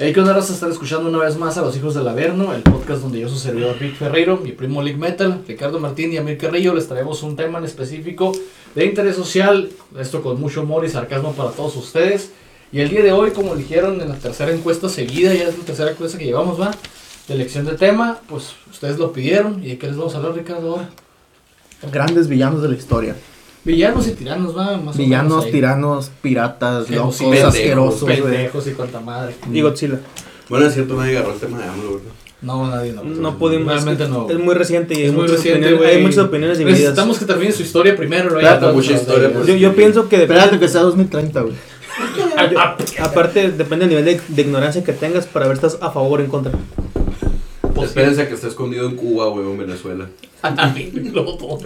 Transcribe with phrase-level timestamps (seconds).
[0.00, 3.02] Hay que honrar estar escuchando una vez más a Los Hijos del Averno, el podcast
[3.02, 6.72] donde yo, su servidor Vic Ferreiro, mi primo Lick Metal, Ricardo Martín y Amir Carrillo
[6.72, 8.32] les traemos un tema en específico
[8.74, 9.68] de interés social,
[9.98, 12.30] esto con mucho humor y sarcasmo para todos ustedes.
[12.72, 15.64] Y el día de hoy, como dijeron en la tercera encuesta seguida, ya es la
[15.66, 16.70] tercera encuesta que llevamos, va,
[17.28, 19.62] de elección de tema, pues ustedes lo pidieron.
[19.62, 20.80] ¿Y de qué les vamos a hablar, Ricardo?
[21.92, 23.16] Grandes villanos de la historia.
[23.64, 25.52] Villanos y tiranos, va, más o Villanos, menos ahí.
[25.52, 29.34] tiranos, piratas, locos, Genocidas, asquerosos, pendejos y cuanta madre.
[29.52, 29.98] Y Godzilla.
[30.48, 32.10] Bueno, es cierto, nadie agarró el tema de AMLO, ¿verdad?
[32.42, 33.04] No, nadie no.
[33.04, 33.72] No pudimos.
[33.72, 34.28] Realmente es no.
[34.30, 35.96] Es muy reciente y Es hay, muy muchas reciente, opiniones, güey.
[35.96, 36.80] hay muchas opiniones divididas.
[36.80, 38.28] Necesitamos que termine su historia primero.
[38.28, 41.54] Espérate, ya mucha historia, de Yo, yo pienso que depende, Espérate que sea 2030, güey.
[43.00, 46.20] aparte depende del nivel de, de ignorancia que tengas para ver si estás a favor
[46.20, 46.52] o en contra.
[47.84, 50.08] Espérense a que esté escondido en Cuba, güey, o en Venezuela.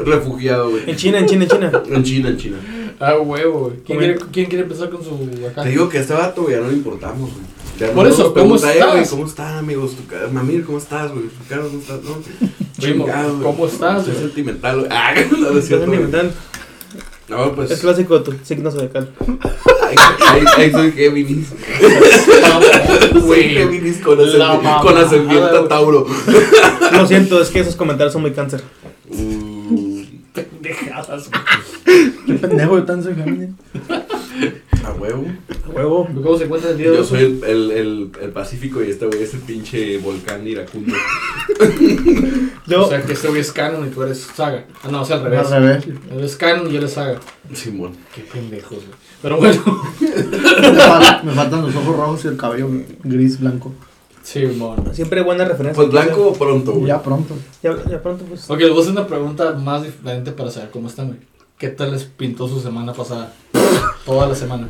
[0.05, 0.83] Refugiado, güey.
[0.91, 1.83] En China, en China, en China.
[1.91, 2.57] En China, en China.
[3.01, 3.77] Ah, huevo, güey.
[3.85, 5.63] ¿Quién quiere, ¿Quién quiere empezar con su acá?
[5.63, 7.45] Te digo que a este vato, güey, ya no le importamos, güey.
[7.79, 9.11] Ya Por no eso, ¿cómo "Eh, güey, estás?
[9.11, 9.97] ¿Cómo están, amigos?
[9.97, 11.25] Tu Mamir, ¿cómo estás, güey?
[11.49, 11.99] ¿cómo estás?
[12.05, 12.17] No,
[12.79, 13.43] chingado.
[13.43, 14.25] ¿cómo estás, Soy güey?
[14.27, 14.89] sentimental, güey.
[14.93, 16.33] Ah, no, no es cierto, sentimental.
[17.29, 17.71] No, pues.
[17.71, 19.11] Es clásico de tu signo zodiacal.
[20.29, 21.49] Ahí, soy Géminis.
[23.13, 23.43] Soy.
[23.45, 24.19] Géminis con,
[24.83, 26.07] con ascendiente a Tauro.
[26.93, 28.63] Lo siento, es que esos comentarios son muy cáncer.
[29.09, 32.13] Uh, Pendejadas, güey.
[32.27, 33.51] Qué pendejo de tan soy Géminis.
[34.85, 35.25] A huevo.
[35.73, 36.09] Huevo.
[36.23, 39.07] ¿Cómo se encuentra el día de Yo soy el, el, el, el Pacífico y este
[39.07, 40.95] güey es el pinche volcán iracundo.
[42.67, 44.65] Yo, O sea, que este güey es canon y tú eres saga.
[44.83, 45.47] Ah, no, o sea, al revés.
[45.53, 45.85] Al revés.
[46.11, 47.21] Él es canon y él es saga.
[47.53, 47.93] Simón.
[48.15, 48.99] Qué pendejos, güey.
[49.23, 49.63] Pero bueno.
[50.01, 52.69] Me, fal- me faltan los ojos rojos y el cabello
[53.03, 53.73] gris blanco.
[54.23, 54.95] Sí, mon.
[54.95, 55.77] siempre hay buenas referencias.
[55.77, 56.87] Pues blanco pronto, güey.
[56.87, 57.35] Ya pronto.
[57.63, 58.49] Ya, ya pronto, pues.
[58.51, 61.19] Ok, les voy a hacer una pregunta más diferente para saber cómo están, güey.
[61.59, 63.33] ¿Qué tal les pintó su semana pasada?
[64.07, 64.69] Toda la semana.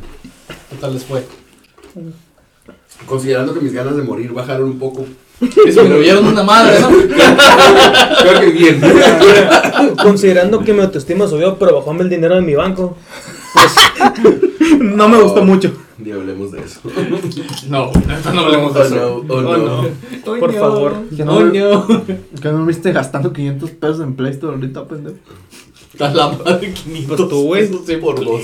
[0.69, 1.25] ¿Qué tal les fue?
[3.05, 5.05] Considerando que mis ganas de morir bajaron un poco.
[5.65, 6.89] Disminuyeron una madre, ¿no?
[8.21, 8.81] Creo que bien.
[10.01, 12.95] Considerando que mi autoestima subió, pero bajó el dinero de mi banco.
[13.53, 13.75] Pues,
[14.79, 15.73] no me gustó mucho.
[15.97, 16.79] Ni hablemos de eso.
[17.69, 17.91] No,
[18.33, 18.95] no hablemos de Oh, eso.
[18.95, 19.57] no, oh, Oh, no.
[19.83, 20.39] no.
[20.39, 20.95] Por favor.
[21.15, 22.05] Que no, Oh, no.
[22.41, 25.17] que no me viste gastando 500 pesos en Play Store ahorita, pendejo.
[25.95, 27.67] Está la madre 500 Pues tú, güey.
[27.85, 28.41] sí, Por dos.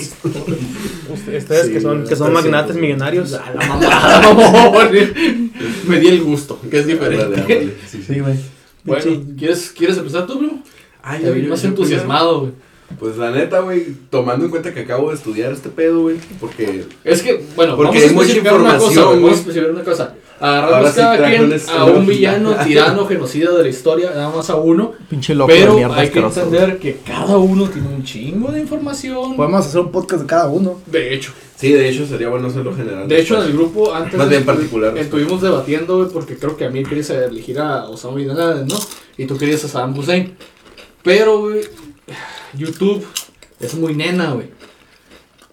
[1.28, 3.34] Ustedes Sí, que son, que son magnates haciendo- millonarios.
[3.34, 5.52] A la mamada, mamón.
[5.88, 7.24] Me di el gusto, que es diferente.
[7.26, 7.74] Ándale, ándale.
[7.90, 8.14] Sí, sí.
[8.14, 8.36] Sí, güey.
[8.84, 9.24] Bueno, Sí.
[9.38, 10.64] ¿quieres, ¿quieres empezar tú, primo?
[11.04, 12.52] Ay, Te vi yo- más yo entusiasmado, güey.
[13.00, 16.86] Pues la neta, güey, tomando en cuenta que acabo de estudiar este pedo, güey, porque
[17.04, 19.40] Es que, bueno, Porque vamos a hay mucha especificar una cosa, información, güey, Vamos a
[19.40, 20.16] especificar una cosa.
[20.40, 24.94] Agarramos cada quien a un villano, tirano, genocida de la historia, nada más a uno.
[25.08, 28.62] Pinche loco de Pero mierda hay que entender que cada uno tiene un chingo de
[28.62, 29.36] información.
[29.36, 30.80] Podemos hacer un podcast de cada uno.
[30.88, 33.08] De hecho, sí, de hecho sería bueno hacerlo general.
[33.08, 34.98] de hecho en el grupo antes Más bien particular.
[34.98, 38.80] estuvimos debatiendo, güey, porque creo que a mí querías elegir a Osama Bin Laden, ¿no?
[39.18, 40.36] Y tú querías a Saddam Hussein.
[41.04, 41.62] Pero, güey,
[42.58, 43.06] YouTube
[43.60, 44.48] es muy nena, güey.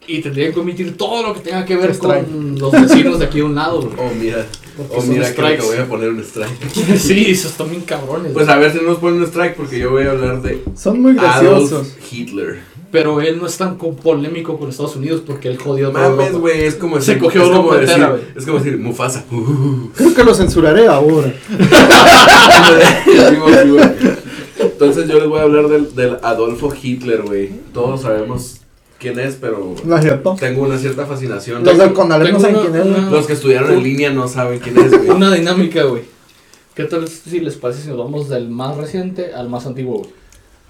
[0.06, 2.24] Y tendría que omitir todo lo que tenga que ver Strike.
[2.26, 3.92] con los vecinos de aquí a un lado, güey.
[3.98, 4.46] Oh, mira.
[4.76, 6.74] Porque Oh, mira, creo que voy a poner un strike.
[6.98, 8.32] sí, esos están bien cabrones.
[8.32, 10.62] Pues a ver si no nos ponen un strike, porque yo voy a hablar de
[10.76, 11.72] Son muy graciosos.
[11.72, 12.60] Adolf Hitler.
[12.90, 16.38] Pero él no es tan co- polémico con Estados Unidos porque él jodió Mames, Europa.
[16.38, 19.24] güey, es como Se decir, cogió es como decir, entera, es como decir Mufasa.
[19.30, 21.30] Uh, Creo que lo censuraré ahora.
[24.58, 27.50] Entonces yo les voy a hablar del, del Adolfo Hitler, güey.
[27.72, 28.60] Todos sabemos
[28.98, 30.36] quién es, pero No es cierto.
[30.38, 31.64] tengo una cierta fascinación.
[31.64, 32.86] Los del Conalep no saben una- quién es.
[32.86, 33.10] una- güey.
[33.12, 35.10] Los que estudiaron en línea no saben quién es, güey.
[35.10, 36.02] Una dinámica, güey.
[36.74, 40.10] ¿Qué tal si les parece si nos vamos del más reciente al más antiguo, güey?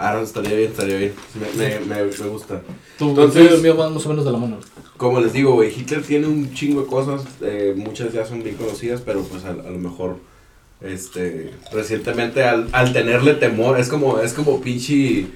[0.00, 1.12] Ah, estaría bien, estaría bien.
[1.56, 2.62] Me, me, me, me gusta.
[3.00, 4.58] Entonces, el mío van más o menos de la mano.
[4.96, 8.54] Como les digo, güey, Hitler tiene un chingo de cosas, eh, muchas ya son bien
[8.56, 10.16] conocidas, pero pues a, a lo mejor,
[10.80, 15.26] este, recientemente al, al tenerle temor, es como, es como pinche,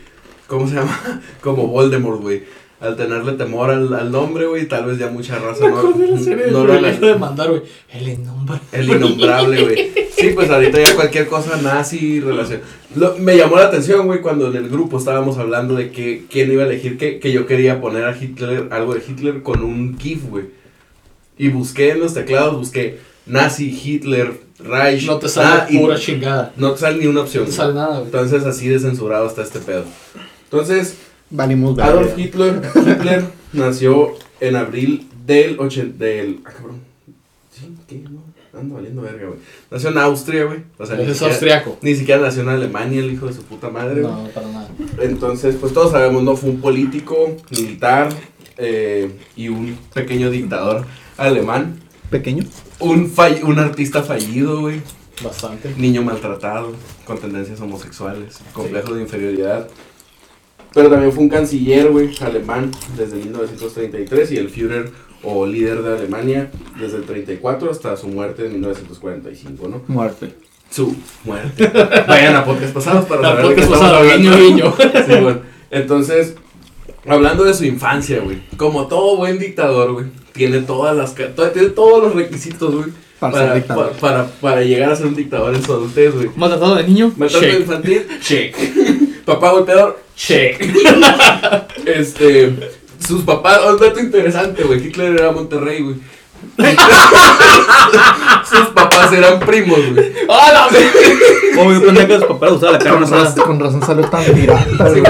[0.46, 1.22] ¿cómo se llama?
[1.40, 2.42] Como Voldemort, güey.
[2.80, 5.82] Al tenerle temor al, al nombre, güey, tal vez ya mucha raza no,
[6.50, 6.90] no lo haga.
[6.92, 7.62] de mandar, güey.
[7.92, 8.66] El innombrable.
[8.72, 9.92] El innombrable, güey.
[10.16, 12.60] Sí, pues ahorita ya cualquier cosa nazi relación.
[12.96, 16.50] Lo- me llamó la atención, güey, cuando en el grupo estábamos hablando de que quién
[16.50, 19.96] iba a elegir, que, que yo quería poner a Hitler, algo de Hitler con un
[19.96, 20.46] GIF, güey.
[21.38, 24.32] Y busqué en los teclados, busqué nazi, Hitler,
[24.64, 25.06] Reich.
[25.06, 26.52] No te sale ah, pura chingada.
[26.56, 27.46] No te sale ni una No opción.
[27.46, 28.04] te sale nada, güey.
[28.04, 29.84] Entonces así de censurado está este pedo.
[30.44, 30.96] Entonces,
[31.30, 32.18] Valimos Adolf.
[32.18, 33.24] Hitler, Hitler
[33.54, 36.80] nació en abril del 80, del, ah, cabrón.
[37.50, 38.04] Sí, ¿qué?
[38.10, 38.22] No,
[38.58, 39.38] ando valiendo verga, güey.
[39.70, 40.58] Nació en Austria, güey.
[40.78, 41.78] O sea, es siquiera, austriaco.
[41.80, 44.02] ni siquiera nació en Alemania, el hijo de su puta madre.
[44.02, 44.68] No, para nada.
[45.00, 46.36] Entonces, pues todos sabemos, ¿no?
[46.36, 48.10] Fue un político, militar
[48.58, 50.84] eh, y un pequeño dictador
[51.16, 51.78] alemán.
[52.12, 52.44] Pequeño.
[52.78, 54.80] Un, fall- un artista fallido, güey.
[55.24, 55.74] Bastante.
[55.76, 56.72] Niño maltratado,
[57.04, 59.68] con tendencias homosexuales, complejo de inferioridad.
[60.74, 64.90] Pero también fue un canciller, güey, alemán desde 1933 y el Führer
[65.22, 66.50] o líder de Alemania
[66.80, 69.82] desde el 34 hasta su muerte en 1945, ¿no?
[69.86, 70.34] Muerte.
[70.70, 71.66] Su muerte.
[72.08, 74.38] Vayan a podcast pasados para La saber de qué podcast estamos pasada, hablando.
[74.38, 74.74] guiño, guiño.
[75.06, 75.40] Sí, bueno.
[75.70, 76.34] Entonces,
[77.06, 78.42] hablando de su infancia, güey.
[78.56, 80.06] Como todo buen dictador, güey.
[80.32, 82.88] Tiene todas las tiene todos los requisitos, güey.
[83.18, 83.66] Para Para, ser
[84.00, 86.30] para, para llegar a ser un dictador en su adultez, güey.
[86.34, 87.12] Maltratado de niño.
[87.16, 87.60] Maltrato Check.
[87.60, 88.56] infantil, check.
[89.24, 90.60] Papá golpeador, Check.
[91.86, 92.70] este.
[93.06, 94.84] Sus papás, un dato interesante, güey.
[94.86, 95.96] Hitler era Monterrey, güey.
[98.48, 100.12] sus papás eran primos, güey.
[100.28, 100.90] ¡Ah, la verga!
[101.56, 103.44] Como yo pensé que los papás usaban la carne Con razón, asada.
[103.44, 105.02] con razón salió tan pirata, güey.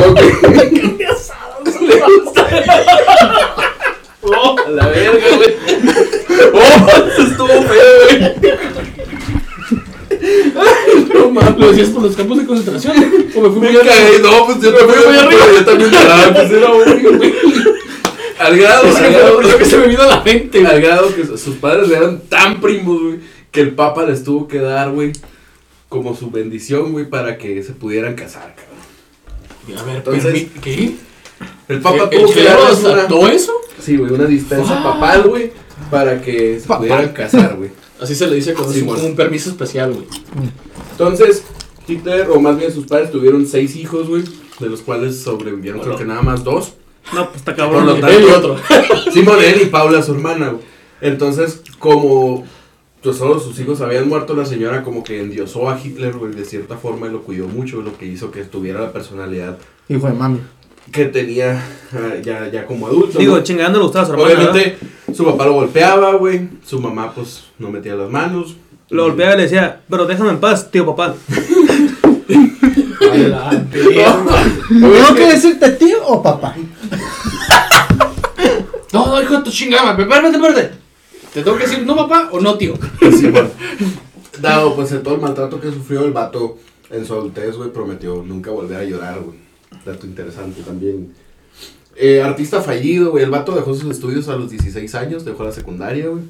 [1.89, 2.65] Como que-
[4.25, 5.55] Oh, a la verga, güey.
[6.55, 8.19] Oh, eso estuvo feo, güey.
[11.15, 11.59] No mames.
[11.59, 12.97] ¿Lo decías por los campos de concentración?
[13.35, 13.83] ¿O me fui Me muy arriba?
[13.95, 15.41] cagué, no, pues yo Me fui muy arriba.
[15.59, 17.35] yo también lloraba, pues era obvio, güey.
[18.39, 20.59] Al grado, Es que al lo grado, primero que se me vino a la mente,
[20.59, 20.81] al güey.
[20.83, 23.19] grado que sus padres eran tan primos, güey,
[23.51, 25.13] que el papa les tuvo que dar, güey,
[25.89, 29.81] como su bendición, güey, para que se pudieran casar, cabrón.
[29.81, 30.95] A ver, Entonces- ¿qué?
[31.73, 33.53] El papa ¿El tuvo que darles una, todo eso?
[33.81, 34.83] sí, güey, una dispensa Ah.
[34.83, 35.53] papal, güey,
[35.91, 36.89] para que se Papal.
[36.89, 37.71] pudieran casar, güey.
[38.01, 39.05] Así se le dice Sí, es un, bueno.
[39.05, 40.07] un permiso especial, güey.
[40.93, 41.45] Entonces,
[41.87, 44.23] Hitler, o más bien sus padres, tuvieron seis hijos, güey,
[44.61, 46.75] de los cuales sobrevivieron, creo que nada más dos.
[47.13, 47.87] No, pues está Por cabrón.
[47.87, 48.57] lo Y tanto- él y otro.
[49.13, 50.63] Simón, él y Paula, su hermana, güey.
[51.01, 52.45] Entonces, como
[53.03, 56.45] pues, solo sus hijos habían muerto, la señora como que endiosó a Hitler, güey, de
[56.45, 59.59] cierta forma, y lo cuidó mucho, lo que hizo que tuviera la personalidad
[59.89, 60.39] Hijo de mami.
[60.91, 61.63] Que tenía
[61.93, 63.19] ah, ya, ya como adulto.
[63.19, 63.43] Digo, ¿no?
[63.43, 64.29] chingando le gustaba a su hermana.
[64.31, 64.51] ¿verdad?
[64.51, 64.79] Obviamente,
[65.15, 66.49] su papá lo golpeaba, güey.
[66.65, 68.57] Su mamá, pues, no metía las manos.
[68.91, 71.15] Lo golpeaba y le decía, pero déjame en paz, tío papá.
[73.01, 73.81] Adelante.
[74.69, 76.55] ¿Tengo que decirte tío o papá?
[78.93, 79.93] No, no, hijo de tu chingada.
[79.99, 80.71] Espérate, espérate.
[81.33, 82.75] ¿Te tengo que decir no papá o no tío?
[83.01, 83.49] Sí, bueno.
[84.41, 86.59] Dado, pues, el todo el maltrato que sufrió el vato
[86.91, 89.42] en su adultez, güey, prometió nunca volver a llorar, güey.
[89.85, 91.13] Dato interesante también.
[91.97, 93.25] Eh, artista fallido, güey.
[93.25, 96.23] El vato dejó sus estudios a los 16 años, dejó la secundaria, güey.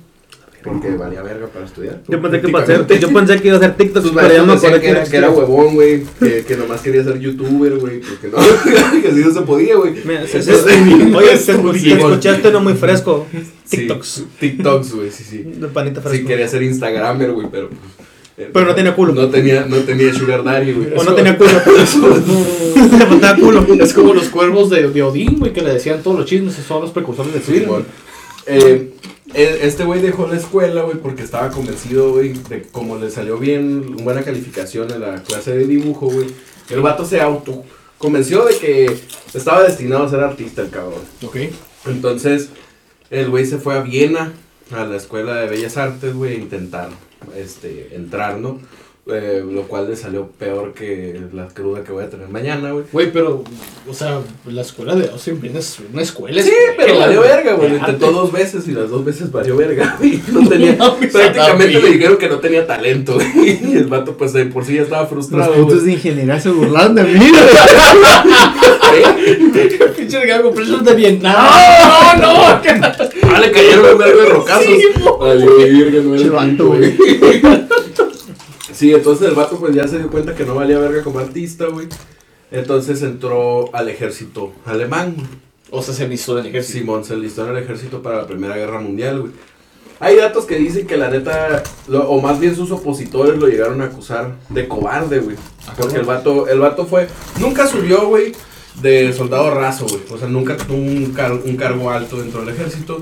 [0.63, 2.03] Porque valía verga para estudiar.
[2.07, 4.33] Yo pensé que iba a hacer, yo pensé que iba a hacer TikTok, Sus pero
[4.33, 6.05] ya me que era, que era huevón, güey.
[6.21, 8.01] Que, que nomás quería ser youtuber, güey.
[8.01, 8.39] Porque no,
[9.03, 9.93] que así no se podía, güey.
[11.15, 13.27] Oye, te, Sí, escuchaste no muy fresco.
[13.65, 14.25] Sí, TikToks.
[14.39, 15.39] TikToks, güey, sí, sí.
[15.39, 16.29] De panita Sí, fresco.
[16.29, 17.69] quería ser Instagramer, güey, pero.
[18.39, 19.13] Eh, Pero no tenía culo.
[19.15, 20.89] No tenía, no tenía Sugar Daddy, güey.
[20.97, 21.51] O no tenía culo.
[22.99, 23.67] Le faltaba culo.
[23.81, 26.55] Es como los cuervos de, de Odín, güey, que le decían todos los chismes.
[26.67, 27.69] Son los precursores de Sí, Twitter.
[27.69, 27.85] bueno.
[28.47, 28.91] Eh,
[29.35, 33.39] el- este güey dejó la escuela, güey, porque estaba convencido, güey, de como le salió
[33.39, 36.27] bien, buena calificación en la clase de dibujo, güey.
[36.71, 37.63] El vato se auto
[37.99, 38.91] convenció de que
[39.33, 41.01] estaba destinado a ser artista, el cabrón.
[41.25, 41.37] Ok.
[41.87, 42.49] Entonces,
[43.11, 44.33] el güey se fue a Viena,
[44.75, 46.89] a la escuela de Bellas Artes, güey, a intentar
[47.37, 48.61] este, entrar, ¿no?
[49.05, 52.85] Eh, lo cual le salió peor que la cruda que voy a tener mañana, güey.
[52.93, 53.43] Güey, pero,
[53.89, 56.41] o sea, la escuela de Austin Green es una escuela.
[56.41, 57.69] Sí, escuela, pero valió verga, güey.
[57.71, 60.23] Lo de intentó dos veces y las dos veces valió verga, güey.
[60.31, 63.73] No tenía, No prácticamente le dijeron que no tenía talento, güey.
[63.73, 65.87] Y el vato, pues de por sí ya estaba Los frustrado, putos güey.
[65.87, 67.33] de ingeniería se burlaron de mí.
[69.97, 71.35] Pinche gago, presos de Vietnam.
[71.35, 73.22] No, no, no.
[73.35, 74.65] Ah, le cayeron un vergo de rocazos.
[74.67, 74.83] Sí,
[76.67, 77.43] güey.
[78.73, 81.67] Sí, entonces el vato pues ya se dio cuenta que no valía verga como artista,
[81.67, 81.87] güey.
[82.51, 85.27] Entonces entró al ejército alemán, güey.
[85.71, 86.79] O sea, se enlistó del ejército.
[86.81, 89.33] Simón se enlistó en el ejército para la Primera Guerra Mundial, güey.
[90.01, 93.81] Hay datos que dicen que la neta, lo- o más bien sus opositores lo llegaron
[93.83, 95.37] a acusar de cobarde, güey.
[95.79, 97.07] Porque el vato, el vato fue,
[97.39, 98.33] nunca subió, güey,
[98.83, 100.01] de soldado raso, güey.
[100.11, 102.99] O sea, nunca tuvo un, car- un cargo alto dentro del ejército.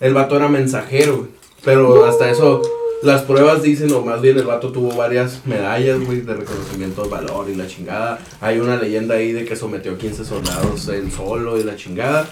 [0.00, 1.28] El vato era mensajero, güey.
[1.64, 2.62] Pero hasta eso,
[3.02, 7.08] las pruebas dicen, o más bien el vato tuvo varias medallas, güey, de reconocimiento de
[7.08, 8.18] valor y la chingada.
[8.40, 12.28] Hay una leyenda ahí de que sometió a 15 soldados en solo y la chingada.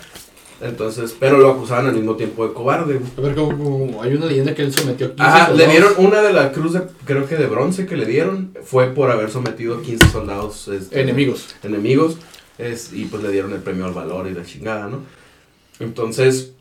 [0.60, 3.10] Entonces, pero lo acusaban al mismo tiempo de cobarde, güey.
[3.18, 5.92] A ver, como, como- hay una leyenda que él sometió a 15 Ajá, le dieron
[5.98, 9.30] una de la cruz de, creo que de bronce que le dieron, fue por haber
[9.30, 11.56] sometido a 15 soldados este, Enemigos.
[11.64, 12.16] enemigos,
[12.56, 15.00] es, y pues le dieron el premio al valor y la chingada, ¿no?
[15.80, 16.52] Entonces,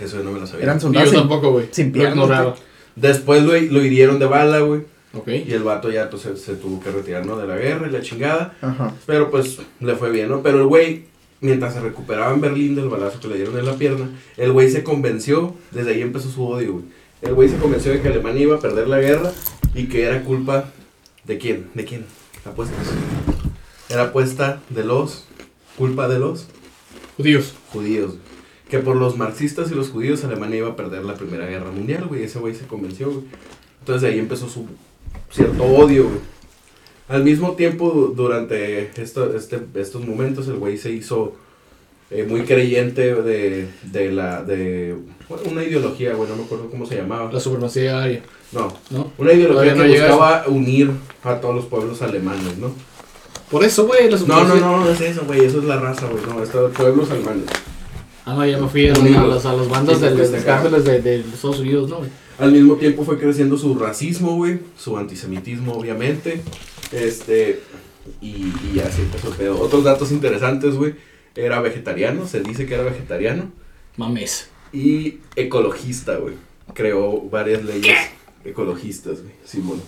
[0.00, 0.64] eso yo no me lo sabía.
[0.64, 1.68] Eran Y yo soldados sin, tampoco, güey.
[1.70, 2.54] sin piernas.
[2.96, 4.82] Después lo, lo hirieron de bala, güey,
[5.14, 5.28] Ok.
[5.28, 7.36] y el vato ya pues, se, se tuvo que retirar, ¿no?
[7.36, 8.54] De la guerra y la chingada.
[8.60, 8.94] Ajá.
[9.06, 10.42] Pero pues le fue bien, ¿no?
[10.42, 11.04] Pero el güey,
[11.40, 14.70] mientras se recuperaba en Berlín del balazo que le dieron en la pierna, el güey
[14.70, 16.84] se convenció, desde ahí empezó su odio, güey,
[17.22, 19.32] el güey se convenció de que Alemania iba a perder la guerra
[19.74, 20.66] y que era culpa
[21.24, 22.04] de quién, de quién,
[22.44, 22.76] apuestas.
[23.88, 25.24] Era apuesta de los,
[25.78, 26.46] culpa de los
[27.16, 27.54] Judíos.
[27.72, 28.14] judíos.
[28.72, 32.06] Que por los marxistas y los judíos Alemania iba a perder la Primera Guerra Mundial,
[32.06, 32.22] güey.
[32.24, 33.24] Ese güey se convenció, güey.
[33.80, 34.66] Entonces de ahí empezó su
[35.30, 36.20] cierto odio, güey.
[37.08, 41.34] Al mismo tiempo, du- durante esto- este- estos momentos, el güey se hizo
[42.10, 44.42] eh, muy creyente de, de la...
[44.42, 44.96] de
[45.28, 47.30] bueno, una ideología, güey, no me acuerdo cómo se llamaba.
[47.32, 49.12] La supremacía aria, No, ¿no?
[49.18, 50.90] una ideología no que buscaba unir
[51.24, 52.72] a todos los pueblos alemanes, ¿no?
[53.50, 54.60] Por eso, güey, la No, no, supremacía.
[54.66, 57.44] no, no es eso, güey, eso es la raza, güey, no, estos pueblos alemanes.
[58.24, 59.44] Ah, no, ya me fui a, Unidos.
[59.46, 62.10] a bandas Sí, de, de, de cárceles de, de Estados Unidos, ¿no, güey?
[62.38, 66.40] Al mismo tiempo fue creciendo su racismo, güey, su antisemitismo, obviamente,
[66.92, 67.60] este,
[68.20, 69.60] y, y así empezó el pedo.
[69.60, 70.94] Otros datos interesantes, güey,
[71.34, 73.50] era vegetariano, se dice que era vegetariano,
[73.96, 74.48] Mames.
[74.72, 76.34] y ecologista, güey.
[76.74, 77.96] Creó varias leyes
[78.44, 79.80] ecologistas, güey, Simón.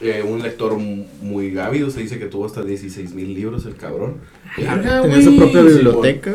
[0.00, 3.76] Eh, un lector mu- muy ávido, se dice que tuvo hasta 16 mil libros el
[3.76, 4.18] cabrón.
[4.56, 6.34] Verga, Tenía su propia biblioteca.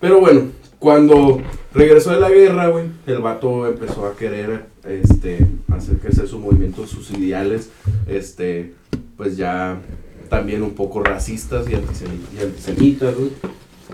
[0.00, 0.48] Pero bueno,
[0.84, 1.40] cuando
[1.72, 6.86] regresó de la guerra, güey, el vato empezó a querer este, hacer crecer su movimiento,
[6.86, 7.70] sus ideales,
[8.06, 8.74] este,
[9.16, 9.80] pues ya
[10.28, 13.30] también un poco racistas y, antisemi- y antisemitas, güey,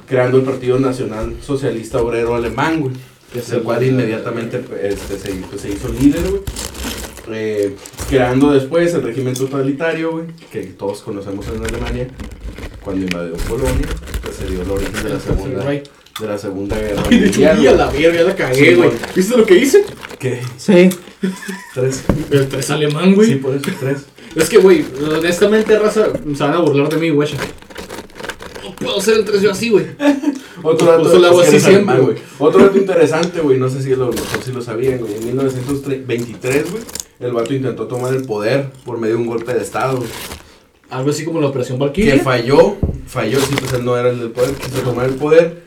[0.08, 2.94] creando el Partido Nacional Socialista Obrero Alemán, güey,
[3.32, 6.42] Que es el cual inmediatamente este, se, pues, se hizo líder, güey.
[7.32, 7.76] Eh,
[8.08, 12.08] creando después el régimen totalitario, güey, que todos conocemos en Alemania,
[12.82, 13.86] cuando invadió Polonia,
[14.24, 15.62] pues se dio el origen de la segunda.
[16.20, 17.58] De la segunda guerra Ay, de hecho, mundial.
[17.58, 18.90] vi a la verga, ya la cagué, güey.
[19.14, 19.84] ¿Viste lo que hice?
[20.18, 20.40] ¿Qué?
[20.56, 20.90] Sí.
[21.74, 22.02] ¿Tres?
[22.30, 23.28] El tres alemán, güey.
[23.28, 24.04] Sí, por eso tres.
[24.36, 24.84] Es que, güey,
[25.16, 27.28] honestamente, raza, se van a burlar de mí, güey.
[28.62, 29.86] No puedo hacer el 3 yo así, güey.
[30.62, 32.16] Otro Por dato, eso lo hago es que así siempre, güey.
[32.38, 34.10] Otro dato interesante, güey, no sé si lo,
[34.44, 35.14] si lo sabían, güey.
[35.16, 36.82] En 1923, güey,
[37.20, 40.08] el vato intentó tomar el poder por medio de un golpe de estado, güey.
[40.90, 42.18] Algo así como la operación Que Valkyrie.
[42.20, 45.62] falló, falló, sí, pues él no era el del poder, quiso tomar el poder.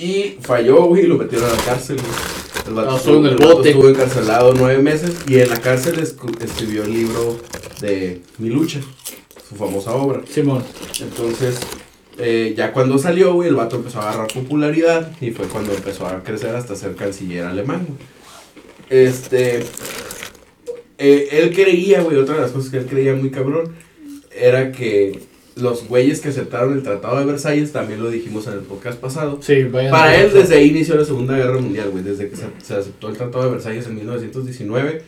[0.00, 2.10] Y falló, güey, y lo metieron a la cárcel, güey.
[2.68, 3.68] El vato, Ah, estuvo en el vato bote.
[3.70, 7.36] estuvo encarcelado nueve meses y en la cárcel escribió el libro
[7.80, 8.80] de Mi lucha,
[9.48, 10.22] su famosa obra.
[10.30, 10.62] Simón.
[11.00, 11.58] Entonces,
[12.18, 16.06] eh, ya cuando salió, güey, el vato empezó a agarrar popularidad y fue cuando empezó
[16.06, 17.98] a crecer hasta ser canciller alemán, güey.
[19.04, 19.64] Este,
[20.98, 23.74] eh, él creía, güey, otra de las cosas que él creía muy cabrón
[24.34, 25.20] era que
[25.60, 29.38] los güeyes que aceptaron el Tratado de Versalles, también lo dijimos en el podcast pasado,
[29.42, 29.90] Sí, vayan.
[29.90, 33.08] para él desde ahí inició la Segunda Guerra Mundial, güey, desde que se, se aceptó
[33.08, 35.02] el Tratado de Versalles en 1919.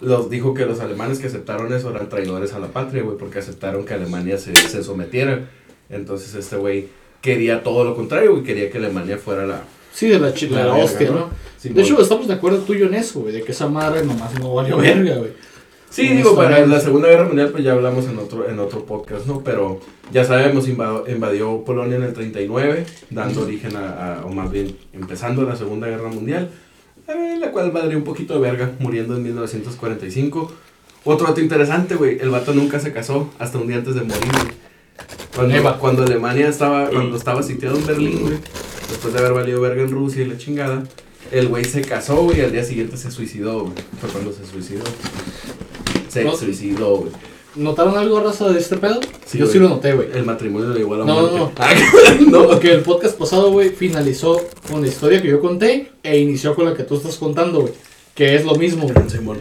[0.00, 3.38] Los dijo que los alemanes que aceptaron eso eran traidores a la patria, güey, porque
[3.38, 5.48] aceptaron que Alemania se, se sometiera.
[5.88, 6.88] Entonces este güey
[7.20, 9.62] quería todo lo contrario, güey, quería que Alemania fuera la...
[9.92, 11.30] Sí, de la, chi- la, La verga, hostia, ¿no?
[11.62, 14.04] De hecho, estamos de acuerdo tú y yo en eso, güey, de que esa madre
[14.04, 15.30] nomás no valió verga, güey.
[15.94, 19.26] Sí, digo, para la Segunda Guerra Mundial pues ya hablamos en otro, en otro podcast,
[19.26, 19.42] ¿no?
[19.44, 19.80] Pero
[20.12, 24.76] ya sabemos, invadió, invadió Polonia en el 39, dando origen a, a- o más bien
[24.92, 26.50] empezando la Segunda Guerra Mundial,
[27.06, 30.52] eh, la cual valdría un poquito de verga, muriendo en 1945.
[31.04, 34.32] Otro dato interesante, güey, el vato nunca se casó hasta un día antes de morir,
[34.32, 35.76] güey.
[35.78, 38.34] Cuando, Alemania estaba, cuando estaba sitiado en Berlín, güey,
[38.88, 40.82] después de haber valido verga en Rusia y la chingada,
[41.30, 43.74] el güey se casó, güey, y al día siguiente se suicidó, güey.
[44.00, 44.84] Fue cuando se suicidó.
[46.14, 46.36] Se No.
[46.36, 47.12] suicidó, güey.
[47.56, 49.00] ¿Notaron algo, raza, de este pedo?
[49.26, 49.52] Sí, yo güey.
[49.52, 50.08] sí lo noté, güey.
[50.12, 51.30] El matrimonio le llevó a No, muerte.
[51.38, 51.52] no, no.
[51.58, 51.72] Ah,
[52.28, 56.54] No, porque el podcast pasado, güey, finalizó con la historia que yo conté e inició
[56.56, 57.72] con la que tú estás contando, güey.
[58.14, 59.08] Que es lo mismo, güey.
[59.10, 59.38] Simón.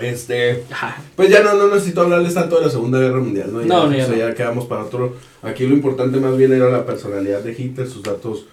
[0.00, 0.64] Este.
[0.70, 1.02] Ajá.
[1.14, 3.60] Pues ya no, no necesito hablarles tanto de la Segunda Guerra Mundial, ¿no?
[3.62, 4.16] Ya, No, no, ya no.
[4.16, 5.16] ya quedamos para otro.
[5.42, 8.46] Aquí lo importante más bien era la personalidad de Hitler, sus datos,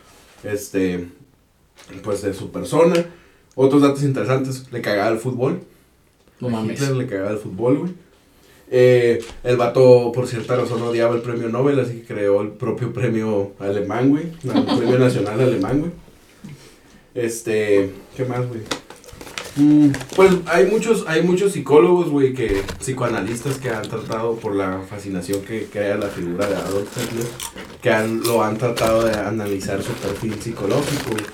[0.43, 1.09] este,
[2.03, 2.95] pues de su persona.
[3.55, 5.61] Otros datos interesantes, le cagaba el fútbol.
[6.43, 6.79] No mames.
[6.79, 7.91] Hitler le cagaba el fútbol, güey.
[8.69, 12.91] Eh, el vato, por cierta razón, odiaba el premio Nobel, así que creó el propio
[12.91, 14.25] premio alemán, güey.
[14.43, 15.91] El premio nacional alemán, güey.
[17.13, 18.61] Este, ¿qué más, güey?
[19.55, 24.81] Mm, pues hay muchos, hay muchos psicólogos, güey, que, psicoanalistas que han tratado por la
[24.89, 27.27] fascinación que crea la figura de Adolf Hitler,
[27.79, 31.25] que han, lo han tratado de analizar su perfil psicológico, güey.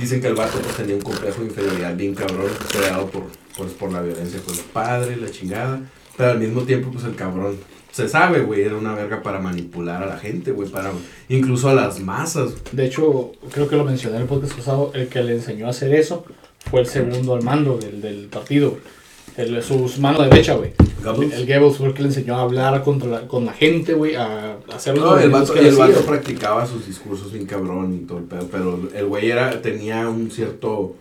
[0.00, 3.24] Dicen que el vato pues, tenía un complejo de inferioridad bien cabrón, creado por,
[3.56, 5.80] pues, por la violencia con los padres, la chingada.
[6.16, 7.56] Pero al mismo tiempo, pues el cabrón,
[7.92, 10.92] se sabe, güey, era una verga para manipular a la gente, güey, para
[11.28, 12.52] incluso a las masas.
[12.72, 15.70] De hecho, creo que lo mencioné en el podcast pasado, el que le enseñó a
[15.70, 16.24] hacer eso
[16.70, 18.76] fue el segundo al mando del, del partido.
[19.36, 20.72] El, su mano derecha, güey.
[21.04, 24.14] El Goebbels fue el que le enseñó a hablar contra la- con la gente, güey,
[24.16, 28.18] a, a hacer No, el vato, el vato practicaba sus discursos bien cabrón y todo
[28.18, 30.96] el pedo, pero el güey era, tenía un cierto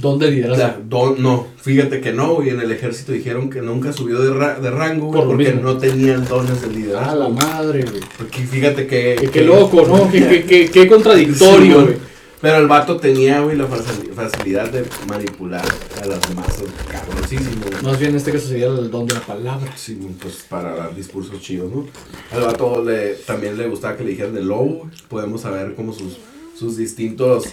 [0.00, 0.56] Don de O liderazgo.
[0.56, 2.48] sea, don- no, fíjate que no, güey.
[2.50, 5.52] En el ejército dijeron que nunca subió de, ra- de rango, güey, Por lo porque
[5.52, 5.62] mismo.
[5.62, 7.18] no tenían dones de Ah, liderazgo.
[7.18, 8.00] la madre, güey.
[8.16, 9.16] Porque fíjate que.
[9.20, 10.10] Qué, qué loco, ¿no?
[10.10, 11.86] Qué, qué, qué, qué Sí, contradictorio, güey.
[11.86, 12.10] güey.
[12.40, 15.62] Pero el vato tenía, güey, la facil- facilidad de manipular
[16.02, 17.82] a las masas, cabroncísimo, güey.
[17.82, 19.70] Más bien en este caso sería el don de la palabra.
[19.76, 21.86] Sí, pues para dar discursos chidos, ¿no?
[22.32, 24.90] Al vato le, también le gustaba que le dijeran de lobo, güey.
[25.08, 26.16] Podemos saber como sus,
[26.58, 27.44] sus distintos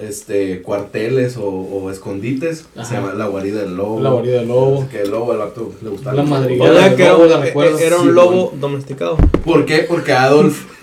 [0.00, 2.66] este, cuarteles o, o escondites.
[2.76, 2.84] Ajá.
[2.84, 4.00] Se llama la guarida del lobo.
[4.00, 4.88] La guarida del lobo.
[4.90, 6.16] Que el lobo, al vato le gustaba.
[6.16, 6.72] La madriguera.
[6.72, 7.80] del que era, lobo, ¿la recuerdas?
[7.80, 9.16] era un Sí, lobo domesticado.
[9.44, 9.78] ¿Por qué?
[9.88, 10.64] Porque Adolf.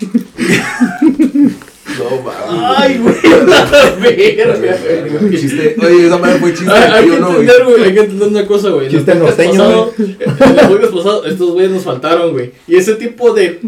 [1.98, 2.76] no, mames.
[2.78, 3.64] Ay, güey, la
[4.00, 5.30] verga.
[5.30, 5.76] Chiste.
[5.82, 6.70] Oye, esa madre fue chiste.
[6.72, 7.40] Hay, hay que no, güey.
[7.40, 8.86] entender, güey, hay que entender una cosa, güey.
[8.86, 10.10] En el Chiste podcast norteño, pasado, en
[10.58, 12.52] el podcast pasado, estos güeyes nos faltaron, güey.
[12.66, 13.60] Y ese tipo de...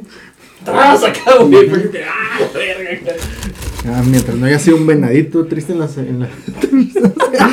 [0.65, 1.71] ¡Tras acá, güey!
[2.07, 3.13] ¡Ah, verga!
[3.87, 5.89] Ah, mientras no haya sido un venadito triste en la.
[5.97, 6.29] En la...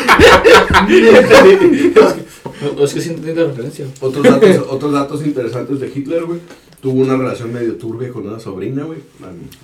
[2.81, 3.85] Es que sí entendí la referencia.
[3.99, 6.39] Otros datos, otros datos interesantes de Hitler, güey.
[6.81, 8.99] Tuvo una relación medio turbia con una sobrina, güey.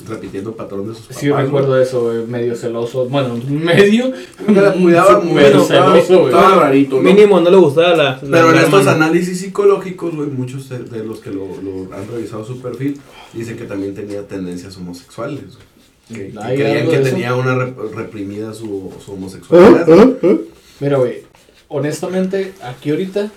[0.08, 1.18] Repitiendo patrón de sus papás.
[1.18, 1.44] Sí, güey.
[1.46, 2.25] recuerdo eso, güey.
[2.27, 3.08] Medio celoso.
[3.08, 4.12] Bueno, medio.
[4.48, 6.34] Me la cuidaba muy celoso, güey.
[6.34, 7.01] estaba rarito, ¿no?
[7.03, 7.96] Mínimo no le gustaba la.
[7.96, 12.08] la- Pero en estos análisis psicológicos, güey, muchos de, de los que lo, lo han
[12.12, 13.00] revisado su perfil
[13.34, 15.39] dicen que también tenía tendencias homosexuales.
[15.56, 15.71] güey.
[16.13, 19.15] Que, que ¿Hay creían que tenía una rep- reprimida su, su ¿Eh?
[19.15, 19.89] homosexualidad.
[20.24, 20.41] ¿Eh?
[20.80, 21.24] Mira, güey.
[21.68, 23.32] Honestamente, aquí ahorita.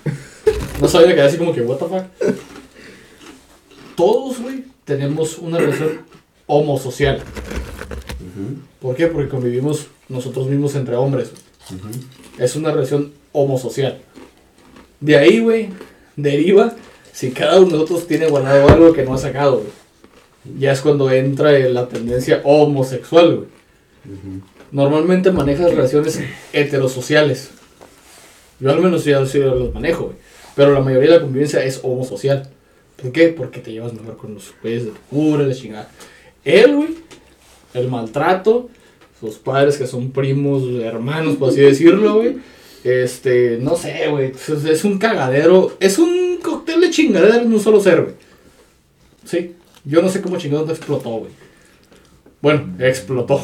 [0.81, 2.35] No sabía quedar así como que, ¿What the fuck?
[3.95, 6.01] Todos, güey, tenemos una relación
[6.47, 7.21] homosocial.
[8.81, 9.07] ¿Por qué?
[9.07, 11.31] Porque convivimos nosotros mismos entre hombres.
[12.37, 13.99] Es una relación homosocial.
[14.99, 15.69] De ahí, güey,
[16.15, 16.75] deriva
[17.13, 19.69] si cada uno de nosotros tiene guardado algo que no ha sacado, güey.
[20.59, 23.47] Ya es cuando entra en la tendencia homosexual, güey.
[24.71, 26.19] Normalmente manejas relaciones
[26.53, 27.49] heterosociales.
[28.59, 30.17] Yo al menos ya sí los manejo, güey.
[30.55, 32.49] Pero la mayoría de la convivencia es homosocial.
[33.01, 33.29] ¿Por qué?
[33.29, 35.91] Porque te llevas mejor con los güeyes de tu cura, la chingada.
[36.43, 36.95] Él, güey,
[37.73, 38.69] el maltrato,
[39.19, 42.37] sus padres que son primos, hermanos, por así decirlo, güey.
[42.83, 44.31] Este, no sé, güey.
[44.31, 45.75] Es, es un cagadero.
[45.79, 48.15] Es un cóctel de chingadera en un solo ser, güey.
[49.25, 49.54] Sí.
[49.85, 51.31] Yo no sé cómo chingados no explotó, güey.
[52.41, 53.41] Bueno, explotó.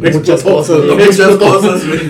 [0.00, 0.56] Muchas Explotó.
[0.56, 1.52] cosas, No, muchas Explotó.
[1.52, 2.00] cosas, güey.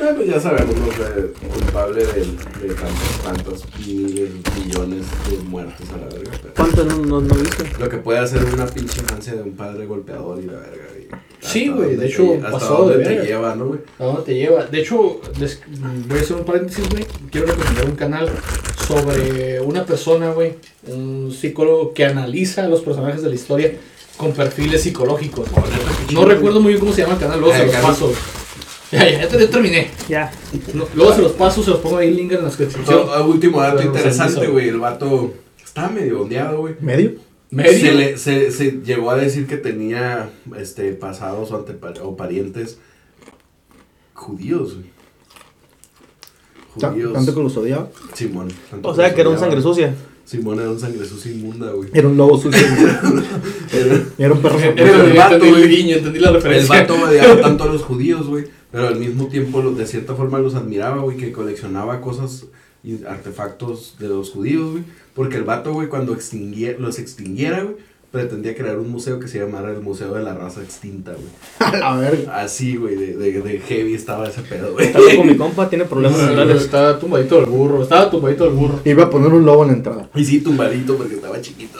[0.00, 1.48] Eh, pues ya sabemos, ¿no?
[1.54, 6.30] Culpable de, de tantos, tantos miles, millones de muertes a la verga.
[6.56, 7.64] ¿Cuánto no, no, no viste?
[7.78, 10.86] Lo que puede hacer una pinche infancia de un padre golpeador y la verga.
[10.98, 11.08] y
[11.46, 13.80] Sí, güey, de hecho, te dónde de te lleva, ¿no, güey?
[13.98, 14.64] ¿A dónde te lleva?
[14.66, 15.60] De hecho, les-
[16.08, 17.06] voy a hacer un paréntesis, güey.
[17.30, 18.30] Quiero recomendar un canal
[18.90, 20.54] sobre una persona, güey,
[20.88, 23.72] un psicólogo que analiza a los personajes de la historia
[24.16, 25.48] con perfiles psicológicos.
[26.12, 28.12] No recuerdo muy bien cómo se llama el canal, luego se los paso.
[28.92, 29.88] Ya, ya, ya te- ya terminé.
[30.08, 30.32] Ya.
[30.74, 32.84] No, luego se los paso, se los pongo ahí el link en la descripción.
[32.88, 34.68] Ah, último dato interesante, güey.
[34.68, 35.32] El vato
[35.64, 36.74] está medio ondeado, güey.
[36.80, 37.12] ¿Medio?
[37.50, 37.78] ¿Medio?
[37.78, 42.78] Se, le, se, se llegó a decir que tenía este, pasados o, antepa- o parientes
[44.14, 44.90] judíos, güey.
[46.74, 47.12] Judíos.
[47.12, 47.88] Tanto que los odiaba.
[48.14, 48.48] Simón.
[48.82, 49.94] O sea que era un sangre sucia.
[50.24, 51.88] Simón era un sangre sucia inmunda, güey.
[51.92, 52.60] Era un lobo sucio.
[53.72, 54.58] Era- Era un perro.
[54.58, 55.76] Era el vato, entendí el güey.
[55.76, 56.80] guiño, entendí la El referencia.
[56.80, 58.44] vato odiaba tanto a los judíos, güey.
[58.70, 61.16] Pero al mismo tiempo, lo- de cierta forma, los admiraba, güey.
[61.16, 62.46] Que coleccionaba cosas
[62.84, 64.84] y artefactos de los judíos, güey.
[65.14, 67.76] Porque el vato, güey, cuando extinguiera, los extinguiera, güey,
[68.10, 71.28] pretendía crear un museo que se llamara el Museo de la Raza Extinta, güey.
[71.60, 72.40] A la verga.
[72.40, 74.86] Así, güey, de, de, de heavy estaba ese pedo, güey.
[74.86, 76.62] Está loco mi compa, tiene problemas mentales.
[76.62, 78.80] Estaba tumbadito el burro, estaba tumbadito el burro.
[78.84, 80.08] Iba a poner un lobo en la entrada.
[80.14, 81.78] Y sí, tumbadito porque estaba chiquito.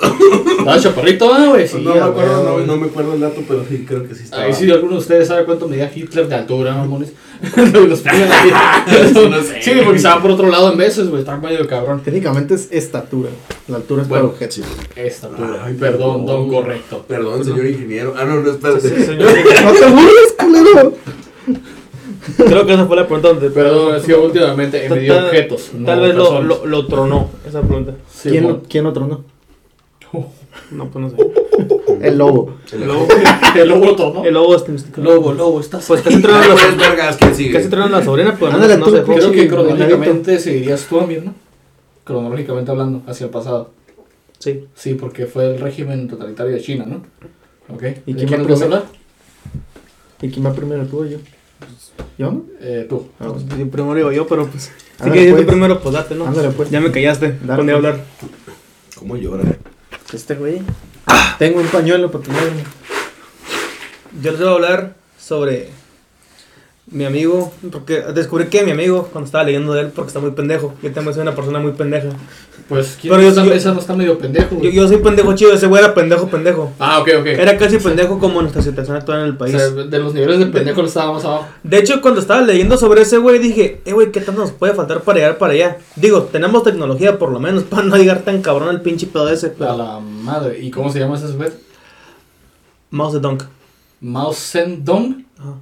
[0.58, 1.66] Estaba chaparrito, ah, güey.
[1.66, 4.44] Sí, no, me acuerdo, no me acuerdo el dato, pero sí, creo que sí estaba.
[4.44, 7.12] Ahí sí, alguno de ustedes sabe cuánto medía Hitler de altura, mamones.
[7.88, 8.20] Los ahí.
[9.30, 9.62] No sé.
[9.62, 11.20] Sí, porque estaba por otro lado en veces, güey.
[11.20, 12.02] Estaba medio cabrón.
[12.02, 13.30] Técnicamente es estatura.
[13.68, 14.24] La altura es Bueno.
[14.30, 14.60] para objetos.
[14.96, 15.62] Estatura.
[15.64, 17.04] Ay, perdón, don correcto.
[17.08, 18.14] Perdón, señor ingeniero.
[18.18, 18.80] Ah, no, no, espérate.
[18.88, 19.30] Sí, señor.
[19.64, 20.94] ¡No te burles, culero!
[22.36, 23.50] Creo que esa fue la pregunta donde.
[23.50, 25.70] Perdón, ha sido últimamente Tal- me dio tal- objetos.
[25.86, 27.94] Tal vez lo, lo, lo tronó, esa pregunta.
[28.12, 29.24] Sí, ¿Quién, ¿Quién otro no?
[30.70, 31.16] No, pues no sé.
[32.00, 32.56] El lobo.
[32.72, 33.08] El lobo.
[33.54, 34.24] El lobo tornó.
[34.24, 35.00] El lobo está místico.
[35.00, 35.84] Lobo, lobo, estás.
[35.86, 37.52] Pues casi Ay, tronan pues, la, vergas, ¿quién sigue?
[37.52, 39.14] casi tronan la sobrina, pero no, Ándale, no se dejó.
[39.14, 41.34] Creo que cronológicamente seguirías tú, Amir, ¿no?
[42.04, 43.70] Cronológicamente hablando, hacia el pasado.
[44.38, 44.66] Sí.
[44.74, 47.02] Sí, porque fue el régimen totalitario de China, ¿no?
[47.74, 47.82] ¿Ok?
[48.06, 48.64] ¿Y ¿De quién va a primero?
[48.64, 48.84] hablar?
[50.22, 51.18] ¿Y quién va primero, tú o yo?
[52.16, 52.44] ¿Yo no?
[52.60, 53.08] Eh, tú.
[53.18, 53.70] Ah, bueno.
[53.70, 54.70] Primero digo yo, pero pues.
[54.98, 55.44] Ándale, quieres pues.
[55.44, 56.26] tú primero, pues date, ¿no?
[56.26, 56.70] Ándale, pues.
[56.70, 57.36] Ya me callaste.
[57.44, 58.00] Dale, a hablar.
[58.98, 59.44] ¿Cómo llora?
[60.12, 60.62] Este güey.
[61.38, 62.64] Tengo un pañuelo para tu lágrima.
[64.20, 65.70] Yo les voy a hablar sobre
[66.92, 70.32] mi amigo, porque descubrí que mi amigo, cuando estaba leyendo de él, porque está muy
[70.32, 70.74] pendejo.
[70.82, 72.08] Yo también soy una persona muy pendeja.
[72.68, 74.72] Pues, ¿quién Pero yo- esa, yo- esa no está medio pendejo, Yo, güey?
[74.72, 76.72] yo soy pendejo chido, ese güey era pendejo, pendejo.
[76.78, 77.26] Ah, ok, ok.
[77.26, 79.56] Era casi pendejo como nuestra situación actual en el O país.
[79.56, 81.46] sea, de los niveles de pendejo le estábamos abajo.
[81.62, 84.74] De hecho, cuando estaba leyendo sobre ese güey, dije, eh, güey, ¿qué tanto nos puede
[84.74, 85.78] faltar para llegar para allá?
[85.96, 89.46] Digo, tenemos tecnología por lo menos para no llegar tan cabrón el pinche pedo ese.
[89.48, 89.76] A Pero...
[89.76, 90.58] la madre.
[90.60, 91.56] ¿Y cómo se llama ese sujeto?
[92.90, 93.38] Mao Zedong.
[94.00, 95.54] Mao Zedong Ajá.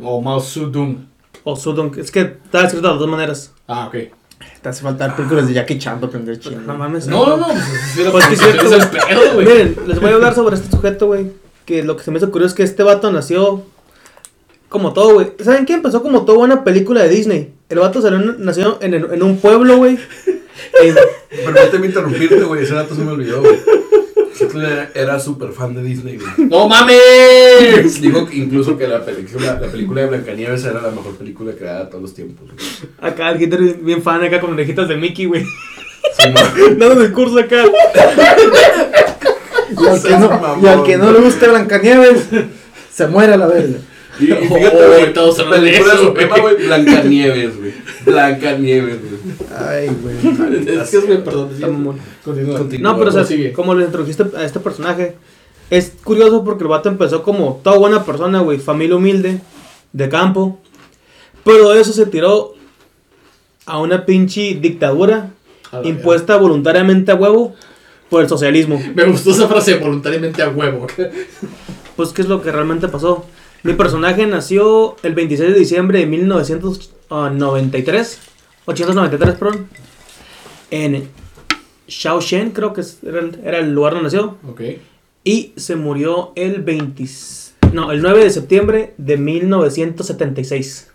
[0.00, 1.06] O Mao Zedong.
[1.44, 1.98] O Zedong.
[1.98, 3.52] Es que está escrito de las dos maneras.
[3.66, 3.96] Ah, ok.
[4.60, 6.60] Te hace faltar películas de Jackie Chan para aprender chino.
[6.60, 7.06] No mames.
[7.06, 7.46] No, no, no.
[7.48, 8.90] Pues, Pues sí, es cierto, el güey.
[8.90, 9.46] pedo, güey.
[9.46, 11.32] Miren, les voy a hablar sobre este sujeto, güey.
[11.64, 13.62] Que lo que se me hizo curioso es que este vato nació
[14.68, 15.32] como todo, güey.
[15.44, 15.74] ¿Saben qué?
[15.74, 17.52] Empezó como toda buena película de Disney.
[17.68, 19.98] El vato salió, nació en, en un pueblo, güey.
[21.44, 22.62] Permíteme interrumpirte, güey.
[22.64, 23.58] Ese dato se me olvidó, güey.
[24.38, 26.48] Hitler era, súper fan de Disney, güey.
[26.48, 28.00] ¡No mames!
[28.00, 31.84] Digo que incluso que la película, la película de Blancanieves era la mejor película creada
[31.84, 32.46] de todos los tiempos.
[32.50, 32.58] güey.
[33.12, 35.42] acá el Hitler bien- bien fan, acá con orejitas de Mickey, güey.
[35.44, 36.28] Sí.
[36.78, 37.64] Dando discurso acá.
[39.74, 42.26] Y al, que no, y al que no le guste Blancanieves,
[42.92, 43.78] se muere a la verga.
[44.20, 46.66] Y, y Oh, fíjate, güey, de película suprema, güey.
[46.66, 47.74] Blancanieves, güey.
[48.04, 49.34] Blancanieves, güey.
[49.56, 50.16] Ay, güey.
[50.80, 51.48] Es que es güey, perdón.
[52.24, 52.58] Continúa.
[52.58, 52.92] Continúa.
[52.92, 53.52] No, pero o sea, Prosigue.
[53.52, 55.16] como le introdujiste a este personaje,
[55.70, 59.40] es curioso porque el vato empezó como toda buena persona, güey, familia humilde,
[59.92, 60.58] de campo,
[61.44, 62.54] pero eso se tiró
[63.66, 65.30] a una pinche dictadura
[65.84, 67.54] impuesta voluntariamente a huevo
[68.10, 68.80] por el socialismo.
[68.94, 70.86] Me gustó esa frase voluntariamente a huevo.
[71.96, 73.24] Pues, ¿qué es lo que realmente pasó?
[73.62, 78.18] Mi personaje nació el 26 de diciembre de 1993,
[78.66, 79.68] 893, perdón,
[80.70, 81.08] en
[81.86, 84.36] Shaoshen, creo que era el, era el lugar donde nació.
[84.48, 84.62] Ok.
[85.24, 87.04] Y se murió el 20,
[87.72, 90.88] no, el 9 de septiembre de 1976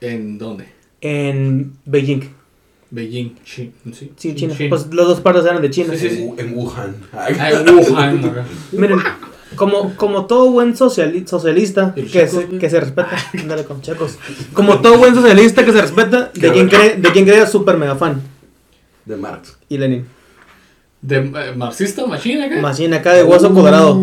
[0.00, 0.68] ¿En dónde?
[1.02, 2.22] en Beijing.
[2.90, 3.34] Beijing.
[3.44, 4.54] Chi- Sí, Sí, China.
[4.56, 4.70] China.
[4.70, 5.94] Pues las dos partes eran de China.
[5.94, 6.30] Sí, sí, sí.
[6.38, 6.96] En, Wuhan.
[7.12, 8.32] Ah, en Wuhan.
[8.72, 8.98] Miren,
[9.56, 14.18] como, como todo buen sociali- socialista que se, que se respeta, ándale con checos.
[14.52, 17.96] Como todo buen socialista que se respeta, de quien cree, de quien cree super mega
[17.96, 18.22] fan.
[19.04, 19.56] De Marx.
[19.68, 20.06] Y Lenin.
[21.00, 22.74] ¿De eh, marxista machina acá?
[22.76, 23.98] Bien acá de hueso cuadrado.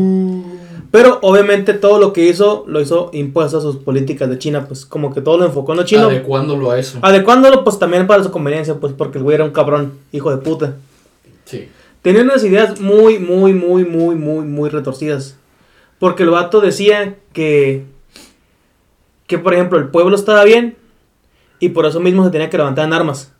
[0.91, 4.85] Pero obviamente todo lo que hizo, lo hizo impuesto a sus políticas de China, pues
[4.85, 6.03] como que todo lo enfocó en lo chino.
[6.03, 6.99] Adecuándolo a eso.
[7.01, 10.37] Adecuándolo pues también para su conveniencia, pues porque el güey era un cabrón, hijo de
[10.37, 10.75] puta.
[11.45, 11.67] Sí.
[12.03, 15.35] Tenía unas ideas muy, muy, muy, muy, muy, muy retorcidas.
[16.03, 17.85] Porque el vato decía que,
[19.25, 20.75] que por ejemplo, el pueblo estaba bien
[21.59, 23.31] y por eso mismo se tenía que levantar en armas.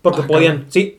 [0.00, 0.70] Porque Ah, podían, cabrón.
[0.72, 0.98] sí.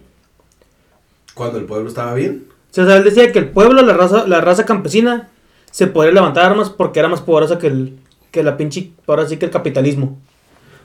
[1.34, 2.46] Cuando el pueblo estaba bien.
[2.72, 5.30] O sea, él decía que el pueblo, la raza, la raza campesina,
[5.72, 7.98] se podía levantar armas porque era más poderosa que, el,
[8.30, 10.20] que la pinche, ahora sí que el capitalismo.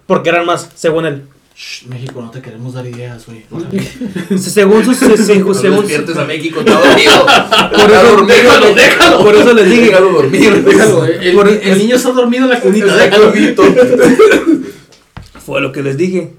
[0.07, 1.25] Porque eran más, según él.
[1.59, 3.43] Shh, México, no te queremos dar ideas, güey.
[4.39, 4.99] Según sus...
[4.99, 7.27] se- se- No según, despiertes a México, está dormido.
[7.73, 9.25] por, eso, Déjalo, déjalo.
[9.25, 9.85] por eso les dije...
[9.87, 10.63] Déjalo dormir.
[10.65, 12.95] Déjalo, el, Por- el niño está dormido en la cunita.
[12.95, 13.33] Déjalo.
[15.47, 16.33] Fue lo que les dije.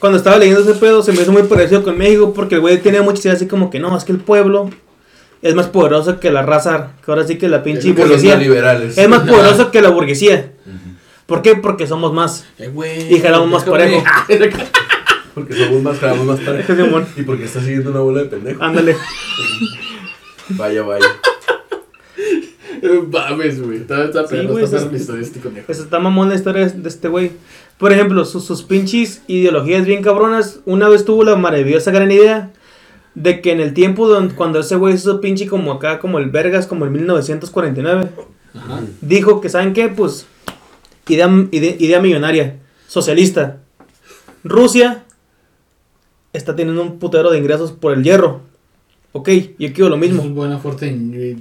[0.00, 2.78] Cuando estaba leyendo ese pedo se me hizo muy parecido con México porque el güey
[2.78, 4.70] tenía muchas ideas así como que no, es que el pueblo
[5.42, 8.34] es más poderoso que la raza, que ahora sí que la pinche burguesía.
[8.96, 10.52] Es más poderoso que la burguesía.
[11.28, 11.56] ¿Por qué?
[11.56, 12.46] Porque somos más.
[12.58, 13.14] Eh, güey.
[13.14, 14.02] Y jalamos más déjame.
[15.34, 16.40] Porque somos más, jalamos más.
[16.66, 17.06] Simón.
[17.16, 18.62] Y porque está siguiendo una bola de pendejo.
[18.64, 18.96] Ándale.
[20.48, 21.06] Vaya, vaya.
[23.12, 23.76] Mames, güey.
[23.78, 25.66] Está, está Sí, perro, güey, está es- historia de este conejo.
[25.66, 27.32] Pues está mamón la historia de este güey.
[27.76, 30.60] Por ejemplo, sus, sus pinches ideologías bien cabronas.
[30.64, 32.50] Una vez tuvo la maravillosa gran idea
[33.14, 36.30] de que en el tiempo don- cuando ese güey hizo pinche como acá, como el
[36.30, 38.08] Vergas, como en 1949,
[38.54, 38.80] Ajá.
[39.02, 39.88] dijo que, ¿saben qué?
[39.88, 40.26] Pues,
[41.08, 43.58] idea, ide- idea millonaria, socialista.
[44.44, 45.04] Rusia
[46.32, 48.40] está teniendo un putero de ingresos por el hierro.
[49.12, 50.22] Ok, yo quiero lo Es mismo.
[50.30, 50.86] buena fuerte.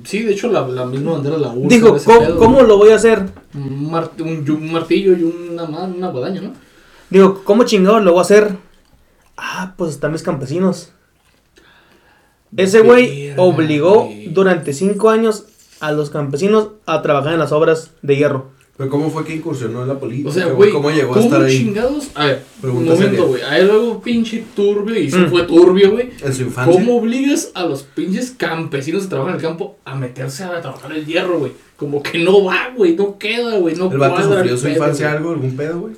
[0.06, 1.67] Sí, de hecho, la, la misma bandera la usa.
[1.67, 2.67] Dijo, ese ¿cómo, pedo, cómo güey.
[2.67, 3.25] lo voy a hacer?
[3.53, 6.53] Un, mar- un, y un martillo y una, una guadaña, ¿no?
[7.10, 8.56] Digo, ¿cómo chingado lo voy a hacer?
[9.36, 10.91] Ah, pues están mis campesinos.
[12.56, 15.45] Ese güey obligó durante cinco años
[15.82, 18.49] a los campesinos a trabajar en las obras de hierro.
[18.77, 20.29] Pero ¿cómo fue que incursionó en la política?
[20.29, 21.57] O sea, güey, ¿Cómo llegó a ¿cómo estar ahí?
[21.57, 22.09] chingados?
[22.13, 23.41] A ver, un momento, güey.
[23.41, 25.29] Hay algo pinche turbio y eso Mm.
[25.29, 26.09] fue turbio, güey.
[26.23, 26.71] En su infancia.
[26.73, 30.91] ¿Cómo obligas a los pinches campesinos que trabajan en el campo a meterse a trabajar
[30.91, 31.53] el hierro, güey?
[31.75, 35.07] Como que no va, güey, no queda, güey, no ¿El vato sufrió su pedo, infancia
[35.07, 35.17] güey.
[35.17, 35.31] algo?
[35.31, 35.93] ¿Algún pedo, güey?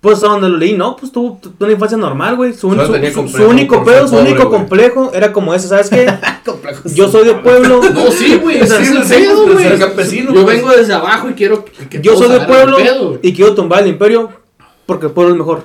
[0.00, 2.52] Pues hasta donde lo leí, no, pues tuvo una infancia normal, güey.
[2.54, 4.58] Su, su- único pedo, su pobre, único güey.
[4.60, 6.06] complejo era como ese, ¿sabes qué?
[6.94, 7.80] Yo soy de pueblo.
[7.92, 10.56] No, sí, güey, Sí, sí, campesino, Yo pues.
[10.56, 13.88] vengo desde abajo y quiero que, Yo soy de pueblo pedo, y quiero tumbar el
[13.88, 14.30] imperio
[14.86, 15.64] porque el pueblo es mejor.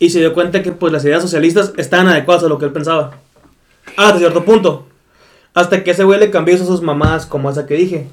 [0.00, 2.72] Y se dio cuenta que pues las ideas socialistas estaban adecuadas a lo que él
[2.72, 3.12] pensaba.
[3.96, 4.86] Hasta cierto punto.
[5.54, 8.06] Hasta que ese güey le cambió sus mamadas como esa que dije.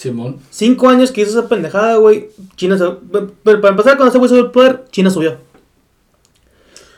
[0.00, 0.38] Simón.
[0.48, 2.30] Cinco años que hizo esa pendejada, güey.
[2.56, 2.86] China se...
[3.44, 5.36] Pero para empezar, cuando ese güey subió al poder, China subió.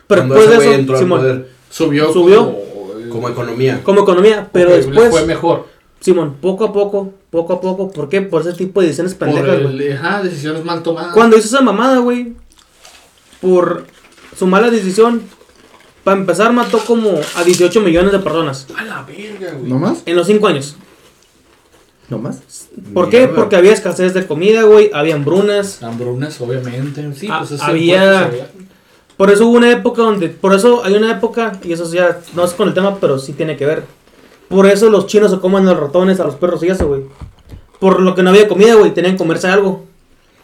[0.07, 2.13] Pero Cuando después de eso, entró al Simón, poder Subió.
[2.13, 2.45] Subió.
[2.45, 3.81] Como, como economía.
[3.83, 5.67] como economía, pero después, fue mejor.
[5.99, 8.23] Simón, poco a poco, poco a poco, ¿por qué?
[8.23, 9.89] Por ese tipo de decisiones Por pendejas, güey.
[9.89, 11.13] el, ajá, decisiones mal tomadas.
[11.13, 12.35] Cuando hizo esa mamada, güey,
[13.41, 13.85] por
[14.39, 15.23] su mala decisión,
[16.05, 19.69] para empezar mató como a 18 millones de personas A la verga, güey.
[19.69, 20.03] ¿No más?
[20.07, 20.77] en los 5 años.
[22.13, 22.41] ¿No más?
[22.95, 23.21] ¿Por qué?
[23.21, 23.35] Mierda.
[23.37, 25.83] Porque había escasez de comida, güey, había hambrunas.
[25.83, 27.13] Hambrunas, obviamente.
[27.15, 28.29] Sí, Ah, pues ese había-
[29.17, 32.45] Por eso hubo una época donde, por eso hay una época, y eso ya no
[32.45, 33.85] es con el tema, pero sí tiene que ver.
[34.49, 37.03] Por eso los chinos se comen a los ratones, a los perros y eso, güey.
[37.81, 39.85] Por lo que no había comida, güey, tenían que comerse algo.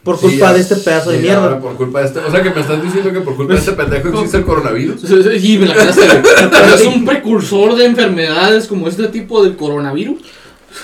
[0.05, 1.43] Por Sí, culpa ya- de este pedazo de mierda.
[1.43, 2.21] ahora por culpa de este.
[2.21, 5.03] O sea que me estás diciendo que por culpa de este pendejo existe el coronavirus.
[5.43, 5.75] Y me la.
[5.75, 10.21] Pero es un precursor de enfermedades como este tipo del coronavirus.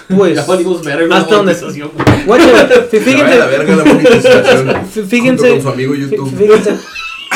[0.08, 1.16] Pues, ya valimos verga.
[1.16, 1.52] hasta donde-
[2.26, 4.68] la fíjense, verga la monetización.
[4.94, 6.36] fí- fíjense, Junto con su amigo fí- YouTube.
[6.38, 6.76] fíjense,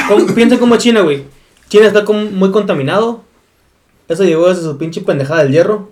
[0.09, 1.25] cómo- piensen como China, güey.
[1.69, 3.23] China está como muy contaminado.
[4.09, 5.91] Eso llegó desde su pinche pendejada del hierro.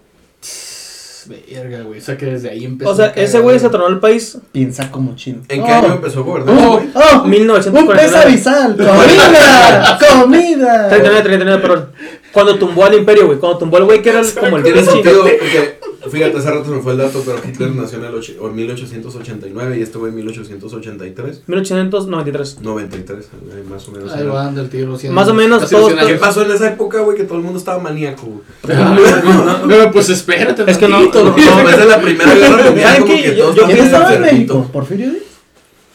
[1.50, 1.98] Verga, güey.
[1.98, 2.90] O sea que desde ahí empezó.
[2.90, 5.42] O sea, a cagar, ese güey se tronó el país Piensa como chino.
[5.48, 6.54] ¿En qué Oh, año empezó a gobernar?
[6.56, 6.70] ¡Oh!
[6.76, 6.88] güey?
[6.94, 7.22] ¡Oh!
[7.24, 8.00] ¡Un 1949.
[8.00, 8.76] pez abisal!
[8.76, 9.98] ¡Comida!
[10.20, 10.88] ¡Comida!
[10.88, 11.90] 39, 39, perdón.
[12.36, 13.38] Cuando tumbó al imperio, güey.
[13.38, 15.78] Cuando tumbó al güey que era el- como el Tiene sentido porque,
[16.10, 18.48] fíjate, hace rato se me fue el dato, pero Hitler nació en el och- o
[18.48, 21.42] en 1889 y este güey en 1883.
[21.46, 22.58] 1893.
[22.60, 24.12] 93, eh, más o menos.
[24.12, 24.32] Ahí era.
[24.32, 24.98] van del tiro.
[24.98, 27.16] cien- Más o menos cien ¿Qué pasó en esa época, güey?
[27.16, 28.26] Que todo el mundo estaba maníaco.
[28.26, 28.76] güey.
[29.66, 30.70] No, pues espérate.
[30.70, 31.44] Es que no- tantito, no, güey.
[31.46, 33.22] Después de la primera guerra mundial, ¿Saben como qué?
[33.22, 34.34] que Yo- todos yo ¿Quién estaban estaba en.
[34.36, 34.70] México?
[34.72, 35.12] ¿Porfirio?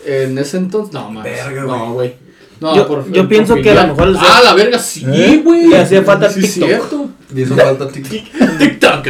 [0.06, 1.32] En ese entonces, no, mames.
[1.46, 1.78] Verga, güey.
[1.80, 2.31] No, güey.
[2.62, 5.42] No, Yo- por- yo pienso que a lo mejor les- Ah, la verga, sí, ¿Eh?
[5.44, 5.66] güey.
[5.68, 6.68] Le hacía falta Sí, TikTok.
[6.70, 7.10] cierto.
[7.36, 9.08] Y hizo falta tic- TikTok.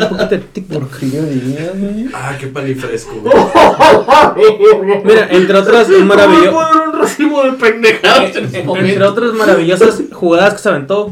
[0.00, 1.00] Un poquito de TikTok.
[1.00, 2.08] Güey.
[2.14, 3.34] Ah, qué pan y fresco, güey.
[5.04, 10.02] Mira, entre otras ¿Cómo maravillo- poner un racimo de pendejadas en ese entre otras maravillosas
[10.12, 11.10] jugadas que se aventó,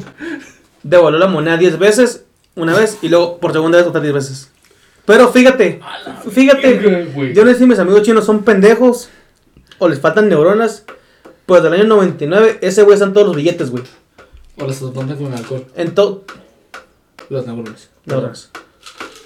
[0.83, 4.51] devolvió la moneda 10 veces, una vez, y luego por segunda vez otra 10 veces.
[5.05, 5.81] Pero fíjate,
[6.31, 9.11] fíjate, yo no sé si mis amigos chinos son pendejos
[9.79, 10.85] o les faltan neuronas.
[11.49, 13.83] Pues del año 99, ese güey están todos los billetes, güey.
[14.59, 15.65] O las toman con alcohol.
[15.77, 16.25] En todo.
[17.31, 17.89] Las neuronas.
[18.05, 18.51] Neuronas.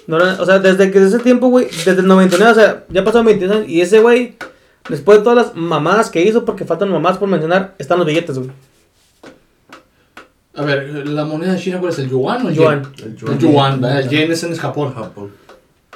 [0.07, 3.25] Neuronas, O sea, desde que ese tiempo, güey, desde el 99, o sea, ya pasaron
[3.25, 3.67] 22 años.
[3.67, 4.37] Y ese güey,
[4.87, 8.37] después de todas las mamadas que hizo, porque faltan mamadas por mencionar, están los billetes,
[8.37, 8.51] güey.
[10.55, 11.99] A ver, la moneda china, ¿cuál es?
[11.99, 12.93] ¿El yuan o el Yuan.
[12.95, 13.17] yen?
[13.27, 13.99] El yuan, ¿verdad?
[13.99, 14.93] El yen es en Japón.
[14.93, 15.31] Japón.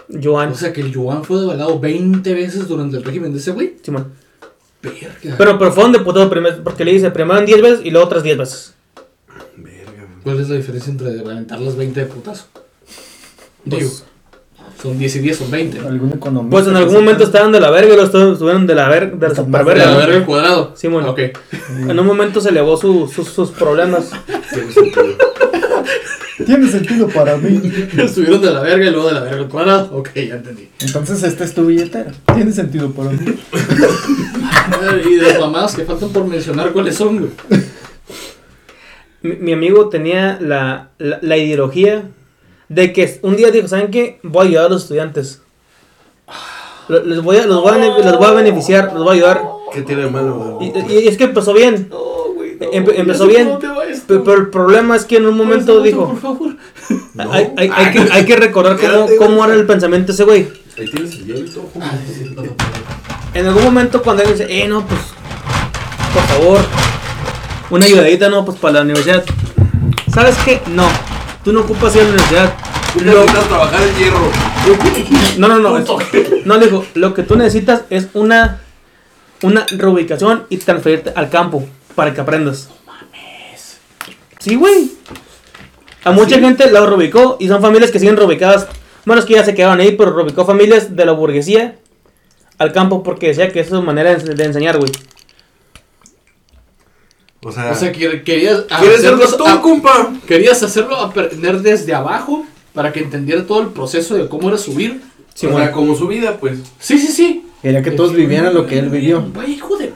[0.10, 0.52] Yuan.
[0.52, 3.78] O sea que el yuan fue devaluado 20 veces durante el régimen de ese güey.
[3.82, 4.12] Simón.
[4.90, 5.36] Verga.
[5.38, 8.24] Pero, pero fueron de putado primero, porque le dice, primero 10 veces y luego otras
[8.24, 8.74] 10 veces.
[9.56, 10.08] Verga.
[10.24, 12.46] ¿Cuál es la diferencia entre reventar las 20 de putazo?
[13.70, 13.92] Pues- Digo,
[14.82, 15.80] son 10 y 10, son 20.
[15.80, 16.52] ¿Algún economista?
[16.52, 19.16] Pues en algún momento estaban de la verga y luego estu- estuvieron de la verga,
[19.18, 19.92] de la super más De verga.
[19.92, 20.74] la verga al cuadrado.
[20.76, 21.06] Simón.
[21.06, 21.20] Ok.
[21.88, 24.12] En un momento se elevó su- sus- sus problemas.
[24.54, 25.06] Tiene sentido.
[26.46, 27.60] Tiene sentido para mí.
[27.98, 29.90] Estuvieron de la verga y luego de la verga al cuadrado.
[29.98, 30.70] Ok, ya entendí.
[30.80, 32.12] Entonces esta es tu billetera.
[32.36, 33.20] Tiene sentido para mí.
[35.10, 37.18] Y de las mamadas que faltan por mencionar, ¿cuáles son?
[37.20, 37.32] güey?
[39.24, 42.04] Mi, mi amigo tenía la, la, la ideología
[42.70, 44.20] de que un día dijo, ¿saben qué?
[44.24, 45.42] Voy a ayudar a los estudiantes.
[46.88, 49.42] Lo- Les voy a, los voy a, les voy a beneficiar, los voy a ayudar.
[49.74, 51.90] ¿Qué tiene de malo, Y, y es que empezó bien.
[52.60, 53.58] Empe- empezó bien,
[54.08, 56.56] Pero el problema es que en un momento Por dijo, favor.
[57.14, 57.32] No.
[57.34, 60.48] hay, hay- hay que, hay que recordar cómo, cómo era el pensamiento de ese güey.
[60.78, 61.56] Ahí tienes el
[62.36, 62.52] joder.
[63.34, 65.00] En algún momento cuando él dice, eh, no, pues,
[66.14, 66.60] por favor,
[67.70, 69.24] una ayudadita, no, pues para la universidad.
[70.14, 70.62] ¿Sabes qué?
[70.68, 70.88] No,
[71.44, 72.54] tú no ocupas ir a la universidad.
[72.94, 74.32] Tú Lo- necesitas trabajar el hierro.
[75.38, 75.78] no, no, no.
[75.78, 78.62] es- no, le dijo, lo que tú necesitas es una,
[79.44, 82.70] una reubicación y transferirte al campo para que aprendas.
[82.70, 83.80] No mames.
[84.38, 84.92] Sí, güey.
[86.04, 88.68] A mucha gente la reubicó y son familias que siguen reubicadas.
[89.04, 91.80] Bueno, es que ya se quedaron ahí, pero reubicó familias de la burguesía
[92.60, 94.92] al campo porque decía que esa es su manera de, enseñar, güey.
[97.42, 100.14] O sea, O sea, que querías ¿quieres ser hacerlos doctor, a- compa?
[100.28, 105.02] Querías hacerlo aprender desde abajo para que entendiera todo el proceso de cómo era subir.
[105.34, 105.66] Sí, o bueno.
[105.66, 106.60] sea, como su vida, pues.
[106.78, 107.46] Sí, sí, sí.
[107.64, 109.24] Quería que todos vivieran lo que él vivió.
[109.34, 109.94] Güey, hijo de.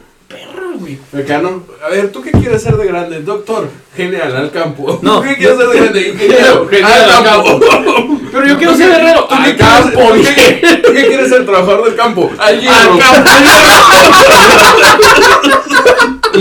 [1.13, 3.19] Mecano, a ver, ¿tú qué quieres ser de grande?
[3.21, 4.97] Doctor, genial, al campo.
[5.01, 5.17] No.
[5.19, 6.07] ¿Tú qué quieres ser de grande?
[6.09, 7.59] Ingeniero, Genial, al al campo.
[8.31, 9.25] Pero yo quiero ser herrero.
[9.25, 11.45] ¿Tú qué Al quieres- campo, tú qué- ¿Tú qué quieres ser?
[11.45, 12.31] Trabajador del campo.
[12.37, 12.93] Al hierro.
[12.93, 13.29] Al campo.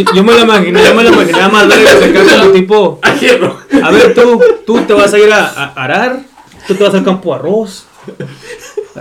[0.14, 3.56] Yo me lo imaginé, yo me lo imaginaba más verga, acá como tipo, Al hierro.
[3.82, 6.20] a ver tú, tú te vas a ir a, a arar,
[6.68, 7.86] tú te vas al campo arroz.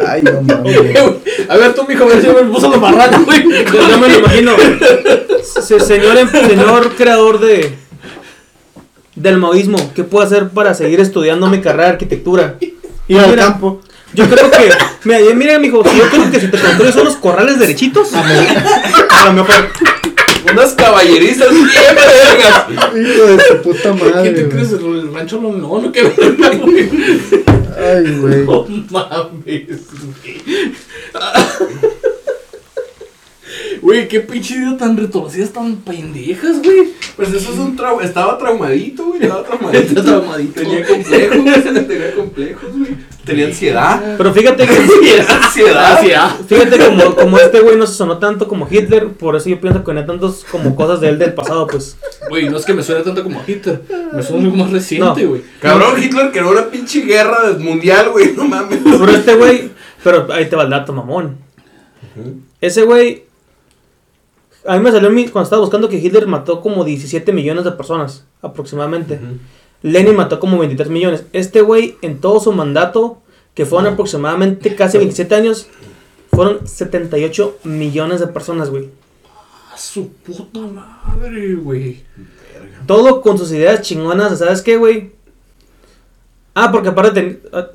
[0.07, 0.77] Ay, no mames.
[1.49, 3.43] A ver, tú, mijo, a ver si me puso los marranos, güey.
[3.43, 4.53] Yo, me lo imagino.
[5.43, 7.75] Se- señor, em- señor creador de
[9.15, 12.55] del maoísmo, ¿qué puedo hacer para seguir estudiando mi carrera de arquitectura?
[13.07, 13.81] Ir al mira, campo.
[14.13, 14.71] Yo creo que,
[15.03, 19.33] mira, mira, mijo, si yo creo que si te construyes unos corrales derechitos, a lo
[19.33, 19.55] mejor.
[20.51, 22.65] Unas caballerizas bien vergas.
[22.95, 24.31] Hijo de su puta ¿Qué madre.
[24.31, 24.49] te güey.
[24.49, 24.71] crees?
[24.73, 26.89] El rancho no, no, no, qué verga, güey.
[27.77, 28.45] Ay, güey.
[28.45, 30.73] No mames, güey.
[33.81, 36.89] Güey, qué pinche idea tan retorcidas, tan pendejas, güey.
[37.15, 38.03] Pues eso es un trauma.
[38.03, 39.21] Estaba traumadito, güey.
[39.23, 39.79] Estaba traumadito.
[39.83, 40.61] Está traumadito.
[40.61, 41.63] Tenía complejos, güey.
[41.87, 42.95] Tenía complejos, güey.
[43.25, 44.15] Tenía ansiedad.
[44.17, 44.73] Pero fíjate que,
[45.29, 45.99] Ansiedad.
[46.01, 46.33] Gracias.
[46.47, 49.83] fíjate como, como este güey no se sonó tanto como Hitler, por eso yo pienso
[49.83, 51.97] que no hay tantos como cosas de él del pasado, pues.
[52.29, 53.81] Güey, no es que me suene tanto como Hitler.
[54.13, 55.29] Me suena algo más reciente, No.
[55.29, 55.41] güey.
[55.61, 58.33] Cabrón, Hitler creó una pinche guerra mundial, güey.
[58.35, 58.79] No mames.
[58.83, 59.69] Pero este güey,
[60.03, 61.37] pero ahí te va el dato, mamón.
[62.61, 63.25] Ese güey,
[64.65, 67.71] a mí me salió mi, cuando estaba buscando que Hitler mató como 17 millones de
[67.71, 69.19] personas, aproximadamente.
[69.81, 71.25] Lenin mató como 23 millones.
[71.33, 73.21] Este güey, en todo su mandato,
[73.53, 75.67] que fueron aproximadamente casi 27 años,
[76.31, 78.89] fueron 78 millones de personas, güey.
[79.73, 82.03] A su puta madre, güey.
[82.85, 85.11] Todo con sus ideas chingonas, ¿sabes qué, güey?
[86.53, 87.67] Ah, porque aparte, ah,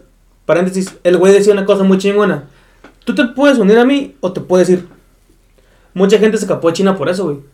[0.45, 2.49] paréntesis, el güey decía una cosa muy chingona.
[3.05, 4.87] Tú te puedes unir a mí o te puedes ir.
[5.95, 7.54] Mucha gente se escapó de China por eso, güey.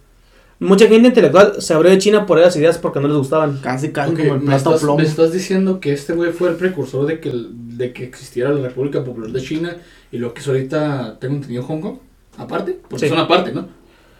[0.60, 3.58] Mucha gente intelectual se abrió de China por esas ideas porque no les gustaban.
[3.62, 4.98] Casi, casi como el me, plato estás, plomo.
[4.98, 8.50] me estás diciendo que este güey fue el precursor de que, el- de que existiera
[8.50, 9.76] la República Popular de China
[10.12, 11.96] y lo que es ahorita, tengo entendido, Hong Kong.
[12.36, 13.08] Aparte, porque Sí.
[13.08, 13.68] son aparte, ¿no?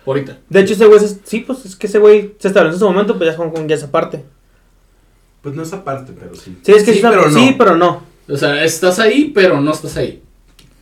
[0.06, 0.38] Ahorita.
[0.48, 2.86] De hecho, ese güey, se- sí, pues es que ese güey se estableció en su
[2.86, 4.24] momento, pues ya Hong Kong ya es aparte.
[5.42, 6.56] Pues no esa parte, pero sí.
[6.62, 7.38] Sí, es que sí, está- pero no.
[7.38, 8.02] sí, pero no.
[8.28, 10.22] O sea, estás ahí, pero no estás ahí.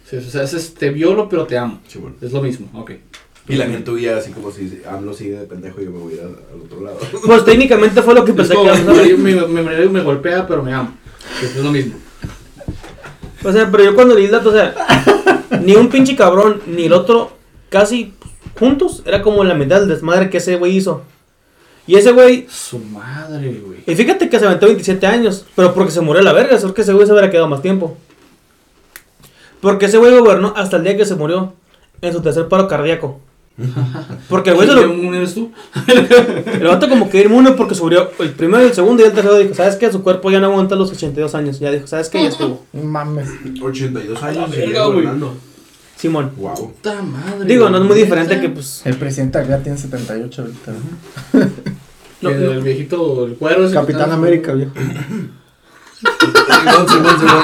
[0.08, 1.80] Sí, o sea, es, te violo, pero te amo.
[1.88, 2.16] Sí, bueno.
[2.20, 2.92] Es lo mismo, ok.
[3.48, 6.12] Y la gente huía así como si AMLO sigue de pendejo y yo me voy
[6.12, 6.98] a ir al, otro lado.
[7.26, 9.16] Pues técnicamente fue lo que pensé como, que iba a pasar.
[9.18, 10.92] me, me, me- me golpea, pero me amo.
[11.42, 11.94] Es lo mismo.
[13.44, 14.74] O sea, pero yo cuando leí el dato, o sea,
[15.62, 17.32] ni un pinche cabrón, ni el otro,
[17.68, 18.12] casi
[18.58, 21.02] juntos, era como la mitad del desmadre que ese güey hizo.
[21.86, 23.78] Y ese güey, Su madre, güey.
[23.86, 26.62] y fíjate que se aventó 27 años, pero porque se murió a la verga, es
[26.62, 27.96] porque ese güey se hubiera quedado más tiempo.
[29.60, 31.54] Porque ese güey gobernó hasta el día que se murió,
[32.02, 33.20] en su tercer paro cardíaco.
[34.28, 35.50] Porque el güey se ¿Qué lo, eres tú?
[35.86, 39.54] el vato como que inmune porque subió el primero, el segundo y el tercero dijo,
[39.54, 39.90] ¿sabes qué?
[39.90, 41.58] Su cuerpo ya no aguanta los 82 años.
[41.58, 42.22] Ya dijo, ¿sabes qué?
[42.22, 42.64] Ya estuvo.
[42.72, 43.28] Mames.
[43.60, 45.08] 82 años y verga, güey.
[45.96, 46.30] Simón.
[46.36, 46.54] Wow.
[46.54, 47.46] Puta madre.
[47.46, 48.82] Digo, no es muy diferente que pues...
[48.84, 50.72] El presidente acá tiene 78 ahorita.
[50.72, 51.46] ¿no?
[52.20, 52.50] No, Que no.
[52.50, 53.70] el viejito, el cuero.
[53.70, 54.72] Capitán está- América, viejo.
[56.00, 57.42] Simón, Simón, Simón.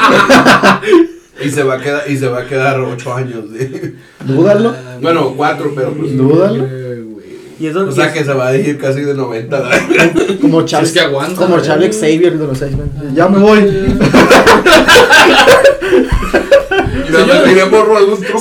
[1.42, 3.44] Y se va a quedar, y se va a quedar 8 años.
[3.58, 3.94] ¿sí?
[4.24, 4.74] Dúdalo.
[5.00, 6.16] Bueno, 4, pero pues.
[6.16, 6.64] Dúdalo.
[6.64, 7.04] Eh.
[7.60, 9.62] Y es donde- O sea que se va a ir casi de 90.
[10.40, 11.34] Como Si Charles, es que aguanta.
[11.36, 11.60] como.
[11.60, 13.14] Charles Xavier de los X-Men.
[13.14, 13.60] Ya me voy.
[17.06, 18.40] Y me tiré por algún truco.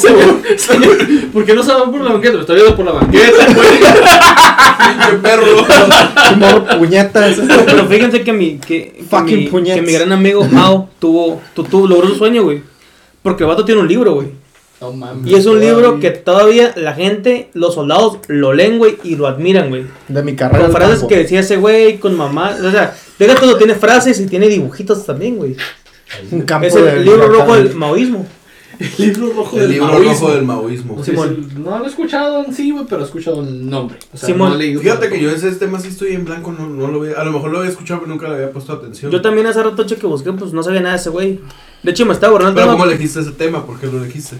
[0.57, 0.97] Señor,
[1.31, 2.35] ¿por qué no se va por la banqueta?
[2.35, 3.67] Me está viendo por la banqueta, güey.
[3.77, 5.45] Pinche perro.
[6.29, 7.39] Como puñetas.
[7.65, 9.75] Pero fíjense que mi, que, que Fucking mi, puñetas.
[9.79, 12.61] que mi gran amigo Mao tuvo, tu, tu- logró su sueño, güey.
[13.23, 14.27] Porque el vato tiene un libro, güey.
[14.81, 15.31] No mames.
[15.31, 19.27] Y es un libro que todavía la gente, los soldados, lo leen, güey, y lo
[19.27, 19.85] admiran, güey.
[20.09, 20.65] De mi carrera.
[20.65, 21.07] Con frases campo.
[21.07, 22.55] que decía ese güey, con mamá.
[22.61, 25.55] O sea, deja todo, tiene frases y tiene dibujitos también, güey.
[26.31, 28.27] Un campo Es de el libro rojo del maoísmo.
[28.79, 30.13] El libro rojo El del libro maoísmo.
[30.13, 31.03] rojo del maoísmo.
[31.03, 31.47] Sí, Simón.
[31.49, 33.97] sí, no lo he escuchado en sí, güey, pero he escuchado el nombre.
[34.13, 34.49] O sea, Simón.
[34.49, 34.81] no he leído.
[34.81, 37.31] Fíjate que yo ese tema sí estoy en blanco, no, no lo había, a lo
[37.31, 39.11] mejor lo había escuchado, pero nunca le había puesto atención.
[39.11, 41.39] Yo también hace rato che, que busqué, pues no sabía nada de ese güey.
[41.83, 43.65] De hecho, me estaba borrando Pero ¿cómo elegiste ese tema?
[43.65, 44.37] ¿Por qué lo elegiste?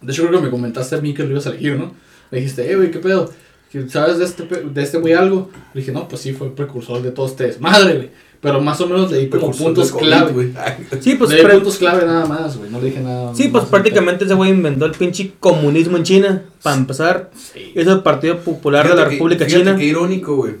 [0.00, 1.92] De hecho, creo que me comentaste a mí que lo ibas a elegir, ¿no?
[2.30, 3.30] Me dijiste, eh, güey, ¿qué pedo?
[3.70, 5.50] ¿Que ¿Sabes de este, de este güey algo?
[5.72, 7.60] Le dije, no, pues sí, fue el precursor de todos ustedes.
[7.60, 8.10] Madre, güey.
[8.44, 10.32] Pero más o menos leí como puntos clave.
[10.32, 10.52] güey.
[11.00, 12.70] Sí, pues, leí pre- puntos clave nada más, güey.
[12.70, 13.34] No le dije nada.
[13.34, 16.42] sí, pues prácticamente ese güey inventó el pinche comunismo en China.
[16.62, 17.72] Para empezar, Sí.
[17.74, 19.74] hizo el Partido Popular de la que- República China.
[19.76, 20.54] Qué irónico, güey.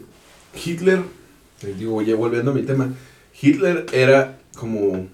[0.64, 1.00] Hitler,
[1.60, 2.88] te digo, ya volviendo a mi tema,
[3.40, 5.06] Hitler era como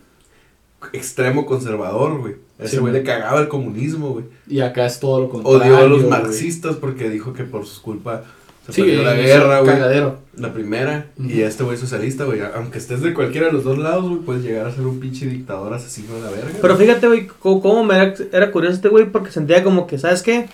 [0.93, 2.35] extremo conservador, güey.
[2.59, 4.27] Ese güey le cagaba el comunismo, güey.
[4.47, 5.61] Y acá es todo lo contrario.
[5.61, 8.25] Odió a los marxistas porque dijo que por su culpa
[8.71, 10.13] Sí, perdió la guerra, güey.
[10.37, 11.07] La primera.
[11.19, 12.41] Y este güey socialista, güey.
[12.55, 15.27] Aunque estés de cualquiera de los dos lados, güey, puedes llegar a ser un pinche
[15.27, 16.59] dictador asesino de la verga.
[16.61, 19.99] Pero fíjate, güey, cómo, cómo me era, era curioso este güey porque sentía como que,
[19.99, 20.49] ¿sabes qué?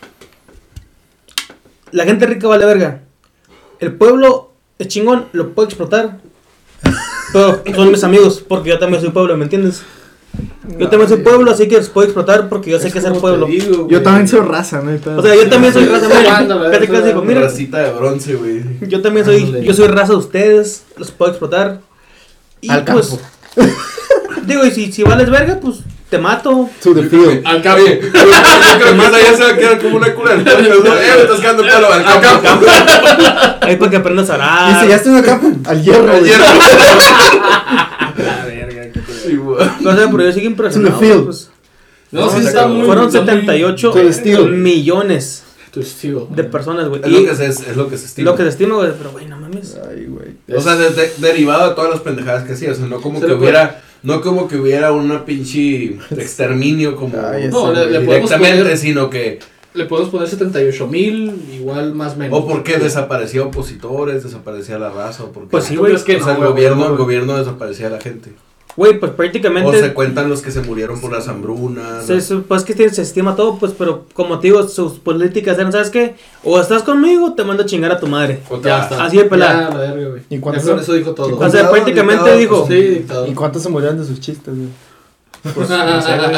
[1.93, 3.03] La gente rica vale verga.
[3.79, 6.19] El pueblo es chingón, lo puedo explotar.
[7.33, 9.83] Pero son mis amigos, porque yo también soy pueblo, ¿me entiendes?
[10.79, 13.11] Yo también soy pueblo, así que los puedo explotar porque yo sé que es el
[13.11, 13.47] como pueblo.
[13.47, 14.91] digo, Yo también soy raza, ¿no?
[15.17, 18.63] O sea, yo también soy raza, mira, casi casi digo, mira, Racita de bronce, güey.
[18.83, 21.81] yo también soy, yo soy raza de ustedes, los puedo explotar.
[22.61, 23.23] Y Al pues, campo.
[24.47, 25.79] digo, y si, si vales verga, pues
[26.11, 26.71] te mato.
[26.83, 27.43] To the field.
[27.45, 27.81] Al cabo.
[27.81, 28.01] Yo creo
[29.13, 30.53] que ya se va a quedar como una cura del ¿no?
[30.53, 32.67] Eh, me estás quedando palo al campo.
[33.61, 34.75] Ahí para que aprendas a orar.
[34.75, 35.53] Dice, ya estoy en el campo.
[35.69, 36.05] Al hierro.
[36.05, 36.17] güey.
[36.17, 36.41] Ayer.
[38.17, 39.16] La verga, qué culero.
[39.27, 39.67] Sí, güey.
[39.81, 40.99] No sé, pero yo sigo impresionado.
[41.25, 41.51] Pues.
[42.13, 42.87] No, No, sí está muy.
[42.87, 44.51] Fueron está muy- 78 To the steel.
[44.53, 46.29] millones Tu estilo.
[46.31, 47.01] de personas, güey.
[47.03, 48.31] Es Y lo que se, es lo que se estima.
[48.31, 48.93] lo que se estima, güey.
[48.97, 49.77] Pero, güey, no mames.
[49.91, 50.29] Ay, güey.
[50.57, 52.71] O sea, de- de- derivado de todas las pendejadas que hacía.
[52.73, 53.83] O sea, no como Se que le puede- hubiera.
[54.03, 58.79] No como que hubiera una pinche exterminio como Ay, No, le, le podemos directamente, poner,
[58.79, 59.41] sino que.
[59.75, 62.39] le podemos poner 78 mil, igual más o menos.
[62.39, 65.49] O porque desaparecía opositores, desaparecía la raza, o porque.
[65.51, 65.93] Pues sí, ¿Tú güey.
[65.93, 68.31] crees que o sea, el gobierno, el gobierno desaparecía a la gente.
[68.77, 69.95] Güey, pues O se prácticamente.
[69.95, 72.05] cuentan los que se murieron por las hambrunas.
[72.07, 75.73] Se, se- pues que se estima todo, pues, pero como te digo, sus políticas eran,
[75.73, 76.15] ¿sabes qué?
[76.45, 78.41] O estás conmigo o te mando a chingar a tu madre.
[78.51, 78.91] O te Ya vas.
[78.93, 79.05] está.
[79.05, 79.71] Así de pelada.
[79.71, 80.23] Ya, la verga, güey.
[80.29, 81.31] ¿Y cuántos eso dijo todo.
[81.31, 82.67] ¿Y O sea, prácticamente dijo.
[82.69, 83.29] Sí, dictador.
[83.29, 84.69] ¿Y cuántos se murieron de sus chistes, güey?
[85.55, 86.31] Pues, no sé, güey.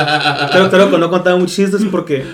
[0.53, 2.24] Creo, creo que no contaba muchos chistes porque.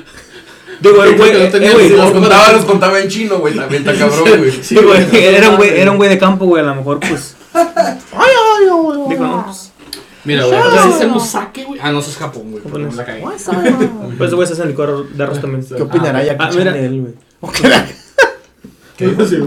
[0.80, 1.32] Digo, era un Sí, güey.
[1.32, 3.55] no eh, tenía eh, güey, Si los No, contaba, los contaba en chino, güey.
[3.55, 4.52] También está cabrón, güey.
[4.52, 7.36] Sí, güey, era un güey, era un güey de campo, güey, a lo mejor, pues.
[9.09, 9.70] Digo, no, pues.
[10.25, 11.81] Mira, güey, entonces hacemos saque, güey.
[11.83, 12.62] Ah, no, eso es Japón, güey.
[12.62, 12.91] Japonés.
[12.93, 13.22] No la cagué.
[14.16, 15.64] Pues ese güey se hace el licor de arroz también.
[15.64, 17.53] ¿Qué opinará ya Ah, que él, güey?
[18.97, 19.41] ¿Qué dices?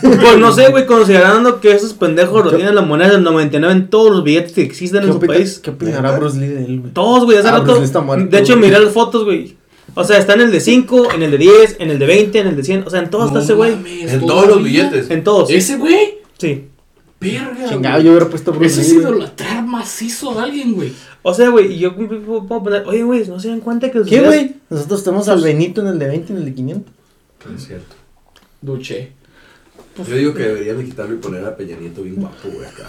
[0.00, 3.74] Pues no sé, güey, considerando que esos pendejos lo ¿Qué- tienen la moneda del 99
[3.74, 5.60] en todos los billetes que existen ¿Qué, en su país.
[5.62, 6.92] ¿Qué opinará Bruce Lee de él, güey?
[6.94, 7.78] Todos, güey, hace Ah, rato.
[7.80, 9.56] De hecho, miré las fotos, güey.
[9.94, 12.38] O sea, está en el de 5, en el de 10, en el de 20,
[12.38, 12.84] en el de 100.
[12.86, 13.74] O sea, en todos está ese güey.
[14.08, 15.10] En todos los billetes.
[15.10, 15.50] En todos.
[15.50, 16.20] ¿Ese güey?
[16.38, 16.68] Sí.
[17.20, 17.68] Verga.
[17.68, 18.04] Chingado, güey.
[18.04, 18.96] yo hubiera puesto Bruce Ese Lee.
[18.98, 20.92] es idolatrar macizo a alguien, güey.
[21.22, 24.20] O sea, güey, y yo puedo poner, oye, güey, ¿no se dan cuenta que ¿Qué,
[24.20, 24.54] güey?
[24.70, 26.92] Nosotros tenemos al Benito en el de 20 y en el de 500.
[27.56, 27.94] Es cierto.
[28.60, 29.12] Duche.
[30.08, 32.88] Yo digo que deberían de quitarlo y poner a Peña Nieto bien guapo, güey, acá.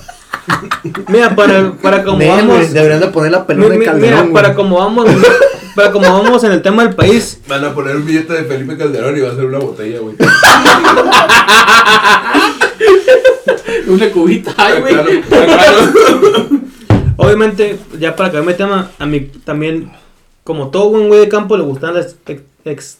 [1.11, 2.71] Mira, para, para como vamos.
[2.71, 5.07] Deberían de poner la pelona mi- de mi- mira, Calderón, para como vamos,
[5.75, 8.77] para como vamos en el tema del país, Van a poner un billete de Felipe
[8.77, 10.15] Calderón y va a ser una botella, güey.
[13.93, 14.53] Una cubita.
[14.57, 14.93] Ay, güey.
[14.93, 16.49] Claro, claro.
[17.17, 19.91] obviamente, ya para acabar mi tema, a mí también,
[20.43, 22.41] como todo buen güey de campo, le gustan las ex.
[22.65, 22.97] ex-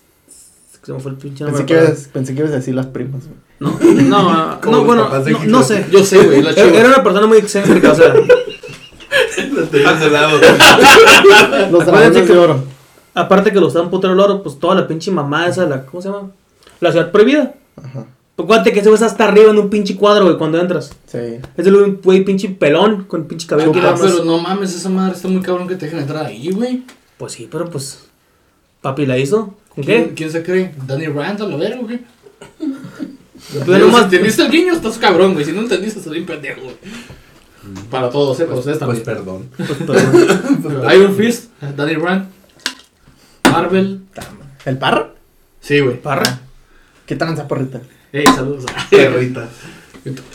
[0.82, 3.22] se me fue el pinche Pensé que, ibas, pensé que ibas a decir las primas,
[3.26, 3.38] güey.
[3.60, 5.86] No, no, no, los bueno, no, no sé.
[5.92, 6.42] Yo sé, güey.
[6.42, 8.14] La Era, una persona muy excéntrica, o sea.
[11.72, 12.64] Los dragones de oro.
[13.14, 16.02] aparte que lo están putero el oro, pues toda la pinche mamá esa, la, ¿cómo
[16.02, 16.32] se llama?
[16.80, 17.54] La ciudad prohibida.
[17.78, 18.06] Ajá.
[18.40, 20.92] Pues acuérdate que ese güey está hasta arriba en un pinche cuadro, güey, cuando entras.
[21.08, 21.18] Sí.
[21.58, 24.00] Es el güey pinche pelón con pinche cabello Ah, más.
[24.00, 26.84] pero no mames, esa madre está muy cabrón que te dejen entrar ahí, güey.
[27.18, 28.00] Pues sí, pero pues.
[28.82, 29.56] Papi la hizo.
[29.76, 30.14] ¿Con ¿Quién, qué?
[30.14, 30.74] ¿Quién se cree?
[30.88, 32.00] ¿Danny Randall, a ver, o qué?
[33.66, 35.44] Tú nomás- entendiste el guiño, estás cabrón, güey.
[35.44, 36.76] Si no entendiste, estás bien pendejo, güey.
[37.92, 39.04] Para todos, eh, para ustedes Pues también.
[39.04, 39.50] perdón.
[39.58, 40.92] Pues, perdón.
[40.96, 42.30] Iron Fist, Danny Rand,
[43.52, 44.00] Marvel.
[44.66, 45.14] ¿El parro?
[45.60, 46.02] Sí, güey.
[46.02, 46.40] Parra.
[47.06, 47.82] ¿Qué tranza, porrita?
[48.12, 48.66] Ey, saludos.
[48.90, 49.48] Perrita.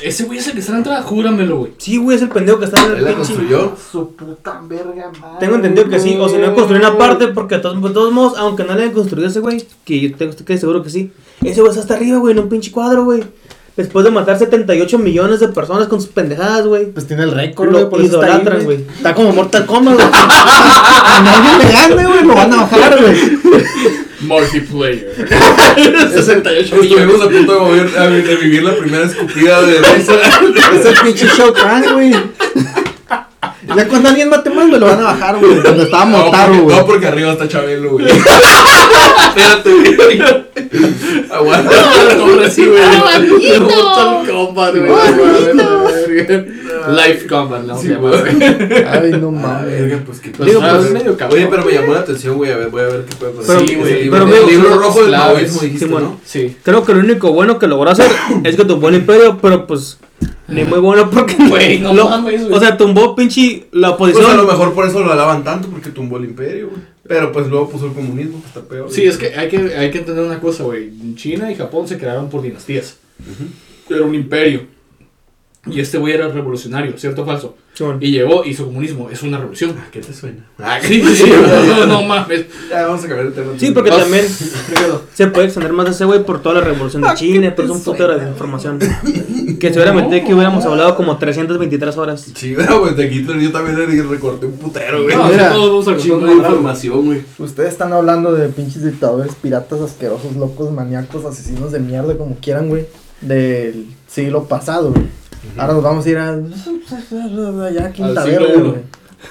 [0.03, 1.73] Ese güey es el que está en la entrada, júramelo, güey.
[1.79, 3.35] Sí, güey, es el pendejo que está en Él el la pinche.
[3.35, 3.73] construyó.
[3.91, 5.39] Su puta verga, madre.
[5.41, 8.13] Tengo entendido que sí, o si no construyó una parte, porque de todos, de todos
[8.13, 10.91] modos, aunque no le hayan construido ese güey, que yo tengo estoy casi seguro que
[10.91, 11.13] sí,
[11.43, 13.25] ese güey está hasta arriba, güey, en un pinche cuadro, güey.
[13.77, 16.93] Después de matar 78 millones de personas con sus pendejadas, güey.
[16.93, 18.87] Pues tiene el récord, Lo güey, por eso está ahí, idolatran, güey.
[18.97, 20.07] Está como Mortal Kombat, güey.
[20.13, 23.17] A nadie le gane, güey, lo van a bajar, güey.
[24.27, 25.15] Multiplayer.
[26.15, 30.13] 68 Estuvimos a punto de, mover- a- de vivir la primera escupida de risa.
[30.75, 32.15] Es el pinche Shotgun, güey.
[33.77, 35.55] Ya cuando alguien mate más, güey, lo van a bajar, güey.
[35.61, 36.77] Donde estaba porque, güey.
[36.77, 38.07] no, porque arriba está Chabelo, güey.
[38.07, 40.23] Espérate, güey.
[41.31, 41.71] Aguanta.
[42.19, 42.83] Torre, sí, güey.
[44.81, 46.45] Güey.
[46.91, 47.89] Life Combat, no Sí.
[48.87, 49.71] Ay, no mames.
[49.71, 51.39] verga, pues qué Pues, pues, medio cabrón.
[51.39, 52.51] Oye, pero me llamó la atención, güey.
[52.53, 53.57] A ver, voy a ver qué puede pasar.
[53.57, 54.03] Pero- Sí, güey.
[54.03, 56.09] El pero libro- el libro rojo del maoísmo dijiste, Sí, bueno.
[56.09, 56.21] ¿no?
[56.25, 56.57] Sí.
[56.63, 58.11] Creo que lo único bueno que logró hacer
[58.45, 59.99] es que tumbó el imperio, pero pues
[60.49, 62.55] ni muy bueno porque Güey, no lo- mames, güey.
[62.55, 64.39] O sea, tumbó pinche la Pues oposición.
[64.39, 66.83] a lo mejor por eso lo alaban tanto, porque tumbó el imperio, güey.
[67.07, 68.89] Pero pues luego puso el comunismo, que está peor.
[68.91, 70.91] Sí, es que hay que, hay que entender una cosa, güey.
[71.17, 72.97] China y Japón se crearon por dinastías.
[73.91, 74.63] Era un imperio.
[75.67, 77.57] Y este güey era revolucionario, ¿cierto o falso?
[77.73, 77.97] Simón.
[78.01, 79.75] Y llegó, hizo comunismo, es una revolución.
[79.91, 80.45] ¿Qué te suena?
[80.83, 81.33] Sí, sí, sí,
[81.79, 82.47] no, no mames.
[82.71, 83.53] Ya, vamos a cambiar el tema.
[83.57, 84.25] Sí, porque Ah, también
[85.15, 87.83] se puede extender más de ese güey por toda la revolución de China, por un
[87.83, 88.79] putero de información.
[89.59, 92.27] Que seguramente que hubiéramos hablado como 323 horas.
[92.35, 95.17] Sí, güey, pues de Hitler yo también recorté un putero, güey.
[95.17, 97.23] No, Mira, todos vamos a de información, güey.
[97.39, 102.69] Ustedes están hablando de pinches dictadores, piratas, asquerosos, locos, maníacos, asesinos de mierda, como quieran,
[102.69, 102.87] güey.
[103.21, 105.07] Del siglo pasado, güey.
[105.57, 106.31] Ahora nos vamos a ir a.
[106.31, 108.71] Allá a Quinta Al siglo Verde, uno.
[108.71, 108.83] güey.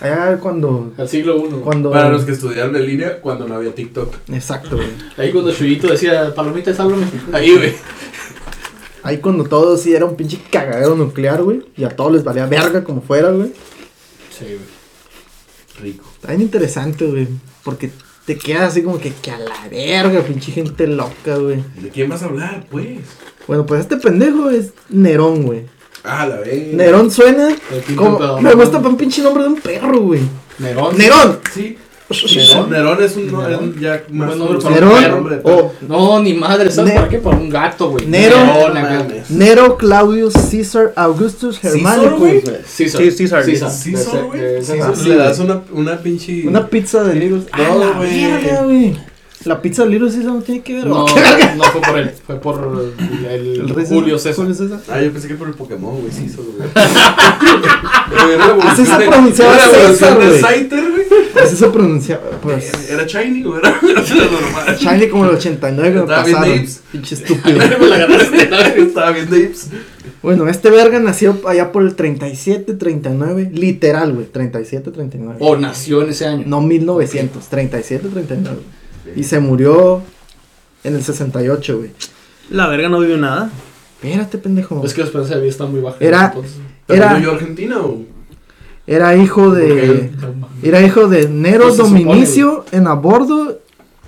[0.01, 0.93] Allá cuando.
[0.97, 1.49] Al siglo I.
[1.63, 1.91] Cuando.
[1.91, 4.13] Para los que estudiaron en línea cuando no había TikTok.
[4.31, 4.87] Exacto, güey.
[5.17, 7.05] Ahí cuando Chuyito decía, palomita, sálvame.
[7.31, 7.73] Ahí, güey.
[9.03, 11.61] Ahí cuando todo sí era un pinche cagadero nuclear, güey.
[11.75, 13.51] Y a todos les valía verga como fuera, güey.
[14.31, 14.59] Sí, güey.
[15.81, 16.05] Rico.
[16.15, 17.27] Está bien interesante, güey.
[17.63, 17.91] Porque
[18.25, 21.63] te quedas así como que, que a la verga, pinche gente loca, güey.
[21.81, 22.99] ¿De quién vas a hablar, pues?
[23.47, 25.65] Bueno, pues este pendejo es Nerón, güey.
[26.03, 26.73] Ah, la vez.
[26.73, 27.49] Nerón suena
[27.95, 28.41] como.
[28.41, 30.21] Me gusta para un pinche nombre de un perro, güey.
[30.59, 30.97] Nerón.
[30.97, 31.39] Nerón.
[31.53, 31.77] Sí.
[32.35, 32.69] Nerón.
[32.69, 33.73] Nerón es un Nerón.
[33.75, 35.41] es ya más Buen nombre para un Nerón.
[35.41, 35.71] perro.
[35.87, 37.17] No, ni madre, ¿sabes para qué?
[37.19, 38.05] Para un gato, güey.
[38.05, 38.35] Nero.
[38.73, 39.07] Nerón.
[39.29, 42.51] Nero Claudius Caesar Augustus ¿César, Germanicus.
[42.67, 43.01] César.
[43.01, 43.43] Sí, César.
[43.45, 43.71] César.
[43.71, 44.63] César, güey.
[44.63, 46.45] César, sí, Le das una, una pinche.
[46.47, 47.37] Una pizza de Little.
[47.39, 48.95] No, ¡Ah, la güey.
[49.45, 50.87] La pizza de Little Caesar no tiene que ver.
[50.87, 51.07] No, ¿o?
[51.07, 54.35] no fue por él, fue por el, El Julio César.
[54.35, 54.79] Julio César.
[54.89, 56.11] Ah, yo pensé que por el Pokémon, güey.
[56.11, 56.69] Sí, solo, güey.
[58.61, 61.05] Así se pronunciaba César, de güey.
[61.43, 62.19] Así se pronuncia.
[62.41, 62.89] Pues.
[62.89, 64.77] ¿Era Shiny o era era normal?
[64.79, 66.43] Shiny como el 89 que me pasaron.
[66.43, 66.81] Apes.
[66.91, 67.57] Pinche estúpido.
[67.79, 68.67] Me la.
[68.67, 69.69] Estaba bien Apes.
[70.21, 73.49] Bueno, este verga nació allá por el 37, 39.
[73.53, 74.25] Literal, güey.
[74.27, 75.37] 37, 39.
[75.39, 76.43] O nació en ese año.
[76.47, 78.59] No 1900, 37, 39.
[79.15, 80.01] Y se murió
[80.83, 81.91] en el 68, güey.
[82.49, 83.49] La verga no vivió nada.
[84.01, 84.81] Espérate, pendejo.
[84.83, 85.97] Es que la esperanza de vida está muy baja.
[85.99, 88.01] Era- entonces- ¿Pero Era- yo Argentina o...?
[88.85, 90.11] Era hijo de.
[90.61, 93.61] Era hijo de Nero Pues se supone, Dominicio en abordo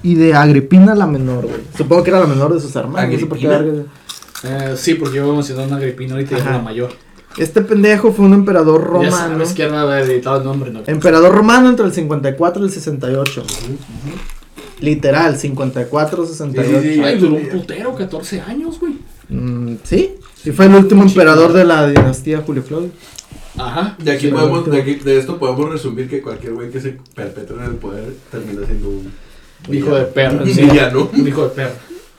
[0.03, 1.62] y de Agripina la menor, güey.
[1.78, 3.10] Supongo que era la menor de sus hermanos.
[3.14, 3.84] No sé por qué ¿Agripina?
[4.43, 6.51] Eh, sí, porque yo voy a mencionar una gripina ahorita y Ajá.
[6.51, 6.89] la mayor.
[7.38, 9.12] Este pendejo fue un emperador Ya romano.
[9.12, 10.82] sabes quién me había editado el nombre, ¿no?
[10.88, 13.43] Emperador romano entre el 54 y el 68.
[14.80, 16.69] Literal, 54, 68.
[16.69, 17.01] Sí, sí, sí.
[17.03, 18.93] Ay, duró un putero, 14 años, güey.
[19.30, 20.15] Mm, sí.
[20.43, 22.91] Y fue el último emperador de la dinastía Julio Claudio.
[23.57, 23.95] Ajá.
[23.97, 26.97] De aquí Sí, podemos, de, aquí, de esto podemos resumir que cualquier güey que se
[27.15, 29.11] perpetre en el poder termina siendo un
[29.71, 30.43] Hijo de perra.
[30.43, 30.61] Un sí.
[30.61, 31.09] villano.
[31.11, 31.73] Un hijo de perra.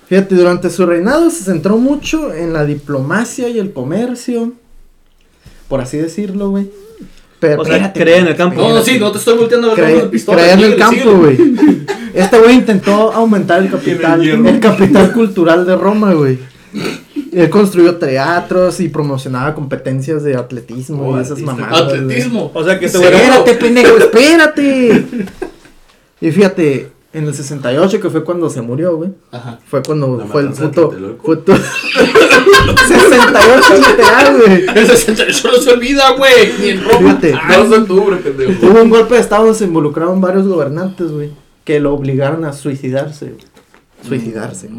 [0.08, 4.52] Fíjate, durante su reinado se centró mucho en la diplomacia y el comercio.
[5.68, 6.70] Por así decirlo, güey.
[7.38, 8.60] Pero O sea, espérate, cree en el campo.
[8.60, 10.38] No, no, sí, no te estoy volteando a ver con pistola.
[10.38, 11.36] creía en el campo, güey.
[12.16, 16.38] Este güey intentó aumentar el capital, el capital cultural de Roma, güey.
[17.32, 21.52] Él construyó teatros y promocionaba competencias de atletismo Oh, y esas artista.
[21.54, 21.84] mamadas.
[21.84, 21.98] güey.
[22.00, 22.50] Atletismo.
[22.54, 25.06] O sea que este Espérate, pendejo, espérate.
[26.20, 29.10] Y fíjate, en el 68, que fue cuando se murió, güey.
[29.32, 29.58] Ajá.
[29.66, 30.88] Fue cuando La fue el puto.
[30.88, 31.24] Tlatelolco.
[31.26, 31.52] Fue tu-
[32.88, 34.66] 68 literal, güey.
[34.74, 36.52] El 68 no se olvida, güey.
[36.60, 36.98] Ni en Roma.
[36.98, 37.34] Fíjate.
[37.34, 38.66] Ah, 2 de octubre, pendejo.
[38.66, 41.30] Hubo un golpe de estado donde se involucraron varios gobernantes, güey.
[41.66, 43.34] Que lo obligaron a suicidarse.
[44.06, 44.70] Suicidarse.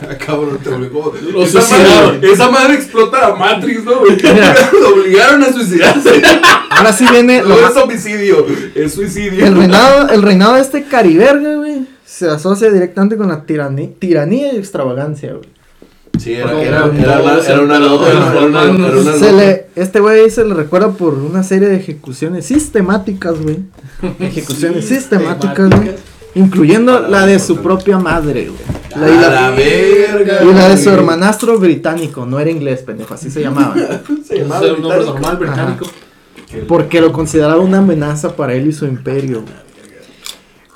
[0.00, 1.14] Ah, cabrón, te obligó.
[1.32, 2.14] Lo Esa suicidaron.
[2.16, 3.92] madre, esa madre explota la Matrix, ¿no?
[4.82, 6.20] Lo obligaron a suicidarse.
[6.70, 7.42] Ahora sí viene.
[7.42, 9.46] No lo es homicidio, es suicidio.
[9.46, 14.52] El reinado, el reinado de este cariberga, güey, se asocia directamente con la tiranía, tiranía
[14.54, 15.48] y extravagancia, güey.
[16.18, 17.40] Sí, era, una,
[19.18, 23.60] Se le, este güey se le recuerda por una serie de ejecuciones sistemáticas, güey.
[24.18, 25.92] Ejecuciones sistemáticas, güey.
[26.34, 28.60] Incluyendo la de su propia madre, güey.
[28.96, 30.44] La, y, A la, la verga.
[30.44, 33.74] y la de su hermanastro británico, no era inglés, pendejo, así se llamaba.
[34.24, 35.86] Se llamaba un nombre normal británico.
[36.68, 39.42] Porque lo consideraba una amenaza para él y su imperio.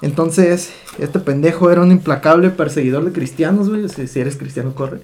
[0.03, 3.89] Entonces, este pendejo era un implacable perseguidor de cristianos, güey.
[3.89, 5.01] Si, si eres cristiano, corre.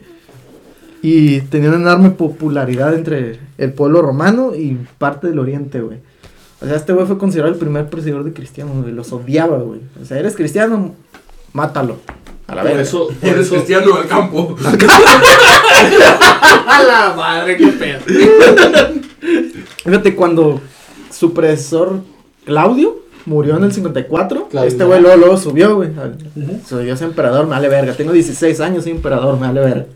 [1.03, 5.99] Y tenía una enorme popularidad entre el pueblo romano y parte del oriente, güey.
[6.63, 8.93] O sea, este güey fue considerado el primer perseguidor de cristianos, güey.
[8.95, 9.81] Los odiaba, güey.
[10.01, 10.95] O sea, eres cristiano,
[11.53, 11.97] mátalo.
[12.47, 12.83] A la Por verga.
[12.83, 13.55] eso, por Eres eso.
[13.57, 14.57] cristiano al campo.
[16.67, 18.01] A la madre, qué pedo.
[19.85, 20.61] Fíjate, cuando
[21.11, 22.01] su predecesor
[22.45, 24.69] Claudio murió en el 54, Claudio.
[24.69, 25.91] este güey luego, luego subió, güey.
[25.99, 26.17] al-
[26.67, 27.93] Soy yo, soy emperador, me vale verga.
[27.95, 29.87] Tengo 16 años, soy emperador, me vale verga.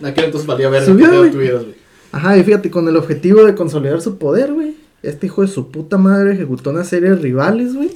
[0.00, 1.74] En aquel entonces valía ver Subió, güey.
[2.12, 4.76] Ajá, y fíjate, con el objetivo de consolidar su poder, güey.
[5.02, 7.90] Este hijo de su puta madre ejecutó una serie de rivales, güey.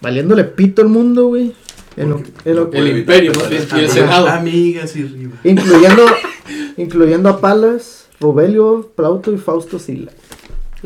[0.00, 1.52] Valiéndole pito al mundo, güey.
[1.96, 4.28] En lo- en lo- El imperio, más bien, y el senado.
[4.28, 5.38] Amigas y rivas.
[5.44, 6.06] incluyendo,
[6.78, 10.10] incluyendo a Palas, Rubelio, Plauto y Fausto Sila.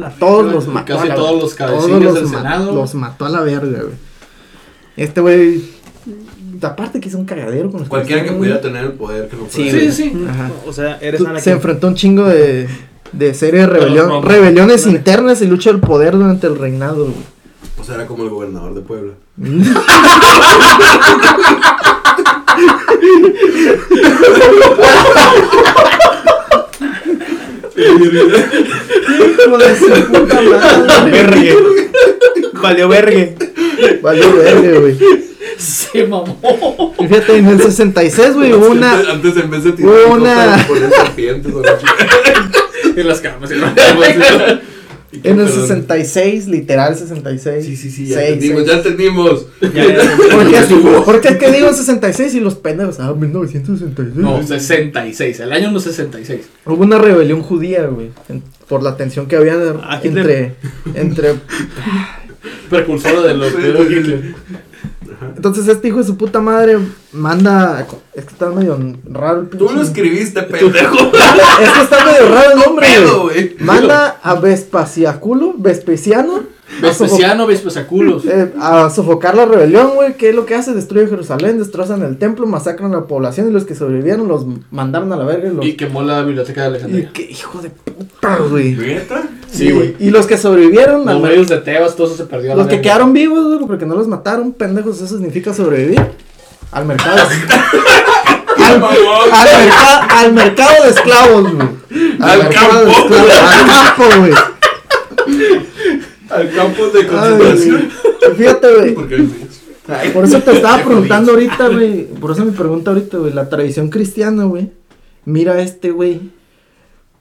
[0.02, 0.94] A todos los mató.
[0.94, 1.42] Casi a la todos verga.
[1.42, 2.74] los cabecillas los del ma- Senado.
[2.74, 3.94] Los mató a la verga, güey.
[4.96, 5.62] Este güey.
[6.62, 9.44] Aparte que hizo un cagadero con los Cualquiera que pudiera tener el poder que no
[9.48, 9.92] Sí, puede.
[9.92, 10.24] Sí, sí.
[10.28, 10.50] Ajá.
[10.66, 11.28] O sea, eres Tú-.
[11.38, 12.66] Se enfrentó a un chingo de,
[13.12, 14.24] de serie de rebelión, Romanos.
[14.24, 14.96] rebeliones Dale.
[14.98, 17.04] internas y lucha del poder durante el reinado.
[17.04, 17.14] güey.
[17.80, 19.12] O sea, era como el gobernador de Puebla.
[28.26, 31.10] Hijo de su puta madre.
[31.10, 31.56] Vergue.
[32.54, 33.36] Valió vergue.
[34.02, 34.98] Valió verga, güey.
[35.58, 36.94] Se mamó.
[36.98, 38.92] Y fíjate, en el 66, güey, hubo una.
[38.94, 40.66] Antes, antes en vez de tirar una-
[43.00, 43.50] En las camas.
[45.22, 47.64] En el 66, literal 66.
[47.64, 48.70] Sí, sí, sí, ya Seis, entendimos, seis.
[48.70, 49.46] ya entendimos.
[49.60, 49.68] Ya.
[50.30, 53.00] ¿Por qué, ¿Por qué es que digo 66 y los pendejos?
[53.00, 54.16] Ah, 1966.
[54.16, 55.40] No, 66.
[55.40, 56.40] El año no es 66.
[56.66, 58.10] Hubo una rebelión judía, güey.
[58.28, 60.54] en- Por la tensión que había Ah, Hitler.
[60.94, 61.00] entre.
[61.00, 61.34] entre
[62.68, 63.86] Precursora de los de los
[65.36, 66.78] Entonces, este hijo de su puta madre
[67.12, 67.86] manda.
[68.14, 68.78] Es que está medio
[69.10, 70.96] raro el Tú lo escribiste, pendejo.
[71.62, 72.86] Es que está medio raro el nombre,
[73.22, 73.56] güey.
[73.60, 76.44] Manda a Vespasiaculo, Vespasiano,
[76.82, 78.24] Vespasiano, Vespesaculos.
[78.26, 80.16] eh, a sofocar la rebelión, güey.
[80.16, 80.74] ¿Qué es lo que hace?
[80.74, 85.12] Destruye Jerusalén, destrozan el templo, masacran a la población y los que sobrevivieron los mandaron
[85.12, 85.48] a la verga.
[85.48, 85.64] Y, los...
[85.64, 87.10] Y quemó la biblioteca de y Alejandría.
[87.12, 88.74] qué hijo de puta, güey.
[88.74, 89.22] ¿Neta?
[89.50, 89.94] Sí, güey.
[89.98, 92.52] Y, y los que sobrevivieron, al Los reyes de Tebas, todo eso se perdió.
[92.52, 96.00] a la los que quedaron vivos, güey, porque no los mataron, pendejos, eso significa sobrevivir.
[96.72, 97.16] Al mercado.
[98.58, 101.68] al, al merca- al mercado de esclavos, güey.
[102.20, 103.14] Al mercado de campo.
[103.14, 104.32] esclavos, Al campo, güey.
[106.30, 107.88] Al campo de concentración.
[108.36, 108.94] Fíjate, güey.
[110.12, 112.06] Por eso te estaba preguntando ahorita, güey.
[112.06, 113.32] Por eso me pregunta ahorita, güey.
[113.32, 114.70] La tradición cristiana, güey.
[115.24, 116.20] Mira a este, güey.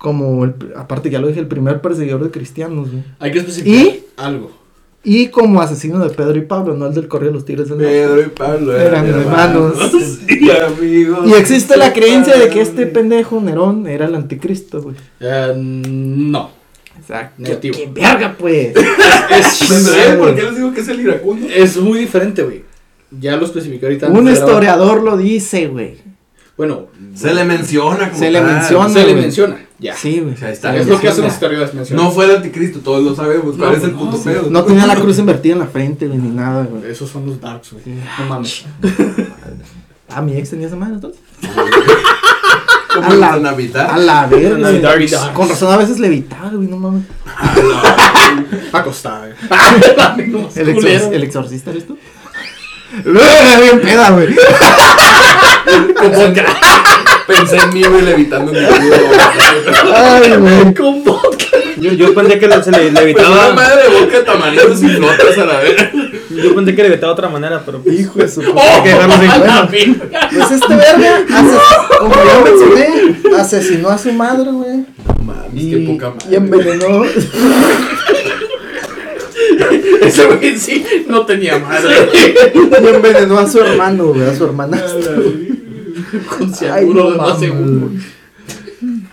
[0.05, 3.03] Como, el, aparte ya lo dije, el primer perseguidor de cristianos, güey.
[3.17, 4.03] Hay que especificar ¿Y?
[4.17, 4.51] algo.
[5.03, 7.67] Y como asesino de Pedro y Pablo, no el del correo de los tigres.
[7.69, 9.79] Pedro y Pablo Eran hermanos.
[10.29, 11.27] y amigos.
[11.27, 14.95] Y existe la creencia de que este pendejo Nerón era el anticristo, güey.
[15.19, 16.51] Eh, no.
[16.99, 17.41] Exacto.
[17.41, 17.75] Negativo.
[17.75, 18.75] ¡Qué verga, pues!
[19.31, 19.67] Es,
[20.07, 21.47] ¿Ven por qué les digo que es el iracundo?
[21.49, 22.61] es muy diferente, güey.
[23.09, 24.09] Ya lo especifiqué ahorita.
[24.09, 25.97] Un historiador lo dice, güey.
[26.57, 26.85] Bueno,
[27.15, 28.53] Se le menciona como Se le tal.
[28.53, 28.89] menciona.
[28.89, 29.21] se le güey.
[29.23, 29.57] menciona.
[29.77, 29.93] Ya.
[29.95, 30.33] Sí, güey.
[30.35, 30.75] O sea, ahí está.
[30.75, 31.73] es lo que hacen los historiadores.
[31.73, 32.05] mencionan.
[32.05, 33.55] No fue el anticristo, todos lo sabemos.
[33.57, 34.23] ¿Cuál No, es el no, puto sí.
[34.23, 34.49] pedo?
[34.49, 36.89] No tenía la cruz invertida en la frente, güey, ni nada, güey.
[36.89, 37.83] Esos son los darks, güey.
[38.19, 38.63] No mames.
[40.07, 41.19] Ah, mi ex tenía esa madre entonces.
[42.93, 43.89] Como a en la- Navidad.
[43.91, 44.69] A la verga.
[44.95, 45.09] Güey.
[45.33, 47.03] Con razón a veces levitaba, güey, no mames.
[48.71, 49.33] Acostada, güey.
[50.55, 51.11] El, exor- Culero.
[51.11, 51.97] el exorcista eres tú.
[53.03, 54.35] Bien peda, güey.
[55.95, 56.33] Como
[57.27, 59.07] Pensé en mí, güey, levitando en mi culo.
[59.95, 60.73] Ay, güey.
[60.75, 61.45] Con vodka.
[61.77, 63.53] Yo, yo pensé que le- se le Pues una levitaba.
[63.53, 65.75] madre de boca de tamarindos y flotas a la vez.
[66.29, 67.81] Yo pensé que le levitaba de otra manera, pero.
[67.81, 68.61] pues, Hijo de su puta.
[68.61, 68.83] ¡Oh!
[68.83, 69.71] que dejarlo sin a la bueno.
[69.71, 70.29] verga.
[70.31, 74.85] Pues este verga, ases- como ya mencioné, asesinó a su madre, güey.
[75.25, 76.27] Mames, Y, qué poca madre.
[76.31, 77.03] y envenenó.
[80.01, 81.95] Ese güey sí no tenía madre.
[82.53, 84.81] y envenenó a su hermano, güey, a su hermana.
[86.37, 87.89] Con cianuro de más uno.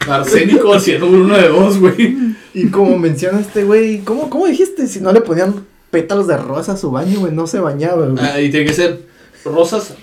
[0.09, 2.17] Arsénico, cianuro uno de dos, güey.
[2.55, 4.87] Y como menciona este güey, ¿cómo, ¿cómo dijiste?
[4.87, 8.25] Si no le ponían pétalos de rosa a su baño, güey, no se bañaba, güey.
[8.25, 9.01] Ah, y tiene que ser
[9.45, 9.95] rosas.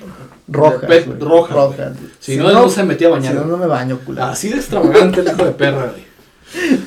[0.47, 0.87] rojas.
[0.87, 1.93] güey, rojas, rojas.
[1.99, 2.11] güey.
[2.19, 3.33] Si no, no se metía a bañar.
[3.33, 4.23] Si no, no me baño, culo.
[4.23, 6.78] Así de extravagante el hijo de perra, güey.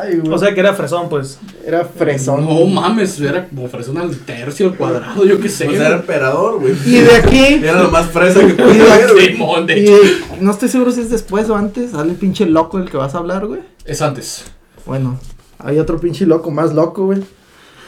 [0.00, 0.32] Ay, güey.
[0.32, 1.38] O sea que era fresón, pues.
[1.64, 2.44] era fresón.
[2.44, 5.66] No mames, era como ofrecer al tercio, al cuadrado, yo qué sé.
[5.74, 6.74] Era emperador, güey.
[6.86, 7.60] Y de aquí.
[7.62, 9.26] Era lo más fresa que podía haber, güey.
[9.32, 9.96] Simón, de Y hecho.
[10.40, 11.90] no estoy seguro si es después o antes.
[11.92, 13.60] Sale el pinche loco del que vas a hablar, güey.
[13.84, 14.44] Es antes.
[14.86, 15.18] Bueno,
[15.58, 17.22] hay otro pinche loco, más loco, güey.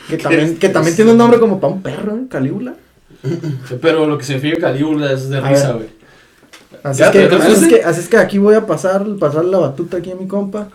[0.09, 0.97] Que también, es que también eso?
[0.97, 2.20] tiene un nombre como para un perro, ¿eh?
[2.29, 2.75] Calígula.
[3.81, 5.89] Pero lo que significa Calígula es de A risa, güey.
[6.83, 7.66] Así, Ya, es que, ¿te así, es acuerdas?
[7.68, 10.68] que, así es que aquí voy a pasar, pasar la batuta aquí a mi compa.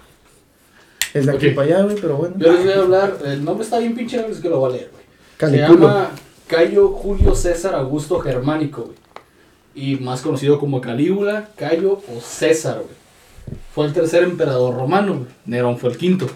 [1.14, 2.36] Es de aquí para allá, güey, pero bueno.
[2.38, 3.18] Yo les voy a hablar.
[3.26, 5.52] El nombre está bien pinche, es que lo voy a leer, güey.
[5.52, 6.12] Se llama
[6.48, 8.96] Cayo Julio César Augusto Germánico, güey.
[9.76, 13.60] Y más conocido como Calígula, Cayo o César, güey.
[13.74, 15.28] Fue el tercer emperador romano, güey.
[15.46, 16.28] Nerón fue el quinto.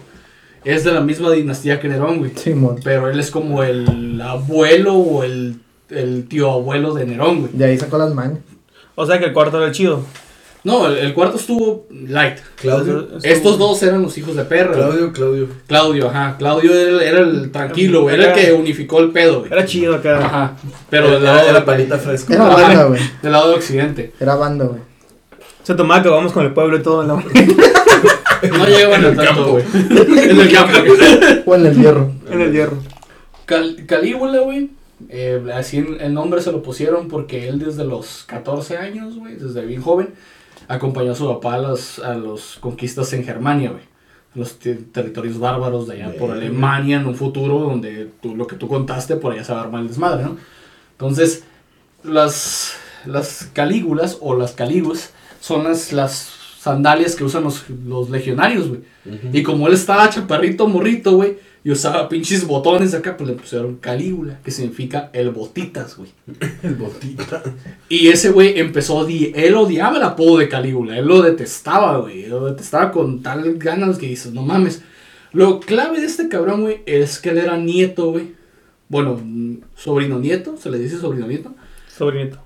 [0.64, 2.32] Es de la misma dinastía que Nerón, güey.
[2.34, 2.80] Simón.
[2.82, 5.60] Pero él es como el abuelo o el,
[5.90, 7.52] el tío abuelo de Nerón, güey.
[7.52, 8.38] De ahí sacó las manos.
[8.94, 10.02] O sea que el cuarto era el chido.
[10.64, 12.38] No, el, el cuarto estuvo light.
[12.56, 13.06] Claudio.
[13.22, 14.72] Estos dos eran los hijos de perra.
[14.72, 15.48] Claudio, Claudio.
[15.66, 16.36] Claudio, ajá.
[16.38, 18.14] Claudio era, el- era el tranquilo, güey.
[18.14, 19.52] Era el que unificó el pedo, güey.
[19.52, 20.24] Era chido acá.
[20.24, 20.56] Ajá.
[20.88, 22.32] Pero del era, lado, era de- palita fresco.
[22.32, 23.00] Era banda, güey.
[23.22, 24.12] del lado de Occidente.
[24.18, 24.80] Era banda, güey.
[25.62, 27.14] Se tomaba que vamos con el pueblo y todo en la
[28.58, 29.64] No llegaban a el tanto, güey.
[29.74, 30.78] En el campo.
[31.46, 32.12] O en el hierro.
[32.30, 32.78] en el hierro.
[33.46, 34.70] Cal- Calígula, güey.
[35.08, 39.64] eh, así el nombre se lo pusieron porque él desde los 14 años, güey, desde
[39.64, 40.10] bien joven,
[40.68, 43.82] acompañó a su papá a las a los conquistas en Germania, güey.
[44.34, 46.30] Los te- territorios bárbaros de allá por.
[46.32, 49.62] Alemania en un futuro donde tú, lo que tú contaste por allá se va a
[49.64, 50.36] armar el desmadre, ¿no?
[50.92, 51.44] Entonces,
[52.02, 52.74] las,
[53.06, 58.80] las calígulas o las caliguas son las, las sandalias que usan los, los legionarios, güey.
[59.32, 63.76] Y como él estaba chaparrito, morrito, güey, y usaba pinches botones acá, pues le pusieron
[63.76, 66.10] Calígula, que significa el botitas, güey.
[66.62, 67.42] El botita.
[67.88, 72.26] Y ese güey empezó, a él odiaba el apodo de Calígula, él lo detestaba, güey,
[72.26, 74.82] lo detestaba con tal ganas que dices, no mames.
[75.32, 78.34] Lo clave de este cabrón, güey, es que él era nieto, güey.
[78.88, 79.18] Bueno,
[79.74, 81.54] sobrino nieto, se le dice sobrino nieto.
[81.88, 82.38] Sobrinito.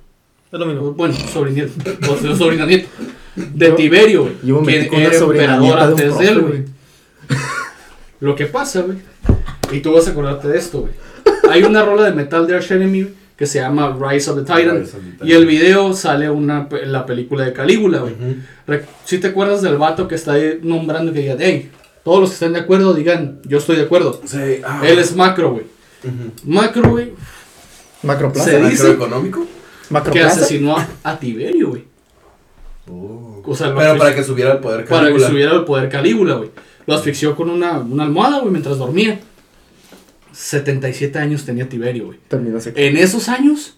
[0.53, 0.93] Es lo mismo.
[0.93, 1.65] Bueno, sobrino,
[2.09, 2.89] o sea, sobrino nieto.
[3.35, 4.35] De Yo- Tiberio, güey.
[4.45, 6.78] yo me metí con una sobrina de un antes de él, güey.
[8.21, 8.99] Lo que pasa, güey.
[9.71, 10.93] Y tú vas a acordarte de esto, güey.
[11.51, 14.81] Hay una rola de Metal de Arch Enemy que se llama Rise of the Titan.
[14.81, 15.29] Rise of the Titan.
[15.29, 18.15] Y el video sale una, la película de Calígula, güey.
[19.05, 21.71] Si te acuerdas del vato que está ahí nombrando que diga, hey,
[22.05, 24.21] todos los que estén de acuerdo digan, yo estoy de acuerdo.
[24.25, 24.83] Sí, ah.
[24.85, 25.65] Él es Macro, güey.
[26.05, 26.33] Ujú.
[26.45, 27.13] Macro, güey,
[28.03, 28.51] Macroplaza.
[28.51, 29.47] Se dice- ¿Macroeconómico?
[30.13, 31.85] que asesinó a, a Tiberio, güey.
[32.91, 33.43] Oh.
[33.45, 35.29] O sea, Pero para que subiera el poder Para que Calígula.
[35.29, 36.51] subiera el poder Calígula, güey.
[36.89, 39.21] Lo asfixió con una, una almohada, güey, mientras dormía.
[40.33, 42.19] 77 años tenía Tiberio, güey.
[42.75, 43.77] En esos años,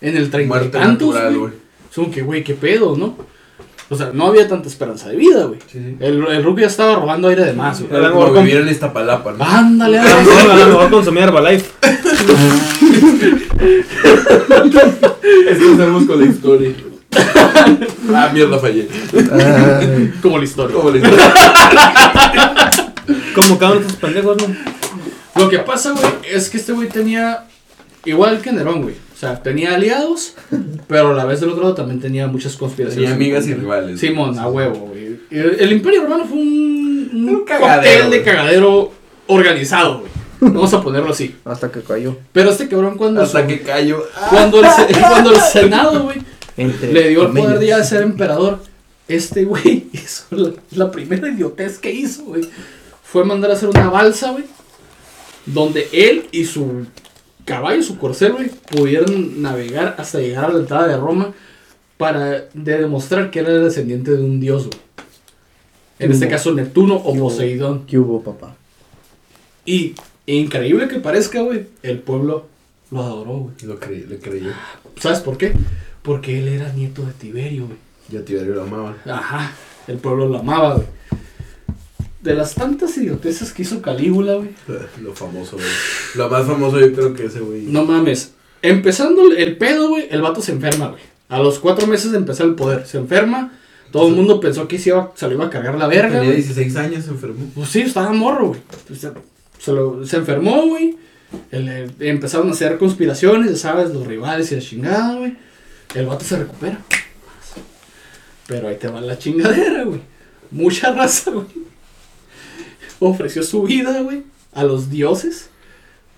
[0.00, 1.52] en el treinta y Muerte tantos, natural, güey.
[1.90, 3.14] Son que, güey, qué pedo, ¿no?
[3.90, 5.60] O sea, no había tanta esperanza de vida, güey.
[5.66, 5.96] Sí, sí.
[6.00, 7.94] El, el estaba robando aire de más, güey.
[7.94, 9.44] Era como vivir en Iztapalapa, ¿no?
[9.44, 10.64] Ándale, A lo ándale.
[10.64, 11.70] mejor, consumía Herbalife.
[15.50, 16.72] Esto hacemos con la historia.
[18.14, 18.88] Ah, mierda, fallé.
[19.32, 20.76] Ay, Como la historia.
[20.76, 21.32] Como la historia.
[23.34, 24.54] Como cada uno de estos pendejos, ¿no?
[25.42, 27.44] Lo que pasa, güey, es que este güey tenía,
[28.04, 28.94] igual que Nerón, güey.
[29.14, 30.34] O sea, tenía aliados,
[30.88, 33.10] pero a la vez del otro lado también tenía muchas conspiraciones.
[33.10, 34.00] Tenía amigas y rivales.
[34.00, 35.20] Simón, a huevo, güey.
[35.30, 38.92] El, el Imperio Romano fue un, un, Un cagadero, de cagadero
[39.26, 40.10] organizado, güey.
[40.52, 41.36] Vamos a ponerlo así.
[41.44, 42.16] hasta que cayó.
[42.32, 44.02] Pero este cabrón cuando, Hasta su- que cayó.
[44.30, 44.66] Cuando, el,
[44.98, 46.18] cuando el Senado, güey,
[46.56, 48.60] Entre le dio el poder ya de ser emperador,
[49.08, 52.42] este güey hizo la, la primera idiotez que hizo, güey.
[53.02, 54.44] Fue mandar a hacer una balsa, güey,
[55.46, 56.86] donde él y su
[57.44, 61.32] caballo, su corcel, güey, pudieron navegar hasta llegar a la entrada de Roma
[61.96, 64.78] para de demostrar que era el descendiente de un dios, güey.
[65.98, 67.84] En este Hubo- caso Neptuno o Poseidón.
[67.86, 68.56] ¿Qué hubo, papá?
[69.66, 69.94] Y
[70.26, 72.46] increíble que parezca, güey, el pueblo
[72.90, 73.54] lo adoró, güey.
[73.64, 74.50] Lo creí, le creyó.
[74.98, 75.52] ¿Sabes por qué?
[76.02, 77.78] Porque él era nieto de Tiberio, güey.
[78.08, 78.96] Ya Tiberio lo amaban.
[79.06, 79.52] Ajá,
[79.86, 80.86] el pueblo lo amaba, güey.
[82.22, 84.50] De las tantas idioteces que hizo Calígula, güey.
[85.02, 85.68] Lo famoso, güey.
[86.16, 87.62] Lo más famoso yo creo que ese, güey.
[87.62, 88.32] No mames.
[88.62, 91.02] Empezando el- pedo, güey, el vato se enferma, güey.
[91.30, 92.86] A los cuatro meses de empezar el poder.
[92.86, 93.52] Se enferma.
[93.90, 96.24] Todo el mundo pensó que se, iba, se lo iba a cargar la verga, Tenía
[96.26, 96.36] güey.
[96.36, 97.44] 16 años, se enfermó.
[97.54, 98.60] Pues sí, estaba morro, güey.
[98.86, 99.10] Pues, Se,
[99.58, 100.96] se lo- se enfermó, güey.
[101.50, 105.36] El- empezaron a hacer conspiraciones, ya sabes, los rivales y la chingada, güey.
[105.94, 106.80] El vato se recupera.
[108.46, 110.00] Pero ahí te va la chingadera, güey.
[110.50, 111.46] Mucha raza, güey.
[112.98, 115.48] Ofreció su vida, güey, a los dioses.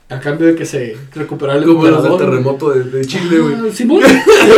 [0.09, 2.19] A cambio de que se recuperara el Como güey.
[2.19, 3.55] terremoto de, de Chile, güey.
[3.55, 4.03] Ah, Simón,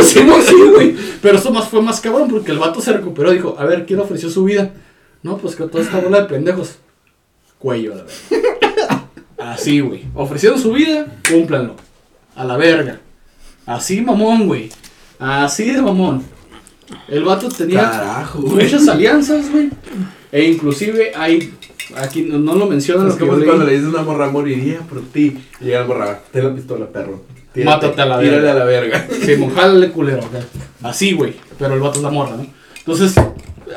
[0.02, 0.96] Simón, sí, güey.
[1.22, 3.30] Pero eso más fue más cabrón porque el vato se recuperó.
[3.30, 4.72] Dijo, a ver, ¿quién ofreció su vida?
[5.22, 6.76] No, pues que toda esta bola de pendejos.
[7.58, 9.08] Cuello, a la verga.
[9.38, 10.04] Así, güey.
[10.14, 11.76] Ofrecieron su vida, cúmplanlo.
[12.34, 13.00] A la verga.
[13.66, 14.70] Así, mamón, güey.
[15.18, 16.22] Así de mamón.
[17.08, 19.70] El vato tenía Carajo, muchas alianzas, güey.
[20.32, 21.54] E inclusive hay.
[21.96, 23.08] Aquí no, no lo mencionan.
[23.08, 25.38] Es como cuando le dices a una morra moriría por ti.
[25.60, 27.22] Y llega el morra, ten la pistola, perro.
[27.64, 28.52] Mátate a la Tírale verga.
[28.52, 29.08] a la verga.
[29.24, 30.22] Sí, mojale culero.
[30.82, 31.34] Así, güey.
[31.58, 32.46] Pero el vato es la morra, ¿no?
[32.78, 33.14] Entonces,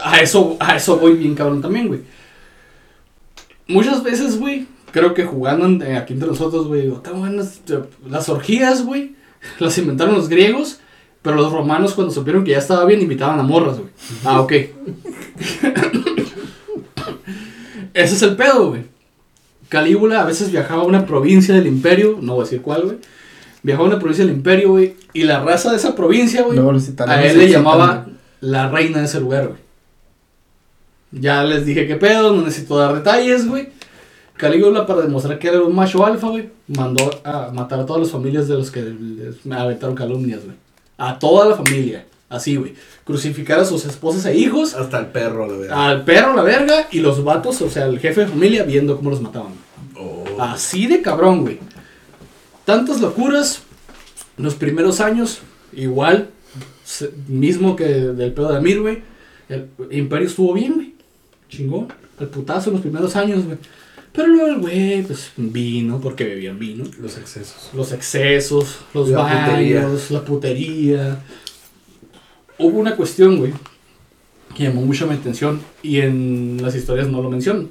[0.04, 2.02] a eso, a eso voy bien cabrón también, güey.
[3.68, 7.80] Muchas veces, güey, creo que jugando eh, aquí entre nosotros, güey, digo, "Tan buenas, eh,
[8.10, 9.16] las orgías, güey,
[9.60, 10.80] las inventaron los griegos,
[11.28, 13.90] pero los romanos cuando supieron que ya estaba bien invitaban a morras, güey.
[14.24, 14.54] Ah, ok.
[17.94, 18.84] Ese es el pedo, güey.
[19.68, 22.98] Calígula a veces viajaba a una provincia del imperio, no voy a decir cuál, güey.
[23.62, 26.90] Viajaba a una provincia del imperio, güey, y la raza de esa provincia, güey, italianos
[27.00, 28.08] a él le llamaba
[28.40, 29.60] la reina de ese lugar, güey.
[31.12, 33.68] Ya les dije qué pedo, no necesito dar detalles, güey.
[34.38, 38.12] Calígula, para demostrar que era un macho alfa, güey, mandó a matar a todas las
[38.12, 40.56] familias de los que les aventaron calumnias, güey.
[40.98, 42.06] A toda la familia.
[42.30, 42.74] Así, güey.
[43.06, 45.90] Crucificar a sus esposas e hijos, Hasta el perro, la verdad.
[45.90, 49.10] al perro, la verga, y los vatos, o sea, el jefe de familia, viendo cómo
[49.12, 49.54] los mataban.
[49.98, 50.26] Oh.
[50.40, 51.60] Así de cabrón, güey.
[52.66, 53.62] Tantas locuras.
[54.38, 55.40] Los primeros años,
[55.74, 56.30] igual.
[57.28, 59.02] mismo que del pedo de Amir, güey.
[59.50, 60.94] El imperio estuvo bien, güey.
[61.50, 61.88] Chingón.
[62.20, 63.58] El putazo en los primeros años, güey.
[64.18, 66.86] Pero luego el güey, pues vino, porque bebían vino.
[67.00, 67.70] Los excesos.
[67.76, 69.90] Los excesos, los La baños, putería.
[70.10, 71.24] la putería.
[72.58, 73.54] Hubo una cuestión, güey,
[74.56, 77.70] que llamó mucho mi atención y en las historias no lo mencionan.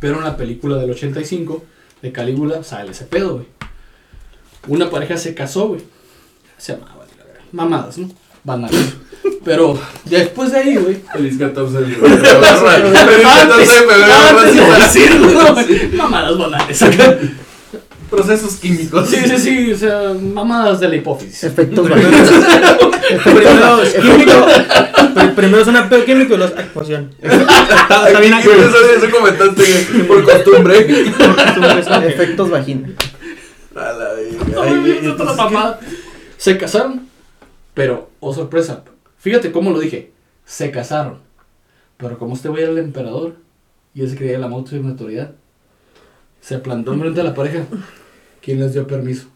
[0.00, 1.64] Pero en la película del 85
[2.02, 3.46] de Calígula sale ese pedo, güey.
[4.66, 5.82] Una pareja se casó, güey.
[6.56, 7.40] Se amaba, la verdad.
[7.52, 8.10] mamadas, ¿no?
[8.42, 8.96] Banales.
[9.48, 10.98] Pero después de ahí, güey.
[11.10, 14.04] Feliz 14 de Antes, Feliz 14 de febrero.
[15.48, 15.94] antes.
[15.94, 16.84] Mamadas banales.
[18.10, 19.08] Procesos químicos.
[19.08, 21.44] Sí, sí, sí, o sea, mamadas de la hipófisis.
[21.44, 22.30] Efectos vaginales.
[23.24, 24.32] Primero es químico.
[25.14, 27.10] pr- Primero es una pedo químico y luego es actuación.
[27.22, 30.78] Está bien Eso, eso comentaste güey, por costumbre.
[32.06, 32.96] Efectos vaginales.
[33.74, 35.80] A la es mamada.
[36.36, 37.08] Se casaron,
[37.74, 38.82] pero, oh sorpresa,
[39.28, 40.10] fíjate cómo lo dije,
[40.46, 41.18] se casaron,
[41.98, 43.36] pero como este güey era el emperador
[43.94, 45.34] y él se creía la moto y una autoridad,
[46.40, 47.66] se plantó enfrente de la pareja,
[48.40, 49.26] ¿quién les dio permiso?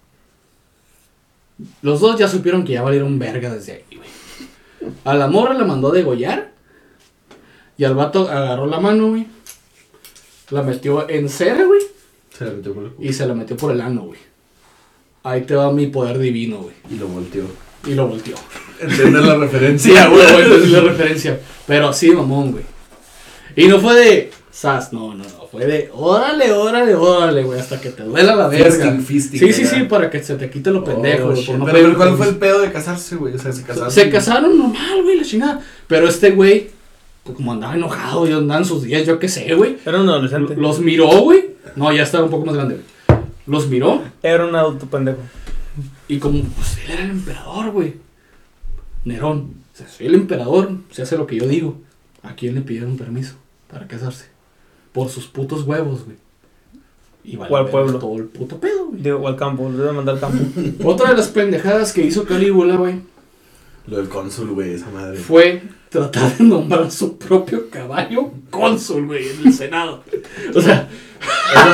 [1.82, 4.92] Los dos ya supieron que ya valieron verga desde ahí, güey.
[5.04, 6.52] A la morra la mandó a degollar
[7.76, 9.26] y al vato agarró la mano, güey,
[10.50, 11.80] la metió en cera, güey,
[12.30, 13.08] Se la metió por el culo.
[13.08, 14.20] y se la metió por el ano, güey.
[15.22, 16.74] Ahí te va mi poder divino, güey.
[16.90, 17.44] Y lo volteó.
[17.86, 18.36] Y lo volteó.
[18.80, 20.04] ¿Entiendes la Sí, referencia?
[20.04, 21.40] a huevo, es la referencia.
[21.66, 22.64] Pero así, mamón, güey.
[23.56, 25.42] Y no fue de sas, no, no, no.
[25.50, 28.70] Fue de órale, órale, órale, güey, hasta que te duela la verga.
[28.70, 31.64] Fisting, fisting, sí, sí, sí, para que se te quite lo pendejo, Oh, por no
[31.66, 33.34] pero, ¿cuál fue el pedo de casarse, güey?
[33.34, 33.90] O sea, se casaron.
[33.90, 35.60] Se casaron normal, güey, la chingada.
[35.86, 36.70] Pero este güey,
[37.22, 39.76] pues, como andaba enojado, yo andaba en sus días, yo qué sé, güey.
[39.84, 40.56] Era un adolescente.
[40.56, 41.50] Los miró, güey.
[41.76, 43.20] No, ya estaba un poco más grande, güey.
[43.46, 45.18] Los miró Era un adulto pendejo.
[46.08, 47.94] Y como, pues él era el emperador, güey.
[49.04, 49.54] Nerón.
[49.72, 51.78] O sea, soy el emperador, se hace lo que yo digo.
[52.22, 53.34] ¿A quién le pidieron permiso
[53.70, 54.26] para casarse?
[54.92, 56.16] Por sus putos huevos, güey.
[57.24, 57.98] Y vale ¿Cuál verga pueblo?
[57.98, 59.02] Todo el puto pedo, güey.
[59.02, 60.44] Digo, al campo, le debe mandar al campo.
[60.88, 63.00] Otra de las pendejadas que hizo Calígula, güey,
[63.86, 65.16] Lo del cónsul, güey, esa madre.
[65.18, 65.62] fue
[65.92, 70.02] tratar de nombrar su propio caballo cónsul, güey, en el Senado.
[70.54, 70.88] O sea,
[71.54, 71.70] Eso,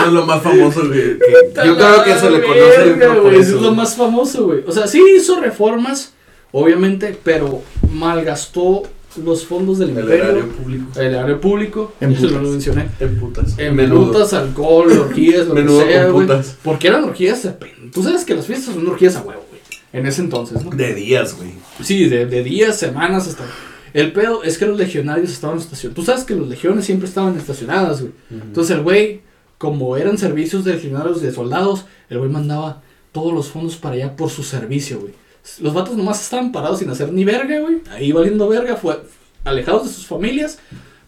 [0.00, 1.18] eso es lo más famoso, güey.
[1.64, 3.56] Yo creo que se le conoce Verga, güey, eso.
[3.56, 4.64] es lo más famoso, güey.
[4.66, 6.12] O sea, sí hizo reformas,
[6.52, 8.82] obviamente, pero malgastó
[9.24, 10.24] los fondos del El imperio.
[10.24, 11.00] erario público.
[11.00, 12.48] El área público, En eso lo putas.
[12.50, 12.88] mencioné.
[13.00, 13.58] En putas.
[13.58, 14.06] En Menudo.
[14.12, 16.28] putas, alcohol, orgías, lo Menudo que sea, güey.
[16.62, 17.52] Porque eran orgías, de
[17.92, 19.44] tú sabes que las fiestas son orgías a huevo.
[19.92, 20.70] En ese entonces, ¿no?
[20.70, 21.52] De días, güey.
[21.82, 23.44] Sí, de, de días, semanas, hasta...
[23.92, 25.96] El pedo es que los legionarios estaban estacionados.
[25.96, 28.12] Tú sabes que los legiones siempre estaban estacionadas, güey.
[28.30, 29.22] Entonces el güey,
[29.58, 34.14] como eran servicios de legionarios de soldados, el güey mandaba todos los fondos para allá
[34.14, 35.12] por su servicio, güey.
[35.60, 37.78] Los vatos nomás estaban parados sin hacer ni verga, güey.
[37.90, 39.00] Ahí valiendo verga, fue
[39.44, 40.58] alejados de sus familias.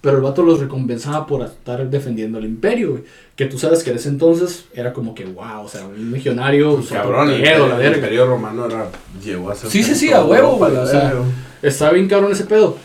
[0.03, 3.05] Pero el vato los recompensaba por estar defendiendo el imperio, güey.
[3.37, 6.75] Que tú sabes que en ese entonces era como que, wow, o sea, un legionario,
[6.75, 8.91] Pues, cabrón, el, pedo, la el imperio romano era,
[9.25, 9.71] llegó a ser...
[9.71, 11.15] Sí, sí, sí, a huevo, güey, o sea.
[11.63, 12.77] Está bien cabrón ese pedo.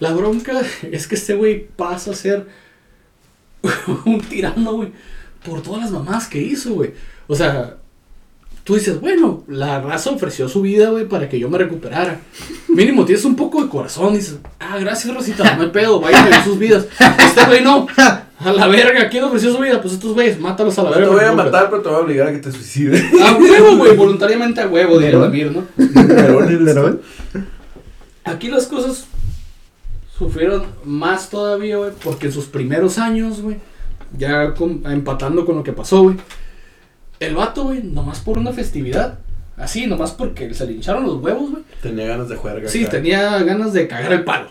[0.00, 0.60] La bronca
[0.92, 2.46] es que este güey pasa a ser
[4.04, 4.92] un tirano, güey,
[5.44, 6.92] por todas las mamás que hizo, güey.
[7.26, 7.78] O sea,
[8.70, 12.20] tú dices, bueno, la raza ofreció su vida, güey, para que yo me recuperara.
[12.68, 16.26] Mínimo tienes un poco de corazón, dices, ah, gracias, Rosita, no hay pedo, vayan a
[16.28, 16.86] vivir sus vidas.
[17.18, 19.82] Este güey no, a la verga, ¿quién ofreció su vida?
[19.82, 21.08] Pues estos güeyes, mátalos a la No verga.
[21.10, 23.02] te voy a matar, pero te voy a obligar a que te suicides.
[23.20, 25.22] A huevo, güey, voluntariamente a huevo, diría ¿Nerón?
[25.24, 26.60] Damir, ¿no?
[26.60, 27.00] Nerón.
[28.24, 29.06] Aquí las cosas
[30.16, 33.56] sufrieron más todavía, güey, porque en sus primeros años, güey,
[34.16, 36.16] ya con- empatando con lo que pasó, güey,
[37.20, 39.18] el vato, güey, nomás por una festividad,
[39.56, 42.68] así, nomás porque se le hincharon los huevos, güey, Tenía ganas de juerga.
[42.68, 44.50] sí, tenía ganas de cagar el palo.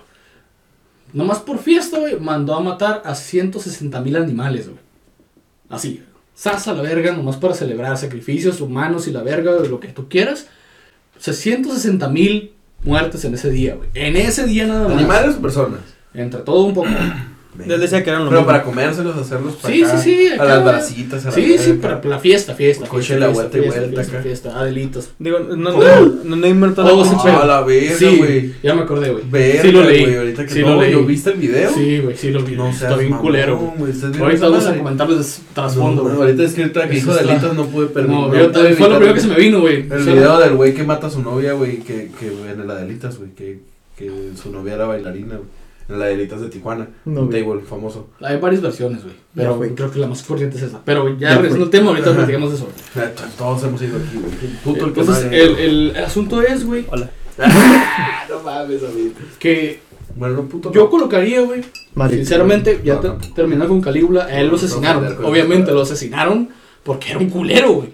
[1.11, 4.79] Nomás por fiesta, güey, mandó a matar a 160 mil animales, güey.
[5.67, 6.03] Así,
[6.35, 10.47] sasa la verga, nomás para celebrar sacrificios humanos y la verga, lo que tú quieras.
[11.17, 12.53] O sea, 160 mil
[12.83, 13.89] muertes en ese día, güey.
[13.95, 14.97] En ese día nada más.
[14.97, 15.79] ¿Animales o personas?
[16.13, 16.89] Entre todo un poco.
[17.67, 18.53] Él decía que eran lo Pero mismo.
[18.53, 20.73] para comérselos, hacerlos para Sí, acá, sí, sí, A las güey.
[20.75, 22.87] brasitas, a la Sí, para la fiesta, fiesta.
[22.87, 24.21] Coche la vuelta y vuelta fiesta, acá.
[24.23, 25.09] fiesta, Adelitos.
[25.19, 25.85] Digo, no, no, ¿Cómo?
[26.23, 27.45] no, no inventó la Oh, sí, cosa.
[27.45, 28.53] La verga, Sí, güey.
[28.63, 29.23] ya me acordé, güey.
[29.29, 30.03] Verga, sí lo leí.
[30.05, 30.91] güey, ahorita que sí no, lo leí.
[30.93, 31.73] ¿lo viste el video?
[31.73, 32.55] Sí, güey, sí lo vi.
[32.55, 33.77] No Está seas bien culero, güey.
[33.77, 33.91] güey.
[33.91, 36.21] ¿Estás viendo Ahorita vamos a comentarles trasfondo, No, güey.
[36.29, 38.15] ahorita es que ahorita que Eso hizo está- delitos no pude permitir.
[38.19, 39.85] No, yo- fue lo primero que se me vino, güey.
[39.91, 43.17] El video del güey que mata a su novia, güey, que, que en el Adelitas,
[43.17, 43.59] güey, que,
[43.97, 44.09] que
[44.41, 45.49] su novia era bailarina, güey.
[45.89, 46.87] En el Adelitas de Tijuana.
[47.05, 47.43] No, un güey.
[47.43, 48.09] table famoso.
[48.21, 49.15] Hay varias versiones, güey.
[49.35, 49.73] Pero fue.
[49.73, 50.81] creo que la más corriente es esa.
[50.85, 52.67] Pero ya, Ya regresando al tema, ahorita platicamos de eso.
[52.95, 53.05] güey.
[53.07, 54.53] Eh, to- Todos hemos ido aquí, güey.
[54.63, 57.09] Puto el que Entonces, más- el, el, el asunto es, güey, Hola.
[58.29, 59.11] No mames, amigo.
[59.39, 59.79] que
[60.15, 60.71] Bueno, no, puto.
[60.71, 61.61] yo colocaría, güey,
[62.09, 63.33] sinceramente, ya No, te- tampoco.
[63.33, 65.03] terminando con Calígula, a él lo asesinaron.
[65.03, 66.49] no, no, no, Obviamente lo asesinaron
[66.83, 67.89] porque era un culero, güey.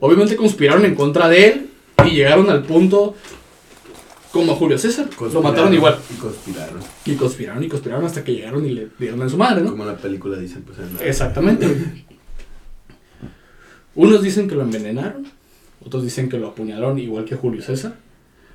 [0.00, 1.70] Obviamente conspiraron en contra de él
[2.06, 3.14] y llegaron al punto
[4.34, 5.08] como a Julio César.
[5.32, 5.96] Lo mataron igual.
[6.12, 6.80] Y conspiraron.
[7.06, 9.70] Y conspiraron y conspiraron hasta que llegaron y le dieron en su madre, ¿no?
[9.70, 10.76] Como en la película dicen, pues.
[10.80, 11.04] En la...
[11.04, 12.04] Exactamente.
[13.94, 15.24] Unos dicen que lo envenenaron,
[15.86, 17.94] otros dicen que lo apuñalaron igual que Julio César.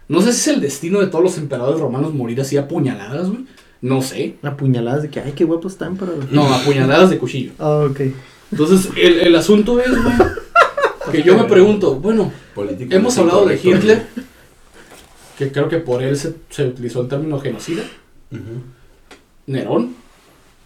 [0.10, 3.30] No sé si es el destino de todos los emperadores romanos morir así a puñaladas,
[3.30, 3.46] güey.
[3.82, 4.36] No sé.
[4.44, 6.12] Apuñaladas de que, ay, qué guapos están para.
[6.30, 7.54] No, a puñaladas de cuchillo.
[7.58, 8.02] Ah, ok.
[8.52, 10.14] Entonces, el, el asunto es, güey,
[11.14, 13.56] que yo me pregunto, bueno, Político, hemos hablado de.
[13.56, 14.08] Hitler,
[15.40, 17.82] que creo que por él se, se utilizó el término genocida.
[19.48, 19.96] Nerón,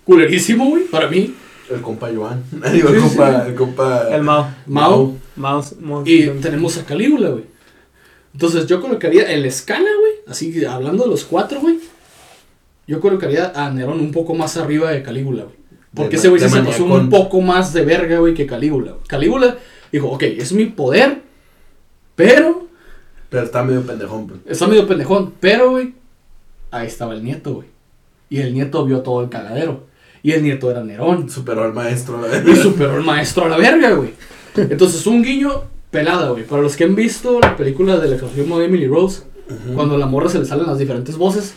[0.04, 1.34] culerísimo, güey, para mí.
[1.70, 2.44] El compa Joan.
[2.74, 3.46] Digo, el compa.
[3.48, 4.08] El compa.
[4.16, 4.48] El Mao.
[4.66, 5.16] Mao.
[5.36, 5.64] Mao.
[5.80, 7.46] Mao- Y tenemos a Calígula, güey.
[8.34, 11.78] Entonces yo colocaría en la escala, güey, así hablando de los cuatro, güey.
[12.88, 15.56] Yo colocaría a Nerón un poco más arriba de Calígula, güey.
[15.94, 18.96] Porque De ese güey se pasó un poco más de verga, güey, que Calígula.
[19.08, 19.56] Calígula
[19.92, 21.22] dijo, ok, es mi poder,
[22.16, 22.68] pero
[23.34, 24.42] Pero está medio pendejón, pues.
[24.46, 25.34] está medio pendejón.
[25.40, 25.96] Pero, güey,
[26.70, 27.68] ahí estaba el nieto, güey.
[28.30, 29.88] Y el nieto vio todo el cagadero.
[30.22, 31.28] Y el nieto era Nerón.
[31.32, 32.22] Superó al maestro.
[32.48, 34.14] Y superó el maestro a la verga, güey.
[34.56, 36.46] Entonces, un guiño pelada, güey.
[36.46, 39.24] Para los que han visto la película del exorcismo de Emily Rose,
[39.74, 41.56] cuando a la morra se le salen las diferentes voces,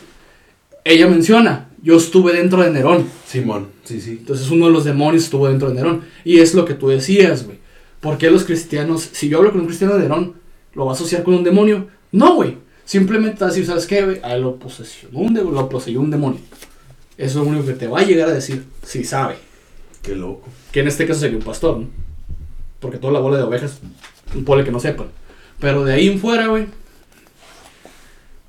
[0.83, 3.05] ella menciona, yo estuve dentro de Nerón.
[3.27, 4.17] Simón, sí, sí.
[4.21, 6.01] Entonces, uno de los demonios estuvo dentro de Nerón.
[6.25, 7.59] Y es lo que tú decías, güey.
[7.99, 10.46] ¿Por qué los cristianos, si yo hablo con un cristiano de Nerón,
[10.77, 11.87] lo va a asociar con un demonio?
[12.11, 12.55] No, güey.
[12.85, 14.19] Simplemente va a decir, ¿sabes qué, güey?
[14.23, 16.39] A él lo posesionó un, lo poseyó un demonio.
[17.17, 19.37] Eso es lo único que te va a llegar a decir, si sabe.
[20.03, 20.47] Qué loco.
[20.71, 21.87] Que en este caso sería un pastor, ¿no?
[22.79, 23.79] Porque toda la bola de ovejas,
[24.35, 25.07] un pole que no sepan.
[25.59, 26.67] Pero de ahí en fuera, güey.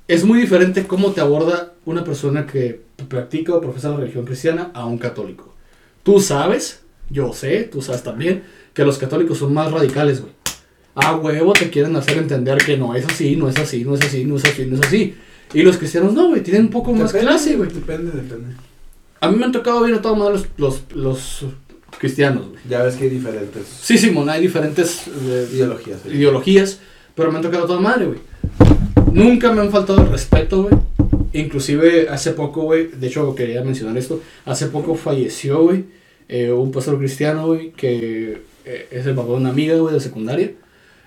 [0.07, 4.69] Es muy diferente cómo te aborda una persona que practica o profesa la religión cristiana
[4.75, 5.55] a un católico.
[6.03, 8.43] Tú sabes, yo sé, tú sabes también,
[8.75, 10.38] que los católicos son más radicales, güey.
[11.01, 14.01] A huevo te quieren hacer entender que no es así, no es así, no es
[14.01, 15.15] así, no es así, no es así.
[15.53, 17.69] Y los cristianos no, güey, tienen un poco más Depende, clase, güey.
[17.69, 18.55] Depende, depende.
[19.19, 21.45] A mí me han tocado ver a toda madre los, los, los
[21.97, 22.59] cristianos, güey.
[22.69, 25.99] Ya ves que hay diferentes Sí, Simón, hay diferentes eh, ideologías.
[26.05, 26.13] ¿eh?
[26.13, 26.79] ideologías,
[27.15, 28.19] pero me han tocado a toda madre, güey.
[29.11, 30.75] Nunca me han faltado el respeto, güey.
[31.33, 35.85] Inclusive hace poco, güey, de hecho quería mencionar esto, hace poco falleció, güey,
[36.27, 39.99] eh, un pastor cristiano, güey, que eh, es el papá de una amiga, güey, de
[39.99, 40.51] secundaria.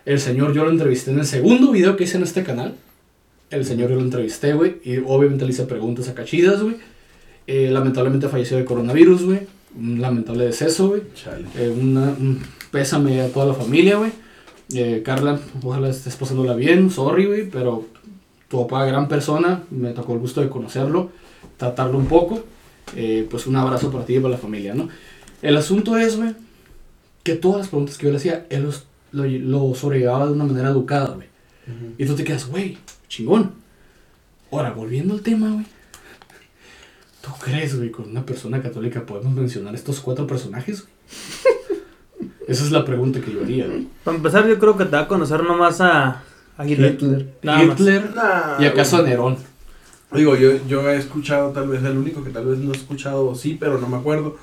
[0.04, 2.74] El señor yo lo entrevisté en el segundo video que hice en este canal.
[3.50, 6.76] El señor yo lo entrevisté, güey, y obviamente le hice preguntas a cachidas, güey.
[7.46, 9.40] Eh, lamentablemente falleció de coronavirus, güey.
[9.78, 11.02] Un lamentable deceso, güey.
[11.14, 11.44] Chale.
[11.56, 12.40] Eh, una, un
[12.70, 14.10] pésame a toda la familia, güey.
[14.74, 17.86] Eh, Carla, ojalá estés pasándola bien, sorry, güey, pero
[18.48, 21.10] tu papá, gran persona, me tocó el gusto de conocerlo,
[21.58, 22.42] tratarlo un poco.
[22.96, 24.88] Eh, pues un abrazo para ti y para la familia, ¿no?
[25.42, 26.30] El asunto es, güey,
[27.22, 30.44] que todas las preguntas que yo le hacía, él los- lo, lo sobrellevaba de una
[30.44, 31.28] manera educada, güey.
[31.66, 31.94] Ujú.
[31.98, 33.52] Y tú te quedas, güey, chingón.
[34.50, 35.66] Ahora, volviendo al tema, güey.
[37.22, 40.82] ¿Tú crees, güey, con una persona católica podemos mencionar estos cuatro personajes?
[40.82, 40.92] güey?
[42.48, 43.86] Esa es la pregunta que yo haría, güey.
[44.02, 46.22] Para empezar, yo creo que te va a conocer nomás a,
[46.56, 46.94] a Hitler.
[46.94, 47.28] Hitler.
[47.42, 47.62] Nada.
[47.64, 49.02] Hitler Nah, y acaso a.
[49.02, 49.36] Nerón.
[50.12, 53.34] Digo, yo, yo he escuchado, tal vez, el único que tal vez no he escuchado,
[53.34, 54.36] sí, pero no me acuerdo,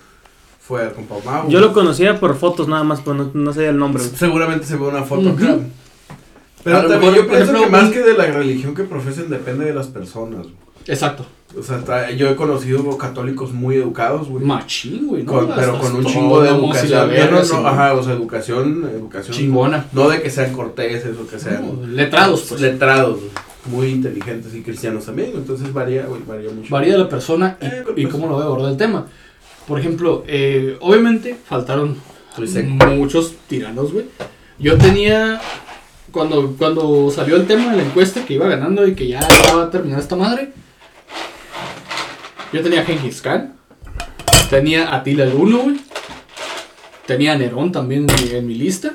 [0.70, 1.50] fue al compa Mau.
[1.50, 4.04] Yo lo conocía por fotos nada más, pero no, no sabía el nombre.
[4.04, 4.16] güey.
[4.16, 5.44] Seguramente se ve una foto Ujú.
[5.46, 5.58] A
[6.64, 8.76] Pero lo también mejor, yo por pienso ejemplo, que más un- que de la religión
[8.76, 10.42] que profesen depende de las personas.
[10.44, 10.54] güey.
[10.88, 11.26] Exacto.
[11.58, 14.46] O sea, hasta- yo he conocido católicos muy educados, güey.
[14.46, 15.24] Machín, güey.
[15.24, 15.32] ¿no?
[15.34, 17.10] Con- pero Hasta con un chingo de astrónomos y la educación.
[17.10, 17.74] verga, No, no, sí, no, güey.
[17.74, 19.36] ajá, o sea, educación, educación.
[19.38, 19.86] Chingona.
[19.94, 22.62] No de que sean corteses o que sean No, letrados, pues.
[22.62, 23.18] letrados,
[23.66, 25.32] muy inteligentes y cristianos también.
[25.34, 26.68] Entonces varía, güey, varía mucho.
[26.70, 29.06] Varía de la persona y, Eh, pero y pues- cómo lo ve abordar el tema.
[29.70, 31.96] Por ejemplo, eh, obviamente faltaron
[32.32, 32.88] Estoy seco.
[32.88, 34.06] muchos tiranos, güey.
[34.58, 35.40] Yo tenía,
[36.12, 39.64] cuando, cuando salió el tema de la encuesta que iba ganando y que ya iba
[39.64, 40.54] a terminar esta madre,
[42.52, 43.54] yo tenía a Genghis Khan,
[44.50, 45.80] Tenía a Atila el 1, güey.
[47.06, 48.94] Tenía a Nerón también en mi, en mi lista.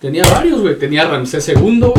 [0.00, 0.78] Tenía varios, güey.
[0.78, 1.92] Tenía a Ramsés II, güey.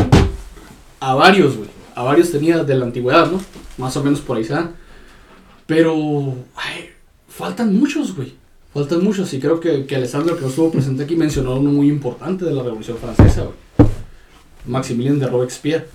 [0.98, 1.70] A varios, güey.
[1.94, 3.40] A varios tenía de la antigüedad, ¿no?
[3.78, 4.74] Más o menos por ahí se dan.
[5.66, 6.95] Pero, ay,
[7.36, 8.34] faltan muchos, güey.
[8.72, 9.32] Faltan muchos.
[9.34, 12.52] Y creo que, que Alessandro, que no estuvo presente aquí, mencionó uno muy importante de
[12.52, 13.88] la Revolución Francesa, güey.
[14.66, 15.86] Maximilien de Robespierre.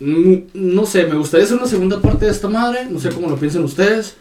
[0.00, 2.86] No sé, me gustaría hacer una segunda parte de esta madre.
[2.90, 4.16] No sé cómo lo piensen ustedes.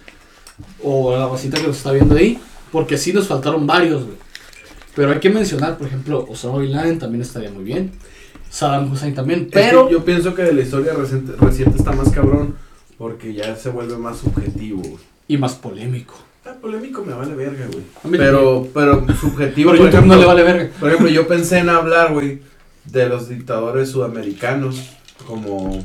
[0.84, 2.40] O la basita que nos está viendo ahí.
[2.72, 4.18] Porque sí nos faltaron varios, güey.
[4.96, 7.92] Pero hay que mencionar, por ejemplo, Osama Bin Laden también estaría muy bien.
[8.50, 9.42] Saddam Hussein también.
[9.42, 9.90] Es que Pero.
[9.90, 12.56] yo pienso que de la historia reciente, reciente está más cabrón
[12.98, 14.82] porque ya se vuelve más subjetivo.
[14.82, 15.09] güey.
[15.30, 16.16] Y más polémico.
[16.46, 18.18] Ah, polémico me vale verga, güey.
[18.18, 19.72] Pero, pero subjetivo.
[19.72, 20.70] Pero por YouTube no ejemplo- le vale verga.
[20.80, 22.42] Por ejemplo, yo pensé en hablar, güey,
[22.86, 24.82] de los dictadores sudamericanos
[25.28, 25.84] como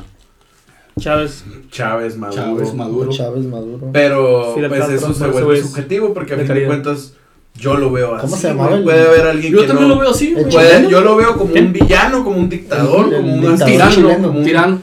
[0.99, 1.45] Chávez.
[1.71, 2.43] Chávez, Maduro.
[2.57, 3.11] Chávez, Maduro.
[3.13, 3.91] Chávez Maduro.
[3.93, 6.67] Pero Fidel pues Castro, eso se por eso vuelve es subjetivo porque a fin de
[6.67, 7.13] cuentas
[7.57, 8.23] yo lo veo así.
[8.27, 8.79] ¿Cómo se llamaba güey.
[8.79, 10.51] el- Puede haber alguien Yo que también no- lo veo así, El güey.
[10.55, 10.89] puede- chileno.
[10.89, 14.27] yo lo veo como un villano, como un dictador, El- como un dictador tirano, chileno.
[14.29, 14.83] como un Tirano.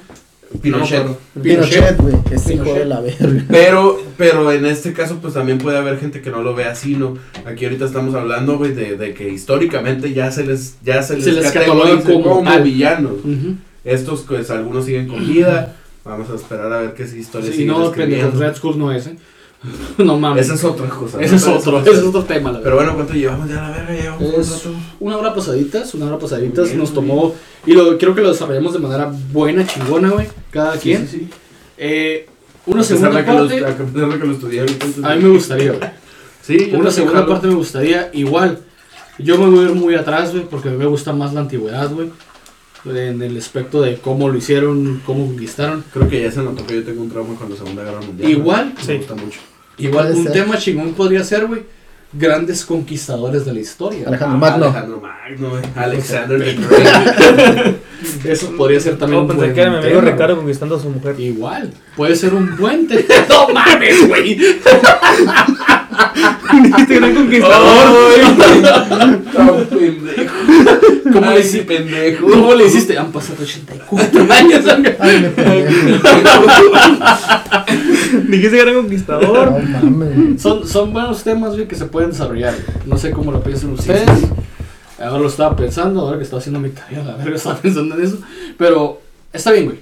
[0.61, 1.05] Pinochet.
[1.05, 1.17] No.
[1.41, 2.15] Pinochet, güey.
[2.31, 2.83] Ese hijo Pinochet.
[2.83, 3.45] de la verga.
[3.49, 6.95] Pero, pero en este caso, pues también puede haber gente que no lo ve así,
[6.95, 7.17] ¿no?
[7.45, 11.23] Aquí ahorita estamos hablando, güey, de, de que históricamente ya se les, ya se les,
[11.23, 13.13] Se les categoriza cataloga como villanos.
[13.83, 15.75] Estos, pues, algunos siguen con vida.
[16.03, 19.05] Vamos a esperar a ver qué historia Sí, siguen no, pendejos, Red Skull no es,
[19.07, 19.15] ¿eh?
[19.97, 20.45] no mames.
[20.45, 21.21] Esa es otra cosa.
[21.21, 21.37] Ese ¿no?
[21.37, 23.93] es otro, ese es otro tema, la Pero bueno, ¿cuánto llevamos ya la verga?
[23.93, 24.75] Llevamos un Es rato.
[24.99, 26.65] una hora pasaditas, una hora pasaditas.
[26.67, 27.35] Bien, nos tomó.
[27.65, 30.27] Y lo, creo que lo desarrollamos de manera buena, chingona, güey.
[30.49, 31.07] Cada Sí, quien.
[31.07, 31.29] sí, sí.
[31.77, 32.27] Eh,
[32.65, 33.65] una A segunda de que lo- parte.
[33.65, 33.75] A
[34.19, 34.85] que lo estudié ahorita.
[34.85, 35.89] entonces- A mí me gustaría, güey.
[36.41, 38.09] Sí, Una segunda parte me gustaría.
[38.13, 38.59] Igual,
[39.19, 42.09] yo me voy a ir muy atrás, güey, porque me gusta más la antigüedad, güey.
[42.83, 45.83] En el aspecto de cómo lo hicieron, cómo conquistaron.
[45.93, 48.31] Creo que ya se notó que yo tengo un trauma con la Segunda Guerra Mundial.
[48.31, 48.97] Igual, Me Sí.
[48.97, 49.39] gusta mucho.
[49.87, 50.33] Igual un ser.
[50.33, 51.63] tema chingón podría ser, güey.
[52.13, 54.05] Grandes conquistadores de la historia.
[54.07, 54.65] Alejandro Ah, Magno.
[54.65, 55.61] Alejandro Magno, güey.
[55.75, 57.75] Alexander the Great.
[58.25, 60.79] Eso podría ser también No, un buen que era mi amigo tema, Ricardo conquistando a
[60.81, 61.17] su mujer.
[61.19, 63.05] Igual, puede ser un puente.
[63.29, 64.37] no mames, güey.
[66.63, 67.87] Dijiste gran conquistador.
[68.17, 70.35] Ay, tan pendejo.
[71.13, 71.63] ¿Cómo le hiciste?
[71.65, 72.27] pendejo.
[72.29, 72.97] ¿Cómo le hiciste?
[72.97, 74.65] Han pasado 84 años.
[74.99, 76.01] Ay, me pendejo.
[78.27, 79.51] Dijiste gran conquistador.
[79.51, 80.41] No mames.
[80.41, 82.53] Son, son buenos temas, güey, que se pueden desarrollar.
[82.85, 84.09] No sé cómo lo piensan ustedes.
[84.99, 88.03] Ahora lo estaba pensando, ahora que estaba haciendo mi tarea, la verga, estaba pensando en
[88.03, 88.19] eso.
[88.57, 89.01] Pero
[89.33, 89.79] está bien, güey.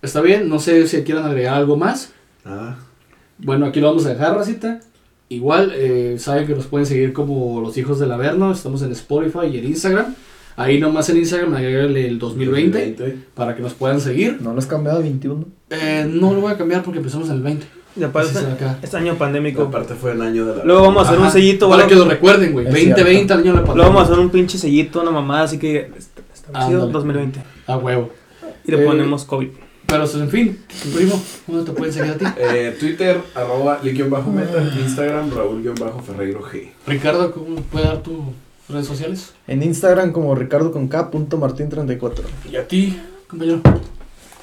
[0.00, 2.10] Está bien, no sé si quieran agregar algo más.
[2.44, 2.76] Ah,
[3.38, 4.80] Bueno, aquí lo vamos a dejar, racita.
[5.30, 8.50] Igual, eh, saben que nos pueden seguir como los hijos del Averno.
[8.52, 10.14] Estamos en Spotify y en Instagram.
[10.56, 14.38] Ahí nomás en Instagram agregarle el 2020 para que nos puedan seguir.
[14.40, 15.44] No lo has cambiado a 21.
[15.70, 17.66] Eh, no lo voy a cambiar porque empezamos en el 20.
[17.96, 18.78] Y aparte, acá.
[18.82, 19.62] este año pandémico.
[19.62, 20.64] Aparte fue el año de la.
[20.64, 21.68] Luego vamos a hacer un Ajá, sellito.
[21.68, 22.66] Para que lo recuerden, güey.
[22.66, 23.86] Es 2020 año de la Luego pandemia.
[23.88, 26.92] vamos a hacer un pinche sellito, una mamada, así que est- establecido Ándale.
[26.92, 27.40] 2020.
[27.66, 28.10] A huevo.
[28.64, 29.48] Y le Eh, ponemos COVID.
[29.90, 30.58] Pero, pues, en fin,
[30.94, 32.24] primo, ¿dónde te pueden seguir a ti?
[32.36, 33.80] Eh, Twitter, arroba,
[34.10, 36.68] bajo meta Instagram, Raúl-Ferreiro G.
[36.86, 38.18] Ricardo, ¿cómo puede dar tus
[38.68, 39.32] redes sociales?
[39.46, 42.26] En Instagram como ricardo con K punto Martín 34.
[42.52, 43.62] Y a ti, compañero.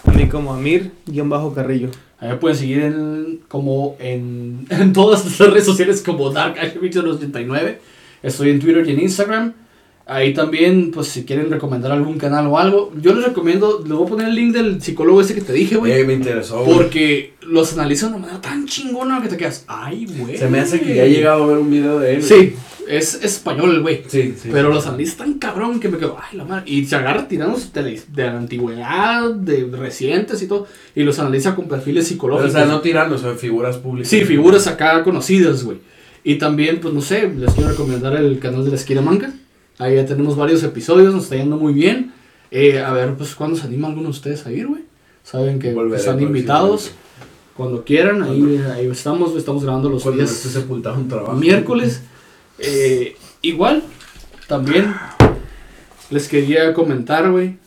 [0.05, 1.91] A mí como Amir-Carrillo.
[2.19, 7.77] A mí me pueden seguir en, como en, en todas las redes sociales como DarkAshevich89.
[8.23, 9.53] Estoy en Twitter y en Instagram.
[10.07, 14.05] Ahí también, pues si quieren recomendar algún canal o algo, yo les recomiendo, les voy
[14.05, 15.93] a poner el link del psicólogo ese que te dije, güey.
[15.93, 16.63] Eh, me interesó.
[16.63, 16.77] güey.
[16.77, 20.37] Porque los analiza de una manera tan chingona que te quedas, ay, güey.
[20.37, 22.23] Se me hace que ya he llegado a ver un video de él.
[22.23, 22.53] Sí,
[22.87, 24.03] es, es español el güey.
[24.07, 24.49] Sí, sí.
[24.51, 26.71] Pero los analiza tan cabrón que me quedo, ay, la madre.
[26.71, 30.67] Y se agarra tiranos de la, de la antigüedad, de recientes y todo.
[30.93, 32.51] Y los analiza con perfiles o psicológicos.
[32.51, 34.09] sea, no tirando, son figuras públicas.
[34.11, 35.79] Sí, figuras acá conocidas, güey.
[36.23, 39.33] Y también, pues no sé, les quiero recomendar el canal de la esquina manca.
[39.77, 42.13] Ahí ya tenemos varios episodios, nos está yendo muy bien.
[42.51, 44.83] Eh, a ver, pues cuando se anima alguno de ustedes a ir, güey.
[45.23, 46.91] Saben que Volveré están invitados.
[47.57, 51.33] Cuando quieran, ahí, ahí estamos, estamos grabando los días esté sepultado un trabajo.
[51.33, 52.01] miércoles.
[52.59, 53.83] Eh, igual,
[54.47, 54.93] también
[56.09, 57.57] les quería comentar, güey.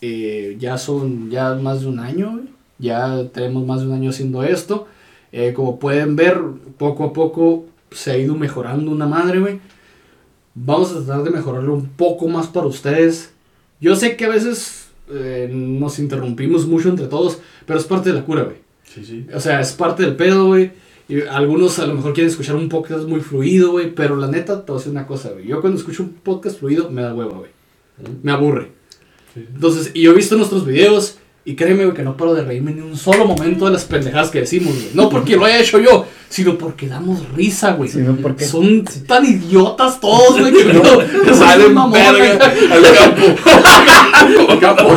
[0.00, 2.44] eh, ya son ya más de un año, güey.
[2.78, 4.86] Ya tenemos más de un año haciendo esto.
[5.32, 6.38] Eh, como pueden ver,
[6.76, 9.60] poco a poco se ha ido mejorando una madre, güey.
[10.58, 13.30] Vamos a tratar de mejorarlo un poco más para ustedes.
[13.78, 18.14] Yo sé que a veces eh, nos interrumpimos mucho entre todos, pero es parte de
[18.14, 18.56] la cura, güey.
[18.84, 19.26] Sí, sí.
[19.34, 20.72] O sea, es parte del pedo, güey.
[21.08, 23.94] Y algunos a lo mejor quieren escuchar un podcast muy fluido, güey.
[23.94, 25.46] Pero la neta, te voy a decir una cosa, güey.
[25.46, 27.50] Yo cuando escucho un podcast fluido, me da hueva, güey.
[28.22, 28.72] Me aburre.
[29.34, 29.44] Sí.
[29.54, 32.72] Entonces, y yo he visto nuestros videos Y créeme, güey, que no paro de reírme
[32.72, 34.88] ni un solo momento de las pendejadas que decimos, güey.
[34.94, 37.88] No porque lo haya hecho yo, sino porque damos risa, güey.
[37.88, 40.82] Sino porque- Son tan idiotas todos, güey, que no,
[41.36, 44.58] Salen mamón, verga al campo.
[44.60, 44.88] Campo.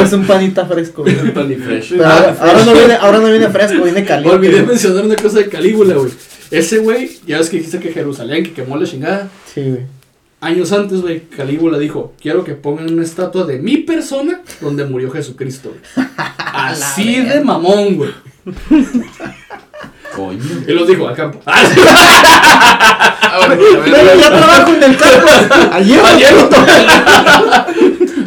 [0.00, 1.02] Ves un panita fresco.
[1.02, 1.34] güey.
[1.34, 1.88] Tony Fresh.
[1.90, 4.36] Pero ahora, ahora no viene, ahora no viene fresco, viene caliente.
[4.36, 4.66] Olvidé güey.
[4.66, 6.12] mencionar una cosa de Calígula, güey.
[6.52, 9.28] Ese güey, ya ves que dijiste que Jerusalén, que quemó la chingada.
[9.52, 9.80] Sí, güey.
[10.46, 15.10] Años antes, güey, Calígula dijo, quiero que pongan una estatua de mi persona donde murió
[15.10, 15.70] Jesucristo.
[15.70, 15.80] güey".
[16.38, 18.12] Así de mamón, güey.
[20.14, 20.40] Coño.
[20.68, 21.40] Y los dijo al campo.
[23.84, 25.26] Pero ya trabajo en el campo.
[25.72, 26.00] Ayer.
[26.00, 26.34] Ayer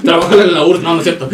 [0.04, 1.30] Trabajan en la urna, no, no es cierto.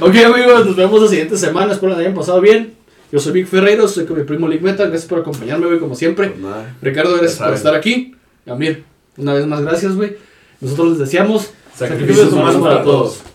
[0.00, 1.72] ok, amigos, nos vemos la siguiente semana.
[1.72, 2.74] Espero que la hayan pasado bien.
[3.10, 4.88] Yo soy Vic Ferreiro, soy con mi primo Lick Metal.
[4.88, 6.28] Gracias por acompañarme, güey, como siempre.
[6.28, 6.54] Pues.
[6.80, 8.14] Ricardo, gracias por estar aquí.
[8.46, 8.84] Amir,
[9.16, 10.16] una vez más, gracias, güey.
[10.60, 13.20] Nosotros les deseamos Sacrificios humanos para todos.